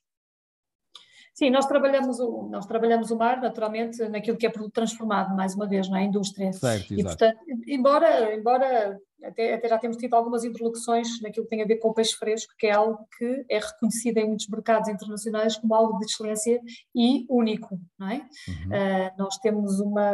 Sim, 1.34 1.50
nós 1.50 1.66
trabalhamos 1.66 2.20
o, 2.20 2.48
nós 2.50 2.66
trabalhamos 2.66 3.10
o 3.10 3.18
mar, 3.18 3.42
naturalmente, 3.42 4.08
naquilo 4.08 4.38
que 4.38 4.46
é 4.46 4.50
produto 4.50 4.74
transformado, 4.74 5.36
mais 5.36 5.56
uma 5.56 5.68
vez, 5.68 5.90
na 5.90 6.02
é? 6.02 6.04
indústria. 6.04 6.54
Certo, 6.54 6.94
e, 6.94 7.04
portanto, 7.04 7.40
embora, 7.68 8.36
embora 8.36 9.00
até, 9.24 9.54
até, 9.56 9.68
já 9.68 9.80
temos 9.80 9.98
tido 9.98 10.14
algumas 10.14 10.44
interlocuções 10.44 11.22
naquilo 11.22 11.46
que 11.46 11.50
tem 11.50 11.64
a 11.64 11.66
ver 11.66 11.78
com 11.78 11.90
o 11.90 11.94
peixe 11.94 12.16
fresco, 12.16 12.54
que 12.58 12.68
é 12.68 12.72
algo 12.72 13.00
que 13.18 13.46
é 13.50 13.58
reconhecido 13.58 14.18
em 14.20 14.28
muitos 14.28 14.48
mercados 14.48 14.90
internacionais 14.90 15.58
como 15.58 15.74
algo 15.74 15.98
de 15.98 16.06
excelência 16.06 16.62
e 16.94 17.26
único, 17.30 17.80
não 17.98 18.10
é? 18.10 18.18
Uhum. 18.48 18.68
Uh, 18.68 19.12
nós 19.18 19.38
temos 19.38 19.80
uma, 19.80 20.12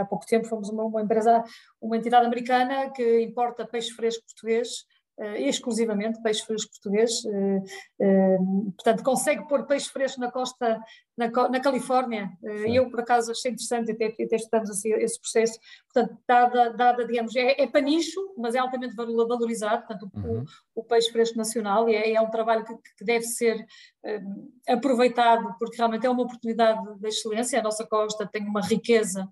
há 0.00 0.04
pouco 0.04 0.26
tempo 0.26 0.48
fomos 0.48 0.68
uma, 0.68 0.84
uma 0.84 1.02
empresa, 1.02 1.44
uma 1.80 1.96
entidade 1.96 2.26
americana 2.26 2.90
que 2.90 3.20
importa 3.20 3.66
peixe 3.66 3.90
fresco 3.90 4.24
português 4.24 4.84
exclusivamente 5.36 6.22
peixe 6.22 6.44
fresco 6.44 6.70
português, 6.70 7.10
uh, 7.24 7.58
uh, 8.00 8.72
portanto 8.72 9.02
consegue 9.02 9.46
pôr 9.46 9.66
peixe 9.66 9.88
fresco 9.88 10.20
na 10.20 10.30
costa, 10.30 10.80
na, 11.16 11.28
na 11.48 11.60
Califórnia, 11.60 12.30
eu 12.66 12.88
por 12.90 13.00
acaso 13.00 13.30
achei 13.30 13.50
interessante, 13.50 13.92
até, 13.92 14.06
até 14.06 14.36
estudamos 14.36 14.70
assim, 14.70 14.92
esse 14.94 15.20
processo, 15.20 15.58
portanto 15.92 16.18
dada, 16.26 16.70
dada 16.70 17.06
digamos, 17.06 17.34
é, 17.36 17.60
é 17.60 17.66
para 17.66 17.80
nicho, 17.80 18.20
mas 18.38 18.54
é 18.54 18.58
altamente 18.58 18.94
valorizado, 18.94 19.86
portanto 19.86 20.10
uhum. 20.14 20.44
o, 20.74 20.80
o, 20.80 20.84
peixe 20.84 21.10
fresco 21.10 21.36
nacional 21.36 21.88
e 21.88 21.94
é, 21.94 22.14
é 22.14 22.20
um 22.20 22.30
trabalho 22.30 22.64
que, 22.64 22.74
que 22.96 23.04
deve 23.04 23.24
ser 23.24 23.66
aproveitado 24.66 25.54
porque 25.58 25.76
realmente 25.76 26.06
é 26.06 26.10
uma 26.10 26.22
oportunidade 26.22 26.80
de 26.98 27.08
excelência, 27.08 27.60
a 27.60 27.62
nossa 27.62 27.86
costa 27.86 28.26
tem 28.26 28.42
uma 28.42 28.62
riqueza 28.62 29.28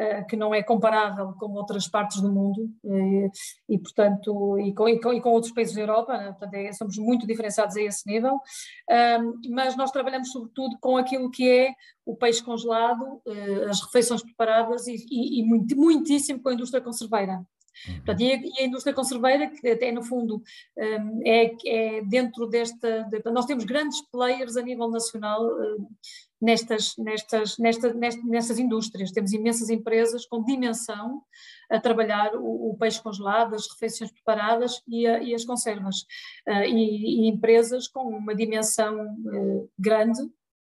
eh, 0.00 0.22
que 0.22 0.34
não 0.34 0.54
é 0.54 0.62
comparável 0.62 1.34
com 1.38 1.52
outras 1.52 1.86
partes 1.86 2.22
do 2.22 2.32
mundo 2.32 2.70
e, 2.82 3.24
eh, 3.24 3.30
e 3.68 3.78
portanto, 3.78 4.58
e 4.58 4.72
com, 4.72 4.88
e, 4.88 4.98
com, 4.98 5.12
e 5.12 5.20
com, 5.20 5.30
outros 5.30 5.52
países 5.52 5.74
da 5.74 5.82
Europa, 5.82 6.16
né? 6.16 6.28
portanto, 6.28 6.54
é, 6.54 6.72
somos 6.72 6.96
muito 6.96 7.26
diferenciados 7.26 7.76
a 7.76 7.82
esse 7.82 8.08
nível, 8.08 8.34
um, 8.34 9.40
mas 9.50 9.76
nós 9.76 9.90
trabalhamos 9.90 10.30
sobretudo 10.30 10.78
com 10.80 10.96
aquilo 10.96 11.19
que 11.28 11.48
é 11.48 11.74
o 12.06 12.16
peixe 12.16 12.42
congelado, 12.42 13.20
uh, 13.26 13.68
as 13.68 13.82
refeições 13.82 14.22
preparadas 14.22 14.86
e, 14.86 15.04
e, 15.10 15.42
muito, 15.44 15.76
muitíssimo 15.76 16.40
com 16.40 16.48
a 16.48 16.54
indústria 16.54 16.80
conserveira. 16.80 17.44
Uhum. 17.88 17.94
Portanto, 17.96 18.20
e, 18.20 18.32
a, 18.32 18.36
e, 18.36 18.52
a, 18.60 18.64
indústria 18.64 18.94
conserveira, 18.94 19.46
que 19.48 19.68
até 19.68 19.90
no 19.92 20.02
fundo 20.02 20.42
um, 20.76 21.20
é, 21.24 21.54
é, 21.66 22.02
dentro 22.02 22.46
desta. 22.46 23.04
De, 23.04 23.22
nós 23.30 23.46
temos 23.46 23.64
grandes 23.64 24.00
players 24.10 24.56
a 24.56 24.62
nível 24.62 24.88
nacional 24.90 25.46
uh, 25.46 25.88
nestas, 26.40 26.94
nestas, 26.98 27.58
nestas, 27.58 27.94
nestas 28.24 28.58
indústrias. 28.58 29.12
Temos 29.12 29.32
imensas 29.32 29.70
empresas 29.70 30.26
com 30.26 30.44
dimensão 30.44 31.22
a 31.70 31.80
trabalhar 31.80 32.34
o, 32.34 32.70
o 32.70 32.76
peixe 32.76 33.00
congelado, 33.02 33.54
as 33.54 33.68
refeições 33.70 34.10
preparadas 34.10 34.82
e, 34.86 35.06
a, 35.06 35.22
e 35.22 35.34
as 35.34 35.44
conservas. 35.44 36.00
Uh, 36.48 36.64
e, 36.66 37.24
e, 37.24 37.28
empresas 37.28 37.88
com 37.88 38.02
uma 38.02 38.34
dimensão 38.34 39.16
grande, 39.78 40.20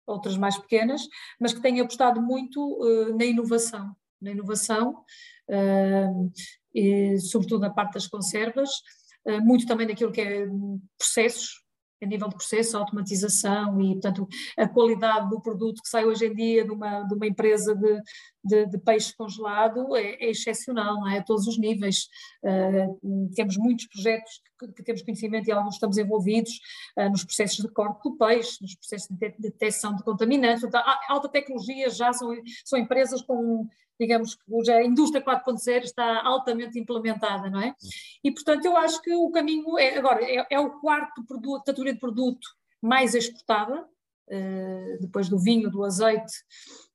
outras 0.07 0.37
mais 0.37 0.57
pequenas, 0.57 1.03
mas 1.41 1.53
que 1.53 1.61
têm 1.61 1.81
apostado 1.81 2.21
muito 2.23 2.61
uh, 2.61 3.17
na 3.17 3.25
inovação. 3.25 3.95
Na 4.21 4.31
inovação, 4.31 5.05
e, 6.75 7.19
sobretudo 7.19 7.61
na 7.61 7.71
parte 7.71 7.93
das 7.93 8.07
conservas, 8.07 8.71
muito 9.43 9.67
também 9.67 9.87
naquilo 9.87 10.11
que 10.11 10.23
é 10.23 10.47
processos, 10.97 11.63
a 12.03 12.07
nível 12.07 12.29
de 12.29 12.37
processo, 12.37 12.77
automatização 12.77 13.81
e, 13.81 13.93
portanto, 13.93 14.29
a 14.57 14.69
qualidade 14.69 15.31
do 15.31 15.41
produto 15.41 15.83
que 15.83 15.89
sai 15.89 16.05
hoje 16.05 16.27
em 16.27 16.35
dia 16.35 16.65
de 16.65 16.71
uma, 16.71 17.03
de 17.03 17.15
uma 17.15 17.27
empresa 17.27 17.75
de, 17.75 18.03
de, 18.45 18.67
de 18.67 18.79
peixe 18.79 19.15
congelado 19.17 19.97
é, 19.97 20.15
é, 20.15 20.31
excepcional, 20.31 21.07
é? 21.09 21.19
A 21.19 21.23
todos 21.23 21.47
os 21.47 21.59
níveis. 21.59 22.09
Uh, 22.43 23.31
temos 23.35 23.57
muitos 23.57 23.87
projetos 23.87 24.41
que, 24.59 24.69
que, 24.69 24.83
temos 24.83 25.03
conhecimento 25.03 25.49
e 25.49 25.53
alguns 25.53 25.75
estamos 25.75 25.99
envolvidos 25.99 26.53
uh, 26.99 27.09
nos 27.11 27.25
processos 27.25 27.65
de 27.65 27.69
corte 27.69 28.03
do 28.03 28.17
peixe, 28.17 28.59
nos 28.61 28.75
processos 28.75 29.09
de 29.09 29.35
detecção 29.39 29.97
de 29.97 30.03
contaminantes. 30.03 30.61
Portanto, 30.61 30.85
a 30.87 31.13
alta 31.13 31.29
tecnologia 31.29 31.89
já 31.91 32.13
são, 32.13 32.31
são 32.65 32.79
empresas 32.79 33.23
com 33.23 33.67
digamos 33.99 34.35
que 34.35 34.43
hoje 34.49 34.71
a 34.73 34.85
indústria 34.85 35.25
4.0 35.25 35.85
está 35.85 36.23
altamente 36.23 36.79
implementada, 36.79 37.51
não 37.51 37.61
é? 37.61 37.75
E, 38.23 38.31
portanto, 38.31 38.65
eu 38.65 38.77
acho 38.77 39.01
que 39.03 39.15
o 39.15 39.31
caminho 39.31 39.79
é, 39.79 39.97
agora, 39.97 40.25
é, 40.25 40.47
é 40.51 40.61
o 40.61 40.81
quarto 40.81 41.25
produto, 41.25 41.65
categoria 41.65 41.95
de 41.95 42.01
produto 42.01 42.47
mais 42.81 43.15
exportada, 43.15 43.83
uh, 43.83 44.99
depois 45.01 45.29
do 45.29 45.39
vinho, 45.39 45.71
do 45.71 45.85
azeite 45.85 46.33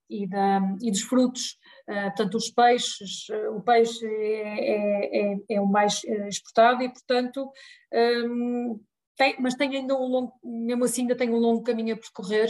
e, 0.09 0.27
da, 0.27 0.61
e 0.81 0.91
dos 0.91 1.01
frutos, 1.01 1.57
uh, 1.89 2.03
portanto, 2.03 2.35
os 2.35 2.49
peixes, 2.49 3.27
uh, 3.29 3.55
o 3.55 3.61
peixe 3.61 4.05
é, 4.05 4.71
é, 4.71 5.33
é, 5.33 5.37
é 5.49 5.61
o 5.61 5.65
mais 5.65 6.03
exportado 6.27 6.83
e, 6.83 6.89
portanto, 6.89 7.49
um, 7.93 8.79
tem, 9.17 9.35
mas 9.39 9.53
tem 9.55 9.75
ainda 9.75 9.95
um 9.95 10.07
longo, 10.07 10.33
mesmo 10.43 10.83
assim 10.83 11.01
ainda 11.01 11.15
tem 11.15 11.29
um 11.29 11.37
longo 11.37 11.63
caminho 11.63 11.93
a 11.93 11.97
percorrer, 11.97 12.49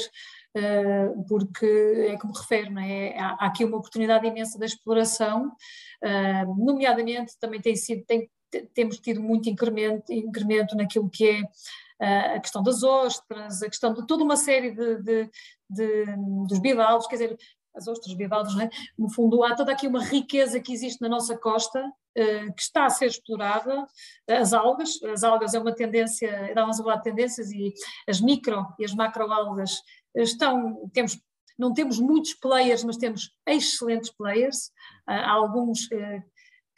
porque 1.28 1.66
é 2.10 2.18
como 2.18 2.34
refere, 2.34 2.70
é? 2.80 3.20
há, 3.20 3.34
aqui 3.46 3.64
uma 3.64 3.78
oportunidade 3.78 4.28
imensa 4.28 4.60
de 4.60 4.66
exploração, 4.66 5.48
uh, 5.48 6.56
nomeadamente 6.66 7.38
também 7.40 7.62
tem 7.62 7.76
sido, 7.76 8.04
tem, 8.06 8.30
temos 8.74 9.00
tido 9.00 9.22
muito 9.22 9.50
incremento, 9.50 10.12
incremento 10.12 10.76
naquilo 10.76 11.10
que 11.10 11.30
é 11.30 11.42
uh, 11.42 12.36
a 12.36 12.40
questão 12.40 12.62
das 12.62 12.84
ostras, 12.84 13.62
a 13.64 13.70
questão 13.70 13.94
de 13.94 14.06
toda 14.06 14.24
uma 14.24 14.36
série 14.36 14.72
de, 14.72 15.02
de, 15.02 15.30
de 15.70 16.06
dos 16.48 16.60
bivalves, 16.60 17.08
quer 17.08 17.16
dizer, 17.16 17.38
as 17.74 17.88
ostras, 17.88 18.14
bivalves, 18.14 18.58
é? 18.60 18.70
no 18.98 19.10
fundo 19.10 19.44
há 19.44 19.56
toda 19.56 19.72
aqui 19.72 19.88
uma 19.88 20.04
riqueza 20.04 20.60
que 20.60 20.74
existe 20.74 21.02
na 21.02 21.10
nossa 21.10 21.38
costa, 21.38 21.86
uh, 21.86 22.54
que 22.54 22.62
está 22.62 22.86
a 22.86 22.90
ser 22.90 23.08
explorada, 23.08 23.88
as 24.28 24.54
algas, 24.54 25.02
as 25.04 25.24
algas 25.24 25.54
é 25.54 25.60
uma 25.60 25.74
tendência, 25.74 26.48
estávamos 26.48 26.80
a 26.80 26.84
falar 26.84 26.96
de 26.98 27.04
tendências 27.04 27.52
e 27.52 27.74
as 28.08 28.20
micro 28.20 28.66
e 28.80 28.86
as 28.86 28.94
macroalgas 28.94 29.82
estão, 30.16 30.90
temos, 30.94 31.20
não 31.58 31.74
temos 31.74 32.00
muitos 32.00 32.34
players, 32.34 32.84
mas 32.84 32.98
temos 32.98 33.34
excelentes 33.48 34.12
players, 34.12 34.72
há 35.06 35.32
alguns 35.32 35.86
uh, 35.86 36.24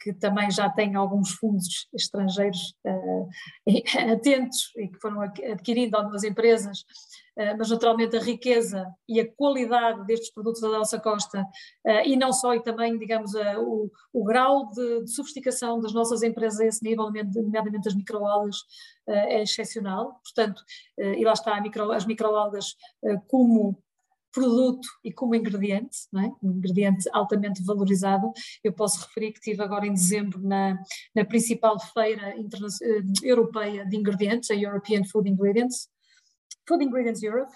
que 0.04 0.12
também 0.12 0.50
já 0.50 0.68
tem 0.68 0.94
alguns 0.96 1.30
fundos 1.30 1.88
estrangeiros 1.94 2.74
uh, 2.86 3.26
atentos 4.12 4.70
e 4.76 4.86
que 4.86 5.00
foram 5.00 5.22
adquirindo 5.22 5.96
algumas 5.96 6.24
empresas, 6.24 6.80
uh, 7.38 7.56
mas 7.56 7.70
naturalmente 7.70 8.14
a 8.14 8.20
riqueza 8.20 8.86
e 9.08 9.18
a 9.18 9.32
qualidade 9.32 10.04
destes 10.04 10.30
produtos 10.30 10.60
da 10.60 10.68
nossa 10.68 11.00
costa, 11.00 11.40
uh, 11.40 12.04
e 12.04 12.16
não 12.16 12.34
só, 12.34 12.54
e 12.54 12.62
também, 12.62 12.98
digamos, 12.98 13.32
o, 13.56 13.90
o, 14.12 14.24
grau 14.24 14.68
de, 14.68 15.04
de, 15.04 15.10
sofisticação 15.10 15.80
das 15.80 15.94
nossas 15.94 16.22
empresas 16.22 16.60
a 16.60 16.66
esse 16.66 16.84
nível, 16.84 17.10
nomeadamente 17.34 17.88
as 17.88 17.94
microalgas, 17.94 18.58
é 19.06 19.42
excepcional. 19.42 20.20
Portanto, 20.22 20.62
e 20.98 21.22
lá 21.24 21.32
está 21.32 21.60
micro, 21.60 21.92
as 21.92 22.06
microalgas 22.06 22.74
como 23.28 23.78
produto 24.34 24.86
e 25.04 25.12
como 25.12 25.34
ingrediente, 25.34 25.96
é? 26.16 26.30
um 26.42 26.50
ingrediente 26.50 27.08
altamente 27.12 27.62
valorizado. 27.64 28.32
Eu 28.62 28.72
posso 28.72 29.00
referir 29.06 29.32
que 29.32 29.38
estive 29.38 29.62
agora 29.62 29.86
em 29.86 29.94
dezembro 29.94 30.42
na, 30.42 30.76
na 31.14 31.24
principal 31.24 31.78
feira 31.78 32.34
eh, 32.36 33.02
europeia 33.22 33.86
de 33.86 33.96
ingredientes, 33.96 34.50
a 34.50 34.54
European 34.54 35.04
Food 35.04 35.30
Ingredients, 35.30 35.88
Food 36.66 36.84
Ingredients 36.84 37.22
Europe, 37.22 37.52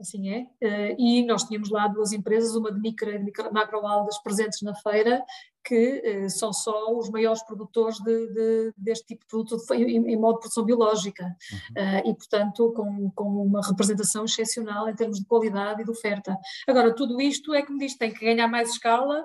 assim 0.00 0.30
é, 0.30 0.42
uh, 0.42 0.96
e 0.98 1.24
nós 1.26 1.44
tínhamos 1.44 1.68
lá 1.68 1.86
duas 1.86 2.12
empresas, 2.12 2.54
uma 2.56 2.72
de 2.72 2.80
micro, 2.80 3.22
micro 3.22 3.52
macroalgas 3.52 4.18
presentes 4.22 4.62
na 4.62 4.74
feira, 4.74 5.22
que 5.64 6.24
uh, 6.24 6.30
são 6.30 6.52
só 6.52 6.96
os 6.96 7.10
maiores 7.10 7.42
produtores 7.42 7.98
de, 7.98 8.26
de, 8.28 8.74
deste 8.76 9.06
tipo 9.06 9.22
de 9.22 9.28
produto 9.28 9.74
em, 9.74 10.12
em 10.12 10.16
modo 10.16 10.34
de 10.34 10.40
produção 10.40 10.64
biológica 10.64 11.24
uhum. 11.24 11.82
uh, 11.82 12.10
e, 12.10 12.14
portanto, 12.14 12.72
com, 12.72 13.10
com 13.10 13.24
uma 13.44 13.60
representação 13.66 14.24
excepcional 14.24 14.88
em 14.88 14.94
termos 14.94 15.18
de 15.18 15.26
qualidade 15.26 15.82
e 15.82 15.84
de 15.84 15.90
oferta. 15.90 16.36
Agora, 16.66 16.94
tudo 16.94 17.20
isto 17.20 17.54
é, 17.54 17.62
como 17.62 17.78
diz, 17.78 17.96
tem 17.96 18.12
que 18.12 18.24
ganhar 18.24 18.48
mais 18.48 18.70
escala, 18.70 19.24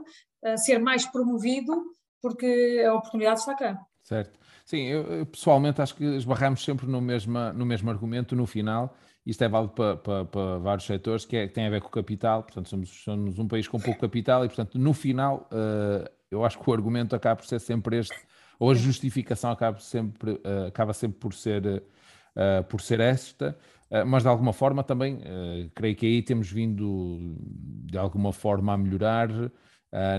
ser 0.57 0.77
mais 0.77 1.05
promovido, 1.07 1.73
porque 2.21 2.83
a 2.85 2.93
oportunidade 2.93 3.39
está 3.39 3.55
cá. 3.55 3.79
Certo. 4.03 4.39
Sim, 4.65 4.83
eu, 4.83 5.03
eu 5.03 5.25
pessoalmente 5.25 5.81
acho 5.81 5.95
que 5.95 6.03
esbarramos 6.03 6.63
sempre 6.63 6.87
no 6.87 7.01
mesmo, 7.01 7.37
no 7.53 7.65
mesmo 7.65 7.89
argumento 7.89 8.35
no 8.35 8.45
final, 8.45 8.95
isto 9.25 9.43
é 9.43 9.49
válido 9.49 9.73
para, 9.73 9.97
para, 9.97 10.25
para, 10.25 10.57
vários 10.59 10.85
setores, 10.85 11.25
que, 11.25 11.35
é, 11.35 11.47
que 11.47 11.53
tem 11.53 11.65
a 11.65 11.69
ver 11.69 11.81
com 11.81 11.87
o 11.87 11.91
capital, 11.91 12.43
portanto 12.43 12.69
somos, 12.69 12.89
somos 13.03 13.39
um 13.39 13.47
país 13.47 13.67
com 13.67 13.79
pouco 13.79 13.99
capital 13.99 14.45
e, 14.45 14.47
portanto, 14.47 14.77
no 14.77 14.93
final, 14.93 15.49
uh, 15.51 16.07
eu 16.31 16.43
acho 16.43 16.59
que 16.59 16.69
o 16.69 16.73
argumento 16.73 17.15
acaba 17.15 17.35
por 17.37 17.45
ser 17.45 17.59
sempre 17.59 17.97
este, 17.97 18.15
ou 18.59 18.71
a 18.71 18.75
justificação 18.75 19.51
acaba 19.51 19.79
sempre, 19.79 20.31
uh, 20.31 20.67
acaba 20.67 20.93
sempre 20.93 21.19
por 21.19 21.33
ser, 21.33 21.65
uh, 21.65 22.63
por 22.69 22.81
ser 22.81 22.99
esta, 22.99 23.57
mas 24.07 24.23
de 24.23 24.29
alguma 24.29 24.51
forma 24.51 24.83
também, 24.83 25.21
creio 25.75 25.95
que 25.95 26.07
aí 26.07 26.21
temos 26.21 26.51
vindo 26.51 27.37
de 27.85 27.97
alguma 27.97 28.33
forma 28.33 28.73
a 28.73 28.77
melhorar, 28.77 29.29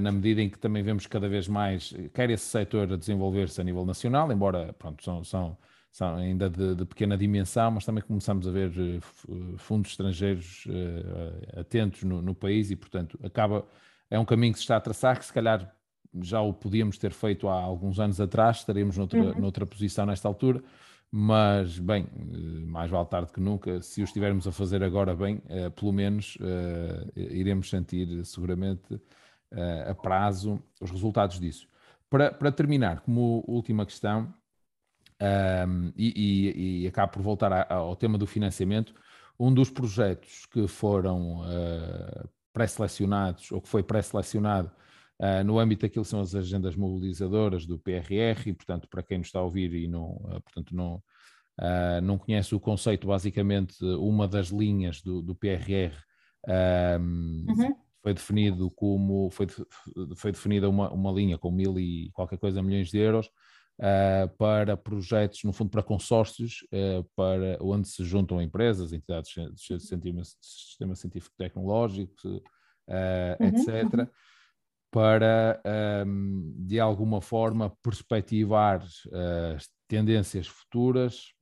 na 0.00 0.12
medida 0.12 0.40
em 0.40 0.48
que 0.48 0.56
também 0.56 0.84
vemos 0.84 1.06
cada 1.08 1.28
vez 1.28 1.48
mais, 1.48 1.92
quer 2.14 2.30
esse 2.30 2.44
setor 2.44 2.92
a 2.92 2.96
desenvolver-se 2.96 3.60
a 3.60 3.64
nível 3.64 3.84
nacional, 3.84 4.30
embora, 4.30 4.72
pronto, 4.72 5.02
são, 5.02 5.24
são 5.24 5.58
são 5.96 6.14
ainda 6.16 6.50
de, 6.50 6.74
de, 6.74 6.84
pequena 6.84 7.16
dimensão, 7.16 7.70
mas 7.70 7.86
também 7.86 8.04
começamos 8.04 8.46
a 8.46 8.50
ver 8.50 8.68
uh, 8.68 9.56
fundos 9.56 9.92
estrangeiros 9.92 10.66
uh, 10.66 11.60
atentos 11.60 12.02
no, 12.02 12.20
no, 12.20 12.34
país 12.34 12.70
e, 12.70 12.76
portanto, 12.76 13.18
acaba, 13.24 13.66
é 14.10 14.18
um 14.18 14.24
caminho 14.26 14.52
que 14.52 14.58
se 14.58 14.64
está 14.64 14.76
a 14.76 14.80
traçar, 14.80 15.18
que 15.18 15.24
se 15.24 15.32
calhar 15.32 15.74
já 16.22 16.40
o 16.40 16.52
podíamos 16.52 16.98
ter 16.98 17.12
feito 17.12 17.48
há 17.48 17.54
alguns 17.60 17.98
anos 17.98 18.20
atrás, 18.20 18.58
estaríamos 18.58 18.96
noutra, 18.96 19.20
uhum. 19.20 19.40
noutra 19.40 19.66
posição 19.66 20.06
nesta 20.06 20.28
altura, 20.28 20.62
mas, 21.10 21.78
bem, 21.78 22.06
mais 22.66 22.90
vale 22.90 23.06
tarde 23.06 23.32
que 23.32 23.40
nunca, 23.40 23.80
se 23.80 24.02
o 24.02 24.04
estivermos 24.04 24.46
a 24.46 24.52
fazer 24.52 24.82
agora 24.82 25.14
bem, 25.14 25.36
uh, 25.36 25.70
pelo 25.70 25.92
menos 25.92 26.36
iremos 27.14 27.70
sentir 27.70 28.24
seguramente 28.24 29.00
a 29.88 29.94
prazo 29.94 30.60
os 30.80 30.90
resultados 30.90 31.38
disso. 31.38 31.68
Para, 32.10 32.32
para 32.32 32.52
terminar, 32.52 33.00
como 33.00 33.44
última 33.46 33.86
questão, 33.86 34.34
um, 35.20 35.92
e, 35.96 36.12
e, 36.16 36.82
e 36.82 36.86
acabo 36.86 37.12
por 37.12 37.22
voltar 37.22 37.52
a, 37.52 37.74
ao 37.74 37.96
tema 37.96 38.18
do 38.18 38.26
financiamento. 38.26 38.94
Um 39.38 39.52
dos 39.52 39.70
projetos 39.70 40.46
que 40.46 40.66
foram 40.66 41.40
uh, 41.40 42.28
pré-selecionados, 42.52 43.52
ou 43.52 43.60
que 43.60 43.68
foi 43.68 43.82
pré-selecionado 43.82 44.70
uh, 45.20 45.44
no 45.44 45.58
âmbito 45.58 45.82
daquilo 45.82 46.04
que 46.04 46.10
são 46.10 46.20
as 46.20 46.34
agendas 46.34 46.76
mobilizadoras 46.76 47.66
do 47.66 47.78
PRR, 47.78 48.48
e 48.48 48.52
portanto, 48.52 48.88
para 48.88 49.02
quem 49.02 49.18
nos 49.18 49.28
está 49.28 49.38
a 49.38 49.42
ouvir 49.42 49.72
e 49.74 49.86
não, 49.86 50.12
uh, 50.12 50.40
portanto, 50.42 50.74
não, 50.74 51.02
não 52.02 52.18
conhece 52.18 52.54
o 52.54 52.60
conceito, 52.60 53.06
basicamente, 53.06 53.82
uma 53.82 54.28
das 54.28 54.48
linhas 54.48 55.00
do, 55.00 55.22
do 55.22 55.34
PRR 55.34 55.94
um, 56.46 57.46
uhum. 57.48 57.74
foi 58.02 58.14
definido 58.14 58.70
como 58.70 59.30
foi, 59.30 59.46
foi 60.14 60.32
definida 60.32 60.68
uma, 60.68 60.92
uma 60.92 61.10
linha 61.10 61.38
com 61.38 61.50
mil 61.50 61.78
e 61.78 62.10
qualquer 62.12 62.38
coisa 62.38 62.62
milhões 62.62 62.90
de 62.90 62.98
euros 62.98 63.30
uh, 63.80 64.28
para 64.36 64.76
projetos, 64.76 65.42
no 65.44 65.52
fundo, 65.52 65.70
para 65.70 65.82
consórcios, 65.82 66.66
uh, 66.72 67.04
para 67.14 67.58
onde 67.60 67.88
se 67.88 68.04
juntam 68.04 68.40
empresas, 68.40 68.92
entidades 68.92 69.34
do 69.34 69.58
sistema, 69.58 70.24
sistema 70.40 70.94
científico 70.94 71.34
tecnológico, 71.36 72.12
uh, 72.28 72.40
uhum, 73.40 73.48
etc., 73.48 73.94
uhum. 73.94 74.06
Para, 74.96 75.60
um, 76.06 76.54
de 76.56 76.80
alguma 76.80 77.20
forma, 77.20 77.68
perspectivar 77.82 78.82
as 79.54 79.68
tendências 79.86 80.46
futuras 80.46 81.34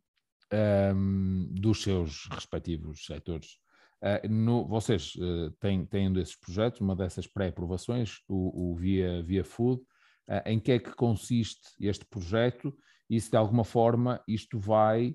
um, 0.92 1.46
dos 1.52 1.80
seus 1.80 2.26
respectivos 2.32 3.06
setores. 3.06 3.60
Uh, 4.02 4.28
no, 4.28 4.66
vocês 4.66 5.14
uh, 5.14 5.52
têm, 5.60 5.86
têm 5.86 6.08
um 6.08 6.12
desses 6.12 6.34
projetos, 6.34 6.80
uma 6.80 6.96
dessas 6.96 7.28
pré-aprovações, 7.28 8.22
o, 8.26 8.72
o, 8.72 8.74
Via, 8.74 9.22
Via 9.22 9.44
Food, 9.44 9.82
uh, 9.82 10.42
em 10.46 10.58
que 10.58 10.72
é 10.72 10.80
que 10.80 10.90
consiste 10.90 11.76
este 11.78 12.04
projeto 12.04 12.76
e 13.08 13.20
se 13.20 13.30
de 13.30 13.36
alguma 13.36 13.62
forma 13.62 14.20
isto 14.26 14.58
vai, 14.58 15.14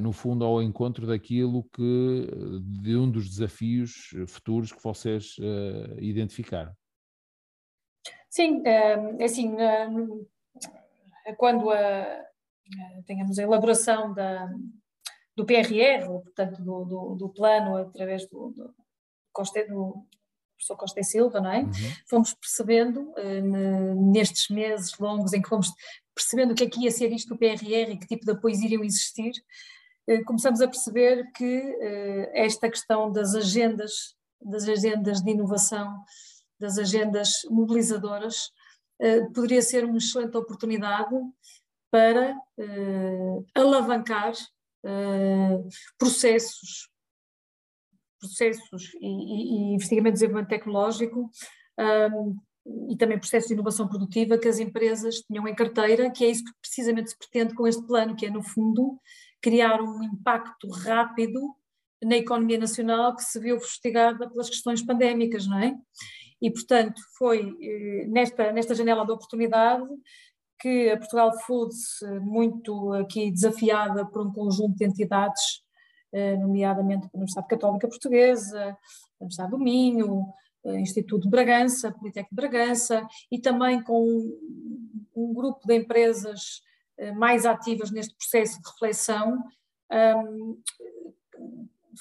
no 0.00 0.12
fundo, 0.12 0.42
ao 0.42 0.62
encontro 0.62 1.06
daquilo 1.06 1.64
que, 1.74 2.26
de 2.80 2.96
um 2.96 3.10
dos 3.10 3.28
desafios 3.28 4.08
futuros 4.26 4.72
que 4.72 4.82
vocês 4.82 5.36
identificaram. 5.98 6.72
Sim, 8.38 8.62
é 8.64 9.24
assim, 9.24 9.56
quando 11.36 11.72
a, 11.72 12.24
tenhamos 13.04 13.36
a 13.36 13.42
elaboração 13.42 14.14
da, 14.14 14.48
do 15.36 15.44
PRR, 15.44 16.06
portanto, 16.06 16.62
do, 16.62 16.84
do, 16.84 17.14
do 17.16 17.28
plano 17.30 17.76
através 17.78 18.28
do, 18.28 18.50
do, 18.50 18.64
do, 18.64 20.06
professor 20.54 20.76
Costa 20.76 21.00
e 21.00 21.04
Silva, 21.04 21.40
não 21.40 21.50
é? 21.50 21.62
Uhum. 21.62 21.72
Fomos 22.08 22.34
percebendo 22.34 23.10
uh, 23.10 24.12
nestes 24.12 24.48
meses 24.50 24.96
longos 25.00 25.32
em 25.32 25.42
que 25.42 25.48
fomos 25.48 25.72
percebendo 26.14 26.52
o 26.52 26.54
que 26.54 26.62
é 26.62 26.70
que 26.70 26.84
ia 26.84 26.92
ser 26.92 27.10
isto 27.10 27.30
do 27.30 27.38
PRR 27.38 27.90
e 27.90 27.96
que 27.96 28.06
tipo 28.06 28.24
de 28.24 28.30
apoios 28.30 28.60
iriam 28.60 28.84
existir, 28.84 29.32
uh, 30.08 30.24
começamos 30.24 30.60
a 30.60 30.68
perceber 30.68 31.28
que 31.32 31.58
uh, 31.60 32.30
esta 32.34 32.70
questão 32.70 33.10
das 33.10 33.34
agendas, 33.34 34.14
das 34.40 34.68
agendas 34.68 35.22
de 35.22 35.30
inovação, 35.32 36.04
das 36.58 36.78
agendas 36.78 37.42
mobilizadoras, 37.50 38.50
poderia 39.34 39.62
ser 39.62 39.84
uma 39.84 39.98
excelente 39.98 40.36
oportunidade 40.36 41.14
para 41.90 42.36
alavancar 43.54 44.32
processos 45.98 46.88
processos 48.20 48.94
e, 49.00 49.06
e, 49.06 49.70
e 49.70 49.74
investimento 49.74 50.08
e 50.08 50.12
desenvolvimento 50.12 50.48
tecnológico 50.48 51.30
e 52.90 52.96
também 52.96 53.18
processos 53.18 53.48
de 53.48 53.54
inovação 53.54 53.88
produtiva 53.88 54.38
que 54.38 54.48
as 54.48 54.58
empresas 54.58 55.20
tinham 55.20 55.48
em 55.48 55.54
carteira, 55.54 56.10
que 56.10 56.24
é 56.24 56.30
isso 56.30 56.44
que 56.44 56.52
precisamente 56.60 57.10
se 57.10 57.18
pretende 57.18 57.54
com 57.54 57.66
este 57.66 57.86
plano, 57.86 58.14
que 58.14 58.26
é, 58.26 58.30
no 58.30 58.42
fundo, 58.42 59.00
criar 59.40 59.80
um 59.80 60.02
impacto 60.02 60.68
rápido 60.68 61.40
na 62.02 62.16
economia 62.16 62.58
nacional 62.58 63.16
que 63.16 63.22
se 63.22 63.40
viu 63.40 63.58
fustigada 63.58 64.28
pelas 64.28 64.50
questões 64.50 64.82
pandémicas, 64.82 65.46
não 65.46 65.58
é? 65.58 65.74
E, 66.40 66.50
portanto, 66.50 67.00
foi 67.16 67.56
eh, 67.60 68.06
nesta, 68.06 68.52
nesta 68.52 68.74
janela 68.74 69.04
de 69.04 69.12
oportunidade 69.12 69.86
que 70.60 70.90
a 70.90 70.96
Portugal 70.96 71.32
Foods, 71.40 72.00
muito 72.20 72.92
aqui 72.94 73.30
desafiada 73.30 74.04
por 74.06 74.26
um 74.26 74.32
conjunto 74.32 74.76
de 74.76 74.84
entidades 74.84 75.62
eh, 76.12 76.36
nomeadamente 76.36 77.06
a 77.06 77.10
Universidade 77.14 77.48
Católica 77.48 77.88
Portuguesa, 77.88 78.70
a 78.70 78.76
Universidade 79.20 79.50
do 79.50 79.58
Minho, 79.58 80.26
Instituto 80.64 81.22
de 81.22 81.30
Bragança, 81.30 81.92
Politécnico 81.92 82.34
de 82.34 82.36
Bragança, 82.36 83.06
e 83.30 83.40
também 83.40 83.82
com 83.82 84.04
um, 84.04 85.06
um 85.16 85.32
grupo 85.32 85.66
de 85.66 85.76
empresas 85.76 86.60
eh, 86.98 87.12
mais 87.12 87.46
ativas 87.46 87.90
neste 87.92 88.14
processo 88.16 88.60
de 88.60 88.68
reflexão, 88.68 89.38
um, 90.26 90.60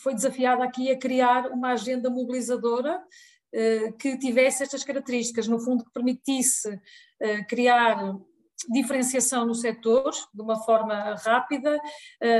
foi 0.01 0.13
desafiada 0.13 0.63
aqui 0.63 0.91
a 0.91 0.97
criar 0.97 1.47
uma 1.51 1.71
agenda 1.71 2.09
mobilizadora 2.09 3.01
que 3.99 4.17
tivesse 4.17 4.63
estas 4.63 4.83
características, 4.83 5.47
no 5.47 5.59
fundo 5.59 5.83
que 5.83 5.91
permitisse 5.91 6.69
uh, 6.69 7.47
criar 7.47 8.15
diferenciação 8.69 9.45
no 9.45 9.53
setor 9.53 10.11
de 10.33 10.41
uma 10.41 10.57
forma 10.63 11.15
rápida, 11.15 11.79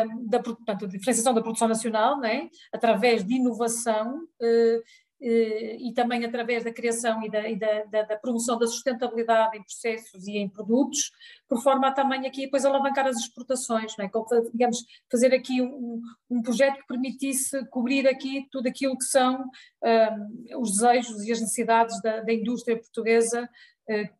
hum, 0.10 0.26
da, 0.28 0.40
portanto, 0.42 0.88
diferenciação 0.88 1.34
da 1.34 1.42
produção 1.42 1.68
nacional, 1.68 2.20
né, 2.20 2.50
através 2.74 3.24
de 3.24 3.36
inovação, 3.36 4.28
eh, 4.42 4.48
eh, 4.48 4.82
e 5.20 5.92
também 5.94 6.24
através 6.24 6.64
da 6.64 6.72
criação 6.72 7.24
e, 7.24 7.30
da, 7.30 7.50
e 7.50 7.56
da, 7.56 7.84
da, 7.86 8.02
da, 8.04 8.18
promoção 8.18 8.58
da 8.58 8.68
sustentabilidade 8.68 9.58
em 9.58 9.64
processos 9.64 10.28
e 10.28 10.38
em 10.38 10.48
produtos, 10.48 11.12
por 11.50 11.62
forma 11.64 11.88
a 11.88 11.92
também 11.92 12.28
aqui 12.28 12.42
depois 12.42 12.66
alavancar 12.66 13.08
as 13.08 13.18
exportações, 13.18 13.96
não 13.98 14.06
é? 14.06 14.10
Como, 14.10 14.26
digamos, 14.52 14.86
fazer 15.12 15.34
aqui 15.34 15.62
um, 15.62 16.02
um 16.30 16.42
projeto 16.42 16.78
que 16.78 16.88
permitisse 16.88 17.66
cobrir 17.68 18.08
aqui 18.08 18.48
tudo 18.52 18.68
aquilo 18.68 18.98
que 18.98 19.06
são 19.06 19.44
um, 19.84 20.62
os 20.62 20.74
desejos 20.74 21.24
e 21.24 21.32
as 21.32 21.42
necessidades 21.42 22.00
da, 22.02 22.22
da 22.22 22.34
indústria 22.34 22.78
portuguesa, 22.78 23.50
uh, 23.90 24.18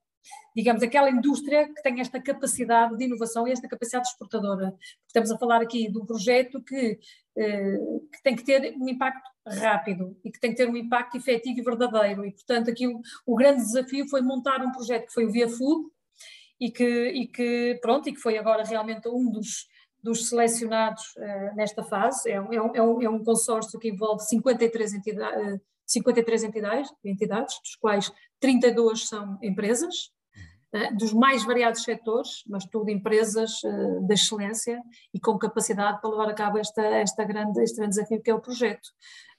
digamos, 0.56 0.82
aquela 0.82 1.10
indústria 1.10 1.68
que 1.68 1.82
tem 1.82 2.00
esta 2.02 2.22
capacidade 2.22 2.98
de 2.98 3.06
inovação 3.06 3.48
e 3.48 3.52
esta 3.52 3.68
capacidade 3.68 4.08
exportadora. 4.08 4.76
Estamos 5.06 5.32
a 5.32 5.38
falar 5.38 5.62
aqui 5.62 5.92
de 5.92 5.98
um 5.98 6.06
projeto 6.06 6.62
que, 6.64 7.00
eh, 7.38 7.78
que, 8.12 8.24
tem 8.24 8.36
que 8.36 8.44
ter 8.44 8.76
um 8.76 8.90
impacto 8.90 9.30
rápido 9.48 10.18
e 10.24 10.32
que 10.32 10.40
tem 10.40 10.52
que 10.52 10.58
ter 10.58 10.70
um 10.70 10.76
impacto 10.76 11.18
efetivo 11.18 11.60
e 11.60 11.64
verdadeiro. 11.64 12.26
E, 12.26 12.32
portanto, 12.32 12.70
aqui 12.70 12.88
o, 12.88 13.02
o 13.26 13.36
grande 13.36 13.62
desafio 13.64 14.08
foi 14.08 14.22
montar 14.22 14.62
um 14.62 14.72
projeto 14.72 15.08
que 15.08 15.14
foi 15.14 15.26
o 15.26 15.32
Via 15.32 15.50
Food 15.50 15.90
e 16.60 16.72
que, 16.72 17.10
e 17.10 17.28
que, 17.28 17.80
pronto, 17.82 18.10
e 18.10 18.14
que 18.14 18.20
foi 18.20 18.38
agora 18.38 18.64
realmente 18.64 19.08
um 19.08 19.30
dos, 19.32 19.68
dos 20.04 20.30
selecionados 20.30 21.04
uh, 21.18 21.56
nesta 21.56 21.84
fase. 21.84 22.30
É 22.30 22.42
um, 22.42 22.54
é, 22.54 22.82
um, 22.82 23.02
é 23.02 23.10
um 23.10 23.24
consórcio 23.24 23.80
que 23.80 23.90
envolve 23.90 24.24
53 24.24 24.94
entidades, 24.94 25.62
53 25.86 26.44
entidades, 26.44 26.92
entidades, 27.04 27.60
dos 27.62 27.76
quais 27.76 28.12
32 28.40 29.08
são 29.08 29.38
empresas, 29.42 30.12
eh, 30.74 30.92
dos 30.94 31.14
mais 31.14 31.46
variados 31.46 31.84
setores, 31.84 32.44
mas 32.46 32.66
tudo 32.66 32.90
empresas 32.90 33.64
uh, 33.64 34.06
de 34.06 34.14
excelência 34.14 34.82
e 35.14 35.20
com 35.20 35.38
capacidade 35.38 36.02
para 36.02 36.10
levar 36.10 36.30
a 36.30 36.34
cabo 36.34 36.58
esta, 36.58 36.84
esta 36.84 37.24
grande, 37.24 37.64
este 37.64 37.78
grande 37.78 37.96
desafio 37.96 38.22
que 38.22 38.30
é 38.30 38.34
o 38.34 38.42
projeto. 38.42 38.90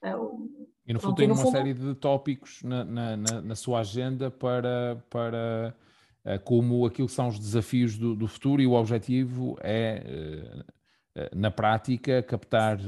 Uh, 0.03 0.68
e 0.86 0.92
no 0.92 1.01
fundo 1.01 1.16
tem 1.16 1.26
uma 1.26 1.36
fundo... 1.36 1.51
série 1.51 1.74
de 1.74 1.94
tópicos 1.94 2.62
na, 2.62 2.84
na, 2.84 3.16
na, 3.16 3.42
na, 3.42 3.55
sua 3.55 3.80
agenda 3.80 4.30
para, 4.30 5.03
para 5.11 5.74
uh, 6.24 6.40
como 6.44 6.86
aquilo 6.86 7.09
que 7.09 7.14
são 7.14 7.28
os 7.28 7.38
desafios 7.38 7.99
do, 7.99 8.14
do 8.14 8.26
futuro 8.28 8.62
e 8.62 8.66
o 8.66 8.72
objetivo 8.72 9.57
é, 9.61 10.64
na 11.34 11.51
prática, 11.51 12.22
captar 12.22 12.78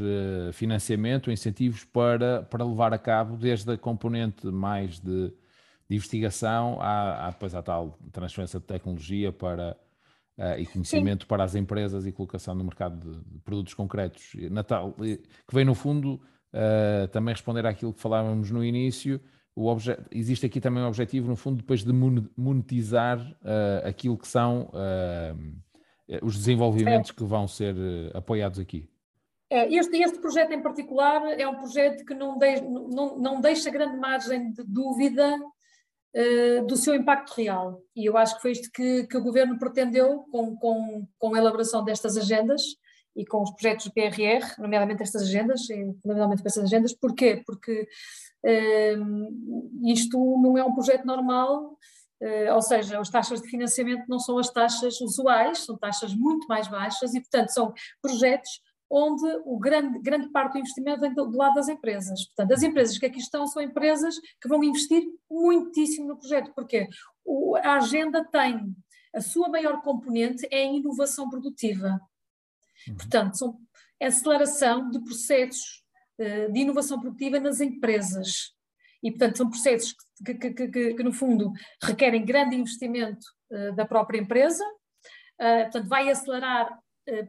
financiamento, 0.53 1.33
incentivos 1.33 1.85
para, 1.85 2.45
para 2.45 2.65
levar 2.65 2.95
a 2.95 2.99
cabo 2.99 3.37
desde 3.37 3.73
a 3.73 3.77
componente 3.77 4.47
mais 4.47 5.01
de 5.01 5.33
de 5.91 5.97
investigação, 5.97 6.81
há, 6.81 7.27
há 7.27 7.31
depois 7.31 7.53
a 7.53 7.61
tal 7.61 7.99
transferência 8.13 8.61
de 8.61 8.65
tecnologia 8.65 9.33
para, 9.33 9.77
uh, 10.39 10.57
e 10.57 10.65
conhecimento 10.65 11.25
Sim. 11.25 11.29
para 11.29 11.43
as 11.43 11.57
empresas 11.57 12.07
e 12.07 12.13
colocação 12.13 12.55
no 12.55 12.63
mercado 12.63 12.97
de, 12.97 13.25
de 13.25 13.39
produtos 13.41 13.75
concretos. 13.75 14.31
Natal, 14.53 14.93
que 14.93 15.53
vem 15.53 15.65
no 15.65 15.75
fundo 15.75 16.21
uh, 16.55 17.09
também 17.09 17.35
responder 17.35 17.67
àquilo 17.67 17.93
que 17.93 18.01
falávamos 18.01 18.51
no 18.51 18.65
início. 18.65 19.21
O 19.55 19.75
existe 20.11 20.47
aqui 20.47 20.61
também 20.61 20.83
um 20.83 20.87
objetivo, 20.87 21.29
no 21.29 21.37
fundo, 21.37 21.59
depois 21.59 21.85
de 21.85 21.93
monetizar 22.37 23.21
uh, 23.21 23.87
aquilo 23.87 24.17
que 24.17 24.29
são 24.29 24.71
os 26.23 26.37
desenvolvimentos 26.37 27.11
é. 27.11 27.15
que 27.15 27.25
vão 27.25 27.47
ser 27.47 27.77
apoiados 28.15 28.59
aqui. 28.59 28.89
É, 29.53 29.73
este, 29.75 29.97
este 30.01 30.21
projeto 30.21 30.53
em 30.53 30.63
particular 30.63 31.23
é 31.39 31.47
um 31.47 31.57
projeto 31.57 32.05
que 32.05 32.15
não, 32.15 32.39
de, 32.39 32.61
não, 32.61 33.19
não 33.19 33.41
deixa 33.41 33.69
grande 33.69 33.97
margem 33.97 34.53
de 34.53 34.63
dúvida 34.63 35.37
uh, 35.37 36.67
do 36.67 36.77
seu 36.77 36.95
impacto 36.95 37.33
real. 37.33 37.83
E 37.95 38.07
eu 38.07 38.17
acho 38.17 38.37
que 38.37 38.43
foi 38.43 38.53
isto 38.53 38.71
que, 38.73 39.09
que 39.09 39.17
o 39.17 39.23
governo 39.23 39.59
pretendeu 39.59 40.21
com, 40.31 40.57
com, 40.57 41.07
com 41.19 41.35
a 41.35 41.39
elaboração 41.39 41.85
destas 41.85 42.17
agendas 42.17 42.63
e 43.17 43.25
com 43.25 43.43
os 43.43 43.51
projetos 43.51 43.87
do 43.87 43.93
PRR, 43.93 44.45
nomeadamente 44.59 45.03
estas 45.03 45.23
agendas, 45.23 45.63
nomeadamente 46.05 46.43
com 46.43 46.49
estas 46.49 46.65
agendas. 46.65 46.95
Porquê? 46.95 47.43
Porque 47.45 47.89
uh, 48.45 49.89
isto 49.91 50.19
não 50.41 50.57
é 50.57 50.65
um 50.65 50.75
projeto 50.75 51.05
normal, 51.05 51.77
uh, 52.23 52.55
ou 52.55 52.63
seja, 52.63 53.01
as 53.01 53.11
taxas 53.11 53.43
de 53.43 53.49
financiamento 53.49 54.05
não 54.09 54.19
são 54.19 54.39
as 54.39 54.51
taxas 54.51 55.01
usuais, 55.01 55.59
são 55.61 55.77
taxas 55.77 56.15
muito 56.15 56.47
mais 56.47 56.69
baixas 56.69 57.15
e, 57.15 57.21
portanto, 57.21 57.51
são 57.51 57.73
projetos 58.01 58.61
onde 58.91 59.25
o 59.45 59.57
grande, 59.57 60.01
grande 60.01 60.29
parte 60.31 60.55
do 60.55 60.59
investimento 60.59 61.01
vem 61.01 61.15
do, 61.15 61.27
do, 61.27 61.39
lado 61.39 61.55
das 61.55 61.69
empresas. 61.69 62.27
Portanto, 62.27 62.53
as 62.53 62.63
empresas 62.63 62.99
que 62.99 63.07
aqui 63.07 63.21
estão 63.21 63.47
são 63.47 63.63
empresas 63.63 64.17
que 64.41 64.49
vão 64.49 64.65
investir 64.65 65.05
muitíssimo 65.31 66.09
no 66.09 66.19
projeto, 66.19 66.53
porque 66.55 66.89
a 67.63 67.75
agenda 67.75 68.25
tem, 68.25 68.75
a 69.15 69.21
sua 69.21 69.49
maior 69.49 69.81
componente 69.83 70.47
é 70.51 70.63
a 70.63 70.73
inovação 70.73 71.31
produtiva. 71.31 72.01
Uhum. 72.89 72.97
Portanto, 72.97 73.37
são 73.37 73.59
aceleração 74.01 74.91
de 74.91 75.01
processos 75.01 75.83
uh, 76.19 76.53
de 76.53 76.61
inovação 76.61 77.01
produtiva 77.01 77.39
nas 77.39 77.61
empresas. 77.61 78.53
E, 79.03 79.11
portanto, 79.11 79.39
são 79.39 79.51
processos 79.51 79.95
que, 80.25 80.35
que, 80.35 80.51
que, 80.53 80.95
que 80.95 81.03
no 81.03 81.13
fundo, 81.13 81.53
requerem 81.83 82.25
grande 82.25 82.57
investimento 82.57 83.27
uh, 83.51 83.75
da 83.75 83.85
própria 83.85 84.19
empresa, 84.19 84.65
uh, 84.65 85.63
portanto, 85.65 85.89
vai 85.89 86.11
acelerar 86.11 86.79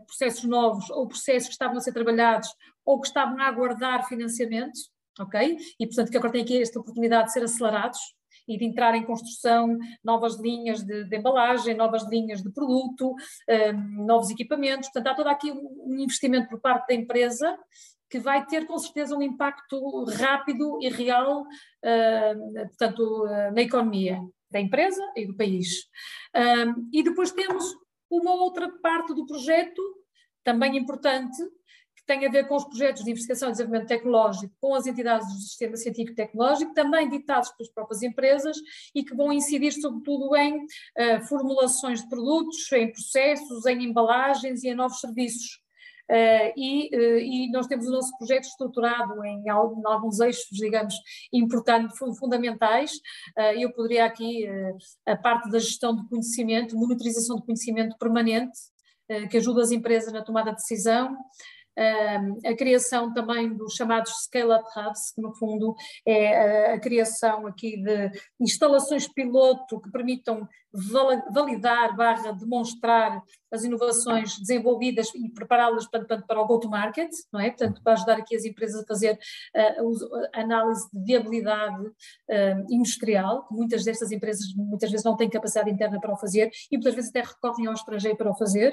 processos 0.05 0.43
novos 0.43 0.91
ou 0.91 1.07
processos 1.07 1.47
que 1.47 1.53
estavam 1.53 1.77
a 1.77 1.79
ser 1.79 1.91
trabalhados 1.91 2.47
ou 2.85 3.01
que 3.01 3.07
estavam 3.07 3.39
a 3.39 3.47
aguardar 3.47 4.07
financiamento, 4.07 4.77
ok? 5.19 5.57
E 5.79 5.87
portanto 5.87 6.11
que 6.11 6.17
agora 6.17 6.33
tem 6.33 6.43
aqui 6.43 6.61
esta 6.61 6.79
oportunidade 6.79 7.27
de 7.27 7.33
ser 7.33 7.43
acelerados 7.43 7.99
e 8.47 8.57
de 8.57 8.65
entrar 8.65 8.95
em 8.95 9.03
construção, 9.03 9.77
novas 10.03 10.39
linhas 10.39 10.83
de, 10.83 11.03
de 11.05 11.17
embalagem, 11.17 11.75
novas 11.75 12.07
linhas 12.09 12.41
de 12.41 12.51
produto, 12.51 13.13
um, 13.49 14.05
novos 14.05 14.29
equipamentos, 14.29 14.89
portanto 14.89 15.07
há 15.07 15.15
todo 15.15 15.27
aqui 15.27 15.51
um 15.51 15.99
investimento 15.99 16.49
por 16.49 16.59
parte 16.59 16.87
da 16.87 16.93
empresa 16.93 17.57
que 18.09 18.19
vai 18.19 18.45
ter 18.45 18.67
com 18.67 18.77
certeza 18.77 19.15
um 19.15 19.21
impacto 19.21 20.03
rápido 20.17 20.77
e 20.81 20.89
real, 20.89 21.43
uh, 21.43 22.67
portanto, 22.67 23.23
uh, 23.23 23.53
na 23.53 23.61
economia 23.61 24.19
da 24.51 24.59
empresa 24.59 25.01
e 25.15 25.25
do 25.25 25.35
país. 25.35 25.87
Um, 26.35 26.89
e 26.91 27.01
depois 27.01 27.31
temos 27.31 27.63
uma 28.09 28.33
outra 28.33 28.69
parte 28.81 29.13
do 29.13 29.25
projeto, 29.25 29.81
também 30.43 30.77
importante, 30.77 31.37
tem 32.11 32.27
a 32.27 32.29
ver 32.31 32.45
com 32.45 32.57
os 32.57 32.65
projetos 32.65 33.05
de 33.05 33.11
investigação 33.11 33.47
e 33.47 33.51
desenvolvimento 33.53 33.87
tecnológico 33.87 34.53
com 34.59 34.75
as 34.75 34.85
entidades 34.85 35.27
do 35.33 35.39
sistema 35.39 35.77
científico 35.77 36.11
e 36.11 36.15
tecnológico, 36.15 36.73
também 36.73 37.09
ditados 37.09 37.49
pelas 37.51 37.71
próprias 37.71 38.03
empresas 38.03 38.57
e 38.93 39.01
que 39.01 39.15
vão 39.15 39.31
incidir 39.31 39.71
sobretudo 39.71 40.35
em 40.35 40.57
uh, 40.57 41.21
formulações 41.29 42.01
de 42.01 42.09
produtos, 42.09 42.69
em 42.73 42.91
processos, 42.91 43.65
em 43.65 43.85
embalagens 43.85 44.61
e 44.63 44.67
em 44.67 44.75
novos 44.75 44.99
serviços. 44.99 45.61
Uh, 46.09 46.51
e, 46.57 46.89
uh, 46.93 47.19
e, 47.19 47.51
nós 47.51 47.67
temos 47.67 47.87
o 47.87 47.91
nosso 47.91 48.11
projeto 48.17 48.43
estruturado 48.43 49.23
em, 49.23 49.43
em 49.45 49.49
alguns 49.49 50.19
eixos, 50.19 50.49
digamos, 50.51 50.93
importantes, 51.31 51.97
fundamentais. 52.19 52.91
Uh, 53.37 53.57
eu 53.57 53.71
poderia 53.71 54.03
aqui, 54.03 54.45
a 55.05 55.15
parte 55.15 55.49
da 55.49 55.59
gestão 55.59 55.95
do 55.95 56.05
conhecimento, 56.09 56.75
monitorização 56.75 57.37
do 57.37 57.43
conhecimento 57.43 57.97
permanente, 57.97 58.59
que 59.29 59.37
ajuda 59.37 59.61
as 59.61 59.71
empresas 59.71 60.13
na 60.13 60.23
tomada 60.23 60.51
de 60.51 60.57
decisão, 60.57 61.17
a 62.45 62.55
criação 62.55 63.13
também 63.13 63.53
dos 63.55 63.73
chamados 63.75 64.11
Scale-up 64.23 64.65
Hubs, 64.75 65.11
que 65.13 65.21
no 65.21 65.33
fundo 65.35 65.75
é 66.05 66.73
a 66.73 66.79
criação 66.79 67.47
aqui 67.47 67.77
de 67.77 68.11
instalações 68.39 69.07
piloto 69.07 69.79
que 69.79 69.91
permitam 69.91 70.47
validar 70.73 71.95
barra 71.95 72.31
demonstrar 72.31 73.21
as 73.51 73.63
inovações 73.63 74.39
desenvolvidas 74.39 75.13
e 75.13 75.29
prepará-las 75.29 75.85
para, 75.85 76.05
para 76.05 76.41
o 76.41 76.47
go-to-market, 76.47 77.09
não 77.31 77.39
é? 77.39 77.49
Portanto, 77.49 77.81
para 77.83 77.93
ajudar 77.93 78.17
aqui 78.17 78.35
as 78.35 78.45
empresas 78.45 78.81
a 78.81 78.85
fazer 78.85 79.19
uh, 79.55 80.27
a 80.33 80.41
análise 80.41 80.89
de 80.93 81.03
viabilidade 81.03 81.85
uh, 81.85 82.65
industrial, 82.69 83.45
que 83.47 83.53
muitas 83.53 83.83
destas 83.83 84.11
empresas 84.11 84.53
muitas 84.55 84.89
vezes 84.89 85.03
não 85.03 85.17
têm 85.17 85.29
capacidade 85.29 85.69
interna 85.69 85.99
para 85.99 86.13
o 86.13 86.17
fazer 86.17 86.49
e 86.71 86.77
muitas 86.77 86.95
vezes 86.95 87.09
até 87.09 87.21
recorrem 87.21 87.67
ao 87.67 87.73
estrangeiro 87.73 88.17
para 88.17 88.31
o 88.31 88.35
fazer 88.35 88.71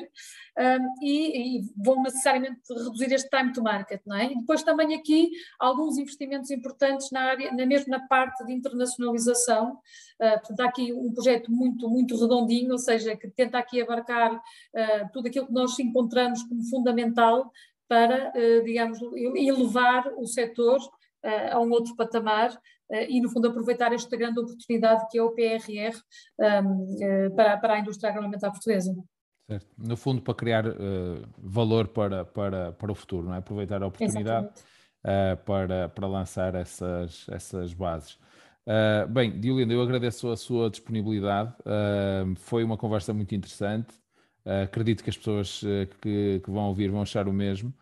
um, 0.59 1.05
e, 1.05 1.59
e, 1.59 1.63
vão 1.77 2.03
necessariamente 2.03 2.61
reduzir 2.69 3.13
este 3.13 3.29
time 3.29 3.53
to 3.53 3.63
market, 3.63 4.01
não 4.07 4.17
é? 4.17 4.27
E 4.33 4.39
depois 4.39 4.63
também 4.63 4.95
aqui 4.95 5.31
alguns 5.59 5.99
investimentos 5.99 6.51
importantes 6.51 7.11
na 7.11 7.23
área, 7.23 7.53
na 7.53 7.67
mesmo 7.67 7.91
na 7.91 8.07
parte 8.07 8.45
de 8.45 8.53
internacionalização, 8.53 9.73
uh, 9.73 10.39
portanto 10.41 10.61
há 10.61 10.69
aqui 10.69 10.93
um 10.93 11.13
projeto 11.13 11.51
muito, 11.51 11.88
muito 11.89 12.19
redondinho, 12.21 12.73
ou 12.73 12.79
seja, 12.79 13.17
que 13.17 13.29
tenta 13.29 13.59
aqui 13.59 13.81
abarcar 13.81 14.35
uh, 14.35 15.09
tudo 15.13 15.29
aquilo 15.29 15.47
que 15.47 15.53
nós 15.53 15.79
encontramos 15.79 16.43
como 16.45 16.63
fundamental 16.69 17.51
para, 17.89 18.31
uh, 18.31 18.65
digamos, 18.65 18.99
elevar 19.35 20.13
o 20.17 20.27
setor 20.27 20.79
uh, 20.79 21.57
a 21.57 21.61
um 21.61 21.71
outro 21.71 21.95
patamar 21.97 22.59
e, 23.07 23.21
no 23.21 23.29
fundo, 23.29 23.49
aproveitar 23.49 23.93
esta 23.93 24.17
grande 24.17 24.41
oportunidade 24.41 25.07
que 25.11 25.19
é 25.19 25.23
o 25.23 25.33
PRR 25.33 25.95
um, 26.65 27.37
para, 27.37 27.59
para 27.59 27.75
a 27.75 27.79
indústria 27.81 28.09
agroalimentar 28.09 28.51
portuguesa. 28.51 28.97
Certo. 29.47 29.67
No 29.77 29.95
fundo, 29.95 30.23
para 30.23 30.35
criar 30.35 30.65
valor 31.37 31.89
para, 31.89 32.25
para, 32.25 32.73
para 32.73 32.91
o 32.91 32.95
futuro, 32.95 33.27
não 33.27 33.35
é? 33.35 33.39
aproveitar 33.39 33.83
a 33.83 33.89
oportunidade 33.89 34.49
para, 35.45 35.91
para 35.91 36.07
lançar 36.07 36.55
essas, 36.55 37.27
essas 37.29 37.75
bases. 37.75 38.19
Uh, 38.69 39.09
bem, 39.09 39.41
Diolinda, 39.41 39.73
eu 39.73 39.81
agradeço 39.81 40.31
a 40.31 40.37
sua 40.37 40.69
disponibilidade. 40.69 41.55
Uh, 41.61 42.37
foi 42.37 42.63
uma 42.63 42.77
conversa 42.77 43.15
muito 43.15 43.35
interessante. 43.35 43.95
Uh, 44.45 44.65
acredito 44.65 45.03
que 45.03 45.09
as 45.09 45.17
pessoas 45.17 45.63
que, 46.03 46.43
que, 46.45 46.51
vão 46.51 46.65
ouvir 46.65 46.91
vão 46.91 47.01
achar 47.01 47.29
o 47.29 47.33
mesmo. 47.33 47.73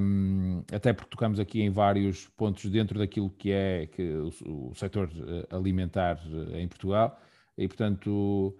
um, 0.00 0.62
até 0.72 0.92
porque 0.92 1.10
tocamos 1.10 1.40
aqui 1.40 1.60
em 1.60 1.70
vários 1.70 2.28
pontos 2.36 2.70
dentro 2.70 3.00
daquilo 3.00 3.30
que 3.30 3.50
é 3.50 3.86
que 3.88 4.02
o, 4.44 4.70
o 4.70 4.74
setor 4.76 5.10
alimentar 5.50 6.20
em 6.52 6.68
Portugal 6.68 7.20
e, 7.58 7.66
portanto, 7.66 8.56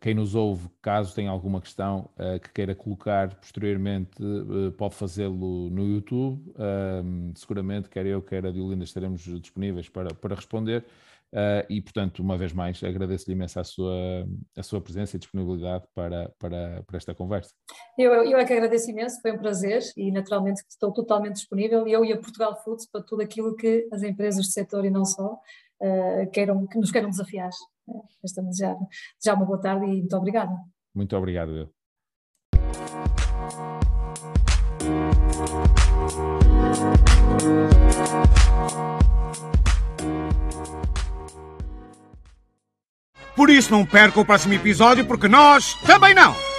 quem 0.00 0.14
nos 0.14 0.34
ouve, 0.34 0.68
caso 0.82 1.14
tenha 1.14 1.30
alguma 1.30 1.60
questão 1.60 2.10
uh, 2.18 2.38
que 2.40 2.52
queira 2.52 2.74
colocar 2.74 3.34
posteriormente, 3.36 4.22
uh, 4.22 4.70
pode 4.72 4.94
fazê-lo 4.94 5.70
no 5.70 5.86
YouTube. 5.86 6.52
seguramente, 7.34 7.88
quer 7.88 8.04
eu, 8.06 8.20
quer 8.20 8.46
a 8.46 8.50
Diolinda, 8.50 8.84
estaremos 8.84 9.22
disponíveis 9.22 9.88
para, 9.88 10.14
para 10.14 10.34
responder. 10.34 10.84
E, 11.68 11.80
portanto, 11.80 12.20
uma 12.20 12.38
vez 12.38 12.52
mais, 12.52 12.80
agradeço-lhe 12.84 13.34
imenso 13.34 13.58
a 13.58 13.64
sua, 13.64 13.92
a 14.56 14.62
sua 14.62 14.80
presença 14.80 15.16
e 15.16 15.18
disponibilidade 15.18 15.84
para, 15.92 16.30
para, 16.38 16.84
para 16.86 16.96
esta 16.96 17.12
conversa. 17.12 17.52
Eu, 17.98 18.12
eu 18.12 18.38
é 18.38 18.44
que 18.44 18.52
agradeço 18.52 18.88
imenso, 18.88 19.20
foi 19.20 19.32
um 19.32 19.38
prazer 19.38 19.82
e, 19.96 20.12
naturalmente, 20.12 20.62
estou 20.68 20.92
totalmente 20.92 21.34
disponível, 21.34 21.88
eu 21.88 22.04
e 22.04 22.12
a 22.12 22.18
Portugal 22.18 22.54
Foods, 22.62 22.88
para 22.88 23.02
tudo 23.02 23.22
aquilo 23.22 23.56
que 23.56 23.88
as 23.92 24.04
empresas 24.04 24.46
do 24.46 24.52
setor 24.52 24.84
e 24.84 24.90
não 24.90 25.04
só 25.04 25.36
queiram, 26.32 26.68
que 26.68 26.78
nos 26.78 26.92
queiram 26.92 27.10
desafiar. 27.10 27.50
Uh, 27.86 28.04
estamos 28.24 28.56
já, 28.56 28.74
já 29.22 29.34
uma 29.34 29.44
boa 29.44 29.60
tarde 29.60 29.86
e 29.86 30.00
muito 30.00 30.16
obrigada. 30.16 30.52
Muito 30.94 31.16
obrigado. 31.16 31.70
Por 43.36 43.50
isso 43.50 43.72
não 43.72 43.84
perca 43.84 44.20
o 44.20 44.24
próximo 44.24 44.54
episódio, 44.54 45.04
porque 45.06 45.28
nós 45.28 45.74
também 45.82 46.14
não! 46.14 46.53